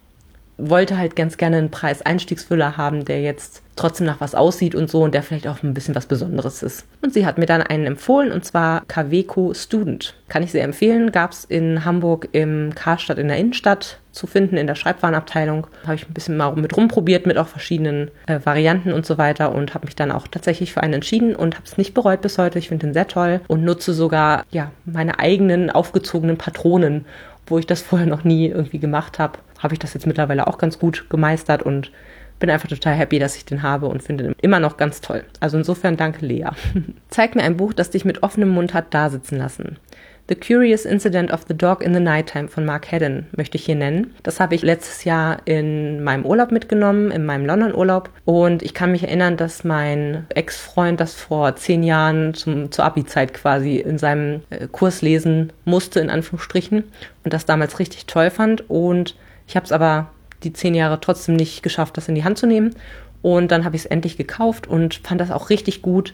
wollte 0.56 0.98
halt 0.98 1.16
ganz 1.16 1.36
gerne 1.36 1.58
einen 1.58 1.70
Preis-Einstiegsfüller 1.70 2.76
haben, 2.76 3.04
der 3.04 3.20
jetzt 3.20 3.62
trotzdem 3.76 4.06
nach 4.06 4.20
was 4.20 4.34
aussieht 4.34 4.74
und 4.74 4.88
so 4.88 5.02
und 5.02 5.14
der 5.14 5.22
vielleicht 5.22 5.48
auch 5.48 5.62
ein 5.62 5.74
bisschen 5.74 5.94
was 5.94 6.06
Besonderes 6.06 6.62
ist. 6.62 6.86
Und 7.02 7.12
sie 7.12 7.26
hat 7.26 7.38
mir 7.38 7.46
dann 7.46 7.62
einen 7.62 7.86
empfohlen 7.86 8.30
und 8.30 8.44
zwar 8.44 8.84
Kaweco 8.86 9.52
Student. 9.52 10.14
Kann 10.28 10.42
ich 10.42 10.52
sehr 10.52 10.62
empfehlen. 10.64 11.10
Gab 11.10 11.32
es 11.32 11.44
in 11.44 11.84
Hamburg 11.84 12.28
im 12.32 12.74
Karstadt 12.74 13.18
in 13.18 13.28
der 13.28 13.36
Innenstadt 13.36 13.98
zu 14.12 14.28
finden, 14.28 14.56
in 14.56 14.68
der 14.68 14.76
Schreibwarenabteilung. 14.76 15.66
Habe 15.82 15.96
ich 15.96 16.08
ein 16.08 16.14
bisschen 16.14 16.36
mal 16.36 16.54
mit 16.54 16.76
rumprobiert 16.76 17.26
mit 17.26 17.36
auch 17.36 17.48
verschiedenen 17.48 18.10
äh, 18.26 18.38
Varianten 18.44 18.92
und 18.92 19.04
so 19.04 19.18
weiter 19.18 19.52
und 19.52 19.74
habe 19.74 19.86
mich 19.86 19.96
dann 19.96 20.12
auch 20.12 20.28
tatsächlich 20.28 20.72
für 20.72 20.82
einen 20.82 20.94
entschieden 20.94 21.34
und 21.34 21.56
habe 21.56 21.66
es 21.66 21.76
nicht 21.76 21.94
bereut 21.94 22.22
bis 22.22 22.38
heute. 22.38 22.60
Ich 22.60 22.68
finde 22.68 22.86
den 22.86 22.94
sehr 22.94 23.08
toll 23.08 23.40
und 23.48 23.64
nutze 23.64 23.92
sogar 23.92 24.44
ja 24.50 24.70
meine 24.84 25.18
eigenen 25.18 25.70
aufgezogenen 25.70 26.38
Patronen, 26.38 27.06
wo 27.46 27.58
ich 27.58 27.66
das 27.66 27.82
vorher 27.82 28.06
noch 28.06 28.22
nie 28.22 28.46
irgendwie 28.46 28.78
gemacht 28.78 29.18
habe. 29.18 29.38
Habe 29.64 29.74
ich 29.74 29.80
das 29.80 29.94
jetzt 29.94 30.06
mittlerweile 30.06 30.46
auch 30.46 30.58
ganz 30.58 30.78
gut 30.78 31.06
gemeistert 31.08 31.62
und 31.62 31.90
bin 32.38 32.50
einfach 32.50 32.68
total 32.68 32.94
happy, 32.94 33.18
dass 33.18 33.36
ich 33.36 33.46
den 33.46 33.62
habe 33.62 33.86
und 33.86 34.02
finde 34.02 34.24
ihn 34.24 34.34
immer 34.42 34.60
noch 34.60 34.76
ganz 34.76 35.00
toll. 35.00 35.24
Also 35.40 35.56
insofern 35.56 35.96
danke 35.96 36.26
Lea. 36.26 36.50
Zeig 37.08 37.34
mir 37.34 37.42
ein 37.42 37.56
Buch, 37.56 37.72
das 37.72 37.88
dich 37.88 38.04
mit 38.04 38.22
offenem 38.22 38.50
Mund 38.50 38.74
hat 38.74 38.92
dasitzen 38.92 39.38
lassen. 39.38 39.78
The 40.26 40.34
Curious 40.34 40.86
Incident 40.86 41.30
of 41.32 41.44
the 41.48 41.56
Dog 41.56 41.82
in 41.82 41.92
the 41.92 42.00
Nighttime 42.00 42.48
von 42.48 42.64
Mark 42.64 42.90
Haddon 42.92 43.26
möchte 43.36 43.56
ich 43.56 43.64
hier 43.66 43.74
nennen. 43.74 44.14
Das 44.22 44.40
habe 44.40 44.54
ich 44.54 44.62
letztes 44.62 45.04
Jahr 45.04 45.42
in 45.46 46.02
meinem 46.02 46.24
Urlaub 46.24 46.50
mitgenommen, 46.50 47.10
in 47.10 47.26
meinem 47.26 47.44
London-Urlaub. 47.44 48.08
Und 48.24 48.62
ich 48.62 48.72
kann 48.72 48.92
mich 48.92 49.02
erinnern, 49.02 49.36
dass 49.36 49.64
mein 49.64 50.26
Ex-Freund 50.30 50.98
das 50.98 51.14
vor 51.14 51.56
zehn 51.56 51.82
Jahren 51.82 52.32
zum, 52.32 52.72
zur 52.72 52.86
Abi-Zeit 52.86 53.34
quasi 53.34 53.76
in 53.76 53.98
seinem 53.98 54.40
äh, 54.48 54.66
Kurs 54.66 55.02
lesen 55.02 55.52
musste, 55.66 56.00
in 56.00 56.08
Anführungsstrichen. 56.08 56.84
Und 57.22 57.32
das 57.32 57.44
damals 57.44 57.78
richtig 57.78 58.06
toll 58.06 58.30
fand. 58.30 58.68
Und 58.70 59.16
ich 59.46 59.56
habe 59.56 59.64
es 59.64 59.72
aber 59.72 60.08
die 60.42 60.52
zehn 60.52 60.74
Jahre 60.74 61.00
trotzdem 61.00 61.36
nicht 61.36 61.62
geschafft, 61.62 61.96
das 61.96 62.08
in 62.08 62.14
die 62.14 62.24
Hand 62.24 62.38
zu 62.38 62.46
nehmen. 62.46 62.74
Und 63.22 63.50
dann 63.50 63.64
habe 63.64 63.76
ich 63.76 63.82
es 63.82 63.86
endlich 63.86 64.16
gekauft 64.16 64.66
und 64.66 64.96
fand 64.96 65.20
das 65.20 65.30
auch 65.30 65.48
richtig 65.48 65.80
gut. 65.80 66.12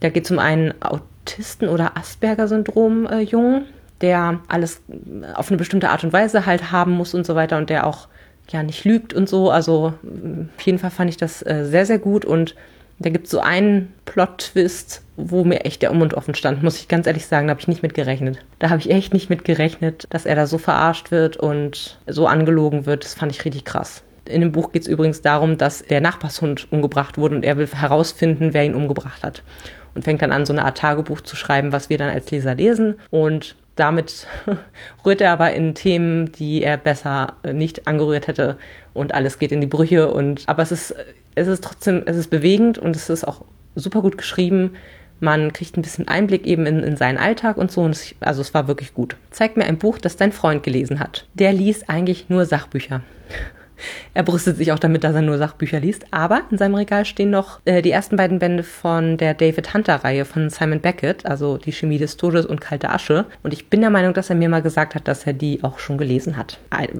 Da 0.00 0.10
geht 0.10 0.26
es 0.26 0.30
um 0.30 0.38
einen 0.38 0.74
Autisten- 0.82 1.68
oder 1.68 1.96
Asperger-Syndrom-Jungen, 1.96 3.64
der 4.00 4.40
alles 4.48 4.82
auf 5.34 5.48
eine 5.48 5.56
bestimmte 5.56 5.88
Art 5.88 6.04
und 6.04 6.12
Weise 6.12 6.44
halt 6.44 6.70
haben 6.70 6.92
muss 6.92 7.14
und 7.14 7.24
so 7.24 7.34
weiter 7.34 7.56
und 7.56 7.70
der 7.70 7.86
auch 7.86 8.08
ja 8.50 8.62
nicht 8.62 8.84
lügt 8.84 9.14
und 9.14 9.28
so. 9.28 9.50
Also 9.50 9.94
auf 10.56 10.62
jeden 10.62 10.78
Fall 10.78 10.90
fand 10.90 11.08
ich 11.08 11.16
das 11.16 11.40
äh, 11.42 11.64
sehr, 11.64 11.86
sehr 11.86 11.98
gut 11.98 12.24
und 12.24 12.54
da 12.98 13.10
gibt 13.10 13.26
es 13.26 13.30
so 13.30 13.40
einen 13.40 13.92
Plot-Twist, 14.04 15.02
wo 15.16 15.44
mir 15.44 15.64
echt 15.64 15.82
der 15.82 15.92
Mund 15.92 16.14
offen 16.14 16.34
stand, 16.34 16.62
muss 16.62 16.78
ich 16.78 16.88
ganz 16.88 17.06
ehrlich 17.06 17.26
sagen, 17.26 17.46
da 17.46 17.52
habe 17.52 17.60
ich 17.60 17.68
nicht 17.68 17.82
mit 17.82 17.94
gerechnet. 17.94 18.38
Da 18.58 18.70
habe 18.70 18.80
ich 18.80 18.90
echt 18.90 19.12
nicht 19.12 19.30
mit 19.30 19.44
gerechnet, 19.44 20.06
dass 20.10 20.26
er 20.26 20.36
da 20.36 20.46
so 20.46 20.58
verarscht 20.58 21.10
wird 21.10 21.36
und 21.36 21.98
so 22.06 22.26
angelogen 22.26 22.86
wird. 22.86 23.04
Das 23.04 23.14
fand 23.14 23.32
ich 23.32 23.44
richtig 23.44 23.64
krass. 23.64 24.02
In 24.24 24.40
dem 24.40 24.52
Buch 24.52 24.72
geht 24.72 24.82
es 24.82 24.88
übrigens 24.88 25.20
darum, 25.20 25.58
dass 25.58 25.82
der 25.82 26.00
Nachbarshund 26.00 26.70
umgebracht 26.70 27.18
wurde 27.18 27.36
und 27.36 27.44
er 27.44 27.56
will 27.56 27.66
herausfinden, 27.66 28.54
wer 28.54 28.64
ihn 28.64 28.74
umgebracht 28.74 29.22
hat. 29.22 29.42
Und 29.94 30.04
fängt 30.04 30.22
dann 30.22 30.32
an, 30.32 30.46
so 30.46 30.52
eine 30.52 30.64
Art 30.64 30.78
Tagebuch 30.78 31.20
zu 31.20 31.36
schreiben, 31.36 31.72
was 31.72 31.90
wir 31.90 31.98
dann 31.98 32.08
als 32.08 32.30
Leser 32.30 32.54
lesen. 32.54 32.94
Und 33.10 33.56
damit 33.76 34.26
rührt 35.04 35.20
er 35.20 35.32
aber 35.32 35.52
in 35.52 35.74
Themen, 35.74 36.32
die 36.32 36.62
er 36.62 36.76
besser 36.76 37.34
nicht 37.52 37.86
angerührt 37.86 38.26
hätte. 38.26 38.56
Und 38.94 39.12
alles 39.12 39.38
geht 39.38 39.52
in 39.52 39.60
die 39.60 39.66
Brüche. 39.66 40.10
Und 40.10 40.44
aber 40.46 40.62
es 40.62 40.72
ist 40.72 40.94
es 41.34 41.48
ist 41.48 41.64
trotzdem, 41.64 42.02
es 42.06 42.16
ist 42.16 42.30
bewegend 42.30 42.78
und 42.78 42.96
es 42.96 43.08
ist 43.08 43.26
auch 43.26 43.44
super 43.74 44.02
gut 44.02 44.18
geschrieben. 44.18 44.74
Man 45.20 45.52
kriegt 45.52 45.76
ein 45.76 45.82
bisschen 45.82 46.08
Einblick 46.08 46.46
eben 46.46 46.66
in, 46.66 46.80
in 46.80 46.96
seinen 46.96 47.18
Alltag 47.18 47.56
und 47.56 47.70
so. 47.70 47.82
Und 47.82 47.92
es, 47.92 48.14
also 48.20 48.40
es 48.40 48.52
war 48.54 48.66
wirklich 48.68 48.92
gut. 48.92 49.16
Zeig 49.30 49.56
mir 49.56 49.64
ein 49.64 49.78
Buch, 49.78 49.98
das 49.98 50.16
dein 50.16 50.32
Freund 50.32 50.62
gelesen 50.62 50.98
hat. 50.98 51.26
Der 51.34 51.52
liest 51.52 51.88
eigentlich 51.88 52.28
nur 52.28 52.44
Sachbücher. 52.44 53.02
Er 54.14 54.22
brüstet 54.22 54.56
sich 54.56 54.72
auch 54.72 54.78
damit, 54.78 55.04
dass 55.04 55.14
er 55.14 55.22
nur 55.22 55.38
Sachbücher 55.38 55.80
liest. 55.80 56.06
Aber 56.10 56.42
in 56.50 56.58
seinem 56.58 56.74
Regal 56.74 57.04
stehen 57.04 57.30
noch 57.30 57.60
äh, 57.64 57.82
die 57.82 57.90
ersten 57.90 58.16
beiden 58.16 58.38
Bände 58.38 58.62
von 58.62 59.16
der 59.16 59.34
David 59.34 59.74
Hunter-Reihe 59.74 60.24
von 60.24 60.50
Simon 60.50 60.80
Beckett, 60.80 61.26
also 61.26 61.56
Die 61.56 61.72
Chemie 61.72 61.98
des 61.98 62.16
Todes 62.16 62.46
und 62.46 62.60
Kalte 62.60 62.90
Asche. 62.90 63.26
Und 63.42 63.52
ich 63.52 63.68
bin 63.68 63.80
der 63.80 63.90
Meinung, 63.90 64.14
dass 64.14 64.30
er 64.30 64.36
mir 64.36 64.48
mal 64.48 64.62
gesagt 64.62 64.94
hat, 64.94 65.08
dass 65.08 65.26
er 65.26 65.32
die 65.32 65.62
auch 65.62 65.78
schon 65.78 65.98
gelesen 65.98 66.36
hat. 66.36 66.58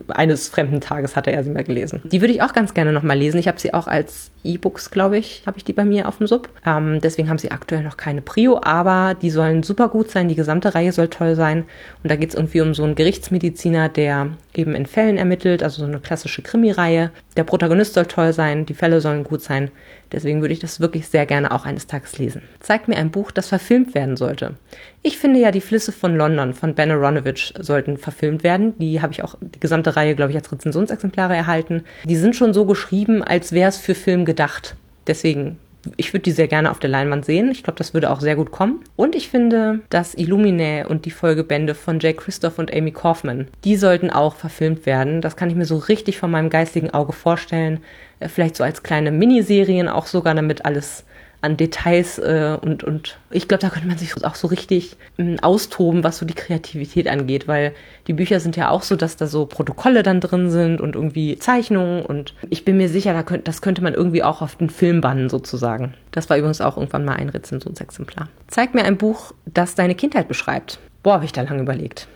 eines 0.09 0.49
fremden 0.49 0.81
Tages 0.81 1.17
hatte 1.17 1.33
er 1.33 1.45
sie 1.45 1.51
mal 1.51 1.65
gelesen. 1.65 2.01
Die 2.05 2.21
würde 2.21 2.33
ich 2.33 2.43
auch 2.43 2.53
ganz 2.53 2.75
gerne 2.75 2.93
noch 2.93 3.03
mal 3.03 3.19
lesen. 3.19 3.39
Ich 3.39 3.49
habe 3.49 3.61
sie 3.61 3.75
auch 3.75 3.87
als 3.87 4.31
E-Books, 4.45 4.91
glaube 4.91 5.19
ich, 5.19 5.43
habe 5.47 5.59
ich 5.59 5.65
die 5.65 5.73
bei 5.73 5.85
mir 5.85 6.09
auf 6.09 6.19
dem 6.19 6.27
Sub. 6.27 6.49
Ähm, 6.67 7.01
deswegen 7.01 7.29
haben 7.29 7.39
sie 7.39 7.51
aktuell 7.51 7.83
noch 7.83 7.97
keine 7.97 8.23
Prio, 8.23 8.61
aber 8.63 9.15
die 9.21 9.31
sollen 9.31 9.63
super 9.63 9.89
gut 9.89 10.11
sein. 10.11 10.29
Die 10.29 10.35
gesamte 10.35 10.75
Reihe 10.75 10.93
soll 10.93 11.09
toll 11.09 11.37
sein. 11.37 11.65
Und 12.03 12.11
da 12.11 12.17
geht 12.17 12.31
es 12.31 12.35
irgendwie 12.35 12.61
um 12.61 12.75
so 12.75 12.85
einen 12.85 12.95
Gerichtsmediziner, 12.95 13.89
der 13.89 14.31
eben 14.55 14.75
in 14.75 14.87
Fällen 14.87 15.17
ermittelt, 15.17 15.63
also 15.63 15.83
so 15.83 15.87
eine 15.87 16.01
klassische 16.01 16.43
Krimireihe. 16.73 17.11
Der 17.37 17.45
Protagonist 17.45 17.95
soll 17.95 18.07
toll 18.07 18.33
sein, 18.33 18.67
die 18.67 18.75
Fälle 18.75 19.01
sollen 19.01 19.25
gut 19.25 19.43
sein. 19.43 19.71
Deswegen 20.11 20.41
würde 20.41 20.53
ich 20.53 20.61
das 20.61 20.81
wirklich 20.81 21.07
sehr 21.09 21.27
gerne 21.27 21.51
auch 21.53 21.65
eines 21.65 21.87
Tages 21.87 22.19
lesen. 22.19 22.43
Zeigt 22.61 22.89
mir 22.89 22.97
ein 22.97 23.11
Buch, 23.11 23.31
das 23.31 23.49
verfilmt 23.49 23.95
werden 23.95 24.17
sollte. 24.17 24.55
Ich 25.03 25.19
finde 25.19 25.41
ja, 25.41 25.51
die 25.51 25.61
Flüsse 25.61 25.93
von 25.93 26.17
London 26.17 26.55
von 26.55 26.75
Ben 26.75 26.91
Aronovich 26.91 27.55
sollten 27.59 27.97
verfilmt 27.97 28.43
werden. 28.43 28.79
Die 28.79 29.01
habe 29.01 29.13
ich 29.13 29.23
auch 29.23 29.37
die 29.41 29.61
gesamte 29.61 29.97
Reihe, 29.97 30.15
glaube 30.15 30.33
ich, 30.33 30.37
als 30.37 30.53
Rezensionsexemplare 30.53 31.35
erhalten. 31.35 31.85
Die 32.05 32.17
sind 32.17 32.37
schon 32.37 32.53
so 32.55 32.67
geschrieben, 32.67 33.23
als 33.23 33.53
wäre 33.53 33.69
es 33.69 33.79
für 33.79 33.95
Film 33.95 34.25
gedacht. 34.25 34.77
Deswegen 35.07 35.59
ich 35.97 36.13
würde 36.13 36.23
die 36.23 36.31
sehr 36.31 36.49
gerne 36.49 36.71
auf 36.71 36.79
der 36.79 36.91
Leinwand 36.91 37.25
sehen. 37.25 37.51
Ich 37.51 37.63
glaube, 37.63 37.79
das 37.79 37.93
würde 37.93 38.11
auch 38.11 38.21
sehr 38.21 38.37
gut 38.37 38.51
kommen. 38.53 38.81
Und 38.97 39.15
ich 39.15 39.29
finde, 39.29 39.81
dass 39.91 40.15
Illuminae 40.15 40.87
und 40.87 41.05
die 41.05 41.11
Folgebände 41.11 41.75
von 41.75 41.99
Jay 41.99 42.15
Christoph 42.15 42.59
und 42.59 42.73
Amy 42.73 42.93
Kaufman, 42.93 43.49
die 43.65 43.77
sollten 43.77 44.11
auch 44.11 44.37
verfilmt 44.37 44.87
werden. 44.87 45.21
Das 45.21 45.37
kann 45.37 45.51
ich 45.51 45.57
mir 45.57 45.65
so 45.65 45.77
richtig 45.77 46.19
von 46.19 46.31
meinem 46.31 46.51
geistigen 46.51 46.91
Auge 46.91 47.13
vorstellen. 47.13 47.81
Äh, 48.21 48.29
vielleicht 48.29 48.57
so 48.57 48.65
als 48.65 48.83
kleine 48.83 49.11
Miniserien 49.11 49.89
auch 49.89 50.07
sogar, 50.07 50.35
damit 50.35 50.65
alles 50.65 51.05
an 51.43 51.57
Details 51.57 52.19
äh, 52.19 52.57
und, 52.61 52.85
und 52.85 53.19
ich 53.31 53.49
glaube, 53.49 53.61
da 53.61 53.69
könnte 53.69 53.89
man 53.89 53.99
sich 53.99 54.25
auch 54.25 54.37
so 54.37 54.47
richtig 54.47 54.97
äh, 55.19 55.37
austoben, 55.43 56.05
was 56.05 56.19
so 56.19 56.25
die 56.25 56.35
Kreativität 56.35 57.09
angeht, 57.09 57.49
weil 57.49 57.75
die 58.07 58.13
Bücher 58.13 58.41
sind 58.41 58.57
ja 58.57 58.71
auch 58.71 58.83
so, 58.83 58.97
dass 58.97 59.17
da 59.17 59.27
so 59.27 59.47
Protokolle 59.47 60.05
dann 60.05 60.21
drin 60.21 60.51
sind 60.51 60.81
und 60.81 60.95
irgendwie 60.95 61.37
Zeichnungen 61.39 62.07
und 62.07 62.35
ich 62.49 62.65
bin 62.65 62.77
mir 62.77 62.89
sicher, 62.89 63.13
da 63.13 63.25
könnt, 63.25 63.49
das 63.49 63.61
könnte 63.61 63.83
man 63.83 63.93
irgendwie 63.93 64.23
auch 64.23 64.41
auf 64.41 64.57
den 64.57 64.71
Film 64.71 65.01
bannen 65.01 65.29
sozusagen. 65.29 65.95
Das 66.13 66.31
war 66.31 66.39
übrigens 66.39 66.61
auch 66.61 66.77
irgendwann 66.77 67.05
mal 67.05 67.17
ein 67.17 67.29
Rezensionsexemplar. 67.29 68.29
Zeig 68.47 68.75
mir 68.75 68.85
ein 68.85 68.97
Buch, 68.97 69.33
das 69.45 69.75
deine 69.75 69.97
Kindheit 69.97 70.29
beschreibt. 70.29 70.79
Boah, 71.03 71.15
habe 71.15 71.25
ich 71.25 71.33
da 71.33 71.43
lange 71.43 71.63
überlegt 71.63 72.07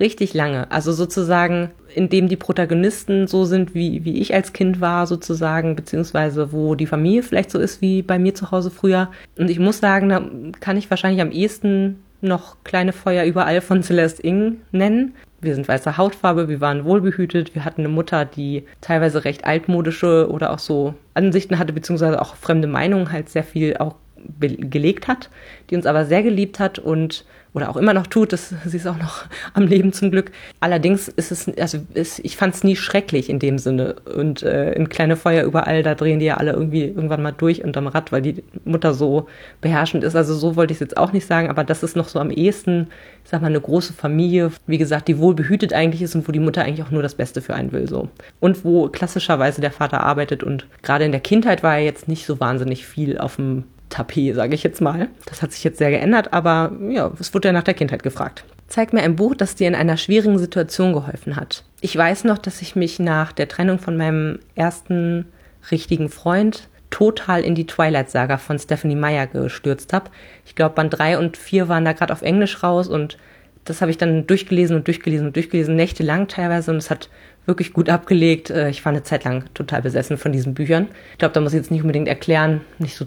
richtig 0.00 0.34
lange. 0.34 0.70
Also 0.70 0.92
sozusagen, 0.92 1.70
in 1.94 2.08
dem 2.08 2.28
die 2.28 2.36
Protagonisten 2.36 3.26
so 3.26 3.44
sind, 3.44 3.74
wie, 3.74 4.04
wie 4.04 4.18
ich 4.20 4.34
als 4.34 4.52
Kind 4.52 4.80
war, 4.80 5.06
sozusagen, 5.06 5.76
beziehungsweise 5.76 6.52
wo 6.52 6.74
die 6.74 6.86
Familie 6.86 7.22
vielleicht 7.22 7.50
so 7.50 7.58
ist 7.58 7.80
wie 7.80 8.02
bei 8.02 8.18
mir 8.18 8.34
zu 8.34 8.50
Hause 8.50 8.70
früher. 8.70 9.10
Und 9.38 9.50
ich 9.50 9.58
muss 9.58 9.78
sagen, 9.78 10.08
da 10.08 10.22
kann 10.60 10.76
ich 10.76 10.90
wahrscheinlich 10.90 11.22
am 11.22 11.32
ehesten 11.32 12.02
noch 12.20 12.56
Kleine 12.64 12.92
Feuer 12.92 13.24
überall 13.24 13.60
von 13.60 13.82
Celeste 13.82 14.22
Ing 14.22 14.60
nennen. 14.72 15.14
Wir 15.40 15.54
sind 15.54 15.68
weißer 15.68 15.96
Hautfarbe, 15.96 16.48
wir 16.48 16.60
waren 16.60 16.84
wohlbehütet, 16.84 17.54
wir 17.54 17.64
hatten 17.64 17.82
eine 17.82 17.90
Mutter, 17.90 18.24
die 18.24 18.64
teilweise 18.80 19.24
recht 19.24 19.44
altmodische 19.44 20.30
oder 20.30 20.50
auch 20.50 20.58
so 20.58 20.94
Ansichten 21.14 21.58
hatte, 21.58 21.74
beziehungsweise 21.74 22.20
auch 22.20 22.36
fremde 22.36 22.66
Meinungen 22.66 23.12
halt 23.12 23.28
sehr 23.28 23.44
viel 23.44 23.76
auch 23.76 23.96
gelegt 24.40 25.08
hat, 25.08 25.30
die 25.70 25.76
uns 25.76 25.86
aber 25.86 26.04
sehr 26.04 26.22
geliebt 26.22 26.58
hat 26.58 26.78
und 26.78 27.24
oder 27.56 27.70
auch 27.70 27.76
immer 27.78 27.94
noch 27.94 28.06
tut. 28.06 28.34
Das, 28.34 28.54
sie 28.66 28.76
ist 28.76 28.86
auch 28.86 28.98
noch 28.98 29.24
am 29.54 29.66
Leben 29.66 29.92
zum 29.92 30.10
Glück. 30.10 30.30
Allerdings 30.60 31.08
ist 31.08 31.32
es, 31.32 31.48
also 31.58 31.78
ist, 31.94 32.20
ich 32.22 32.36
fand 32.36 32.54
es 32.54 32.62
nie 32.62 32.76
schrecklich 32.76 33.30
in 33.30 33.38
dem 33.38 33.58
Sinne. 33.58 33.96
Und 34.14 34.42
äh, 34.42 34.72
in 34.72 34.90
kleine 34.90 35.16
Feuer 35.16 35.44
überall, 35.44 35.82
da 35.82 35.94
drehen 35.94 36.20
die 36.20 36.26
ja 36.26 36.36
alle 36.36 36.52
irgendwie 36.52 36.84
irgendwann 36.84 37.22
mal 37.22 37.32
durch 37.32 37.64
unterm 37.64 37.86
Rad, 37.86 38.12
weil 38.12 38.20
die 38.20 38.44
Mutter 38.64 38.92
so 38.92 39.26
beherrschend 39.62 40.04
ist. 40.04 40.14
Also 40.14 40.34
so 40.34 40.54
wollte 40.54 40.72
ich 40.72 40.76
es 40.76 40.80
jetzt 40.80 40.98
auch 40.98 41.12
nicht 41.12 41.26
sagen, 41.26 41.48
aber 41.48 41.64
das 41.64 41.82
ist 41.82 41.96
noch 41.96 42.08
so 42.08 42.20
am 42.20 42.30
ehesten, 42.30 42.88
ich 43.24 43.30
sag 43.30 43.40
mal, 43.40 43.48
eine 43.48 43.60
große 43.60 43.94
Familie, 43.94 44.52
wie 44.66 44.78
gesagt, 44.78 45.08
die 45.08 45.18
wohl 45.18 45.34
behütet 45.34 45.72
eigentlich 45.72 46.02
ist 46.02 46.14
und 46.14 46.28
wo 46.28 46.32
die 46.32 46.40
Mutter 46.40 46.62
eigentlich 46.62 46.86
auch 46.86 46.90
nur 46.90 47.02
das 47.02 47.14
Beste 47.14 47.40
für 47.40 47.54
einen 47.54 47.72
will. 47.72 47.88
so. 47.88 48.10
Und 48.38 48.64
wo 48.66 48.88
klassischerweise 48.88 49.62
der 49.62 49.72
Vater 49.72 50.02
arbeitet 50.02 50.44
und 50.44 50.66
gerade 50.82 51.06
in 51.06 51.12
der 51.12 51.20
Kindheit 51.20 51.62
war 51.62 51.76
er 51.76 51.84
jetzt 51.84 52.06
nicht 52.06 52.26
so 52.26 52.38
wahnsinnig 52.38 52.86
viel 52.86 53.16
auf 53.16 53.36
dem 53.36 53.64
Tapet, 53.88 54.34
sage 54.34 54.54
ich 54.54 54.62
jetzt 54.62 54.80
mal. 54.80 55.08
Das 55.26 55.42
hat 55.42 55.52
sich 55.52 55.64
jetzt 55.64 55.78
sehr 55.78 55.90
geändert, 55.90 56.32
aber 56.32 56.72
ja, 56.88 57.10
es 57.18 57.32
wurde 57.34 57.48
ja 57.48 57.52
nach 57.52 57.62
der 57.62 57.74
Kindheit 57.74 58.02
gefragt. 58.02 58.44
Zeig 58.68 58.92
mir 58.92 59.02
ein 59.02 59.16
Buch, 59.16 59.34
das 59.34 59.54
dir 59.54 59.68
in 59.68 59.74
einer 59.74 59.96
schwierigen 59.96 60.38
Situation 60.38 60.92
geholfen 60.92 61.36
hat. 61.36 61.64
Ich 61.80 61.96
weiß 61.96 62.24
noch, 62.24 62.38
dass 62.38 62.62
ich 62.62 62.74
mich 62.74 62.98
nach 62.98 63.32
der 63.32 63.48
Trennung 63.48 63.78
von 63.78 63.96
meinem 63.96 64.40
ersten 64.54 65.26
richtigen 65.70 66.08
Freund 66.08 66.68
total 66.90 67.42
in 67.42 67.54
die 67.54 67.66
Twilight-Saga 67.66 68.38
von 68.38 68.58
Stephanie 68.58 68.96
Meyer 68.96 69.26
gestürzt 69.26 69.92
habe. 69.92 70.10
Ich 70.44 70.54
glaube, 70.54 70.74
Band 70.74 70.98
3 70.98 71.18
und 71.18 71.36
4 71.36 71.68
waren 71.68 71.84
da 71.84 71.92
gerade 71.92 72.12
auf 72.12 72.22
Englisch 72.22 72.62
raus 72.62 72.88
und 72.88 73.18
das 73.64 73.80
habe 73.80 73.90
ich 73.90 73.98
dann 73.98 74.26
durchgelesen 74.26 74.76
und 74.76 74.86
durchgelesen 74.86 75.26
und 75.26 75.36
durchgelesen, 75.36 75.74
nächtelang 75.74 76.28
teilweise 76.28 76.70
und 76.70 76.76
es 76.76 76.90
hat 76.90 77.10
wirklich 77.46 77.72
gut 77.72 77.88
abgelegt. 77.88 78.50
Äh, 78.50 78.70
ich 78.70 78.84
war 78.84 78.92
eine 78.92 79.02
Zeit 79.02 79.24
lang 79.24 79.44
total 79.54 79.82
besessen 79.82 80.18
von 80.18 80.32
diesen 80.32 80.54
Büchern. 80.54 80.88
Ich 81.12 81.18
glaube, 81.18 81.34
da 81.34 81.40
muss 81.40 81.52
ich 81.52 81.58
jetzt 81.58 81.70
nicht 81.70 81.82
unbedingt 81.82 82.08
erklären, 82.08 82.60
nicht 82.78 82.96
so 82.96 83.06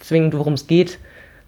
zwingend, 0.00 0.36
worum 0.36 0.54
es 0.54 0.66
geht. 0.66 0.98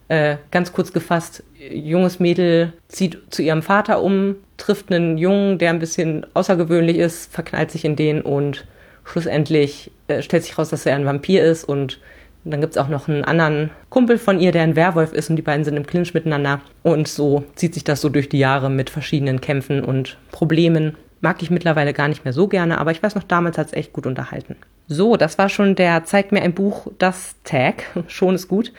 Äh, 0.09 0.39
ganz 0.51 0.73
kurz 0.73 0.93
gefasst, 0.93 1.45
junges 1.71 2.19
Mädel 2.19 2.73
zieht 2.89 3.19
zu 3.31 3.43
ihrem 3.43 3.63
Vater 3.63 4.03
um, 4.03 4.35
trifft 4.57 4.93
einen 4.93 5.19
Jungen, 5.19 5.59
der 5.59 5.71
ein 5.71 5.79
bisschen 5.79 6.27
außergewöhnlich 6.35 6.99
ist, 6.99 7.33
verknallt 7.33 7.71
sich 7.71 7.85
in 7.85 7.95
den 7.95 8.21
und 8.23 8.67
schlussendlich 9.05 9.93
äh, 10.09 10.23
stellt 10.23 10.43
sich 10.43 10.59
raus, 10.59 10.71
dass 10.71 10.85
er 10.85 10.97
ein 10.97 11.07
Vampir 11.07 11.45
ist 11.45 11.65
und 11.65 12.01
dann 12.45 12.61
gibt 12.61 12.73
es 12.73 12.79
auch 12.79 12.89
noch 12.89 13.07
einen 13.07 13.25
anderen 13.25 13.71
Kumpel 13.91 14.19
von 14.19 14.41
ihr, 14.41 14.51
der 14.51 14.63
ein 14.63 14.77
Werwolf 14.77 15.13
ist 15.13 15.31
und 15.31 15.37
die 15.37 15.43
beiden 15.43 15.65
sind 15.65 15.77
im 15.77 15.87
Clinch 15.87 16.15
miteinander. 16.15 16.61
Und 16.83 17.07
so 17.07 17.45
zieht 17.55 17.75
sich 17.75 17.85
das 17.85 18.01
so 18.01 18.09
durch 18.09 18.29
die 18.31 18.39
Jahre 18.39 18.71
mit 18.71 18.89
verschiedenen 18.89 19.41
Kämpfen 19.41 19.85
und 19.85 20.17
Problemen. 20.33 20.97
Mag 21.21 21.43
ich 21.43 21.51
mittlerweile 21.51 21.93
gar 21.93 22.09
nicht 22.09 22.25
mehr 22.25 22.33
so 22.33 22.49
gerne, 22.49 22.79
aber 22.79 22.93
ich 22.93 23.03
weiß 23.03 23.15
noch, 23.15 23.25
damals 23.25 23.59
hat 23.59 23.69
es 23.69 23.73
echt 23.75 23.93
gut 23.93 24.07
unterhalten. 24.07 24.57
So, 24.93 25.17
das 25.17 25.39
war 25.39 25.49
schon 25.49 25.77
der 25.77 26.03
Zeigt 26.03 26.33
mir 26.33 26.43
ein 26.43 26.53
Buch, 26.53 26.89
das 26.99 27.37
Tag. 27.45 27.85
Schon 28.09 28.35
ist 28.35 28.49
gut. 28.49 28.73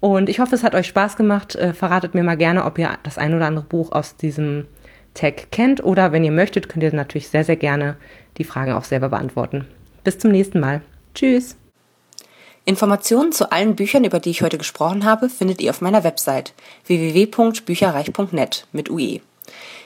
Und 0.00 0.30
ich 0.30 0.40
hoffe, 0.40 0.54
es 0.54 0.64
hat 0.64 0.74
euch 0.74 0.86
Spaß 0.86 1.16
gemacht. 1.16 1.56
Äh, 1.56 1.74
verratet 1.74 2.14
mir 2.14 2.22
mal 2.22 2.38
gerne, 2.38 2.64
ob 2.64 2.78
ihr 2.78 2.88
das 3.02 3.18
ein 3.18 3.34
oder 3.34 3.44
andere 3.44 3.66
Buch 3.66 3.92
aus 3.92 4.16
diesem 4.16 4.66
Tag 5.12 5.50
kennt. 5.50 5.84
Oder 5.84 6.10
wenn 6.10 6.24
ihr 6.24 6.32
möchtet, 6.32 6.70
könnt 6.70 6.84
ihr 6.84 6.94
natürlich 6.94 7.28
sehr, 7.28 7.44
sehr 7.44 7.56
gerne 7.56 7.96
die 8.38 8.44
Fragen 8.44 8.72
auch 8.72 8.84
selber 8.84 9.10
beantworten. 9.10 9.66
Bis 10.04 10.18
zum 10.18 10.30
nächsten 10.30 10.58
Mal. 10.58 10.80
Tschüss. 11.14 11.54
Informationen 12.64 13.32
zu 13.32 13.52
allen 13.52 13.76
Büchern, 13.76 14.04
über 14.04 14.20
die 14.20 14.30
ich 14.30 14.40
heute 14.40 14.56
gesprochen 14.56 15.04
habe, 15.04 15.28
findet 15.28 15.60
ihr 15.60 15.68
auf 15.68 15.82
meiner 15.82 16.02
Website 16.02 16.54
www.bücherreich.net 16.86 18.66
mit 18.72 18.88
UE. 18.88 19.20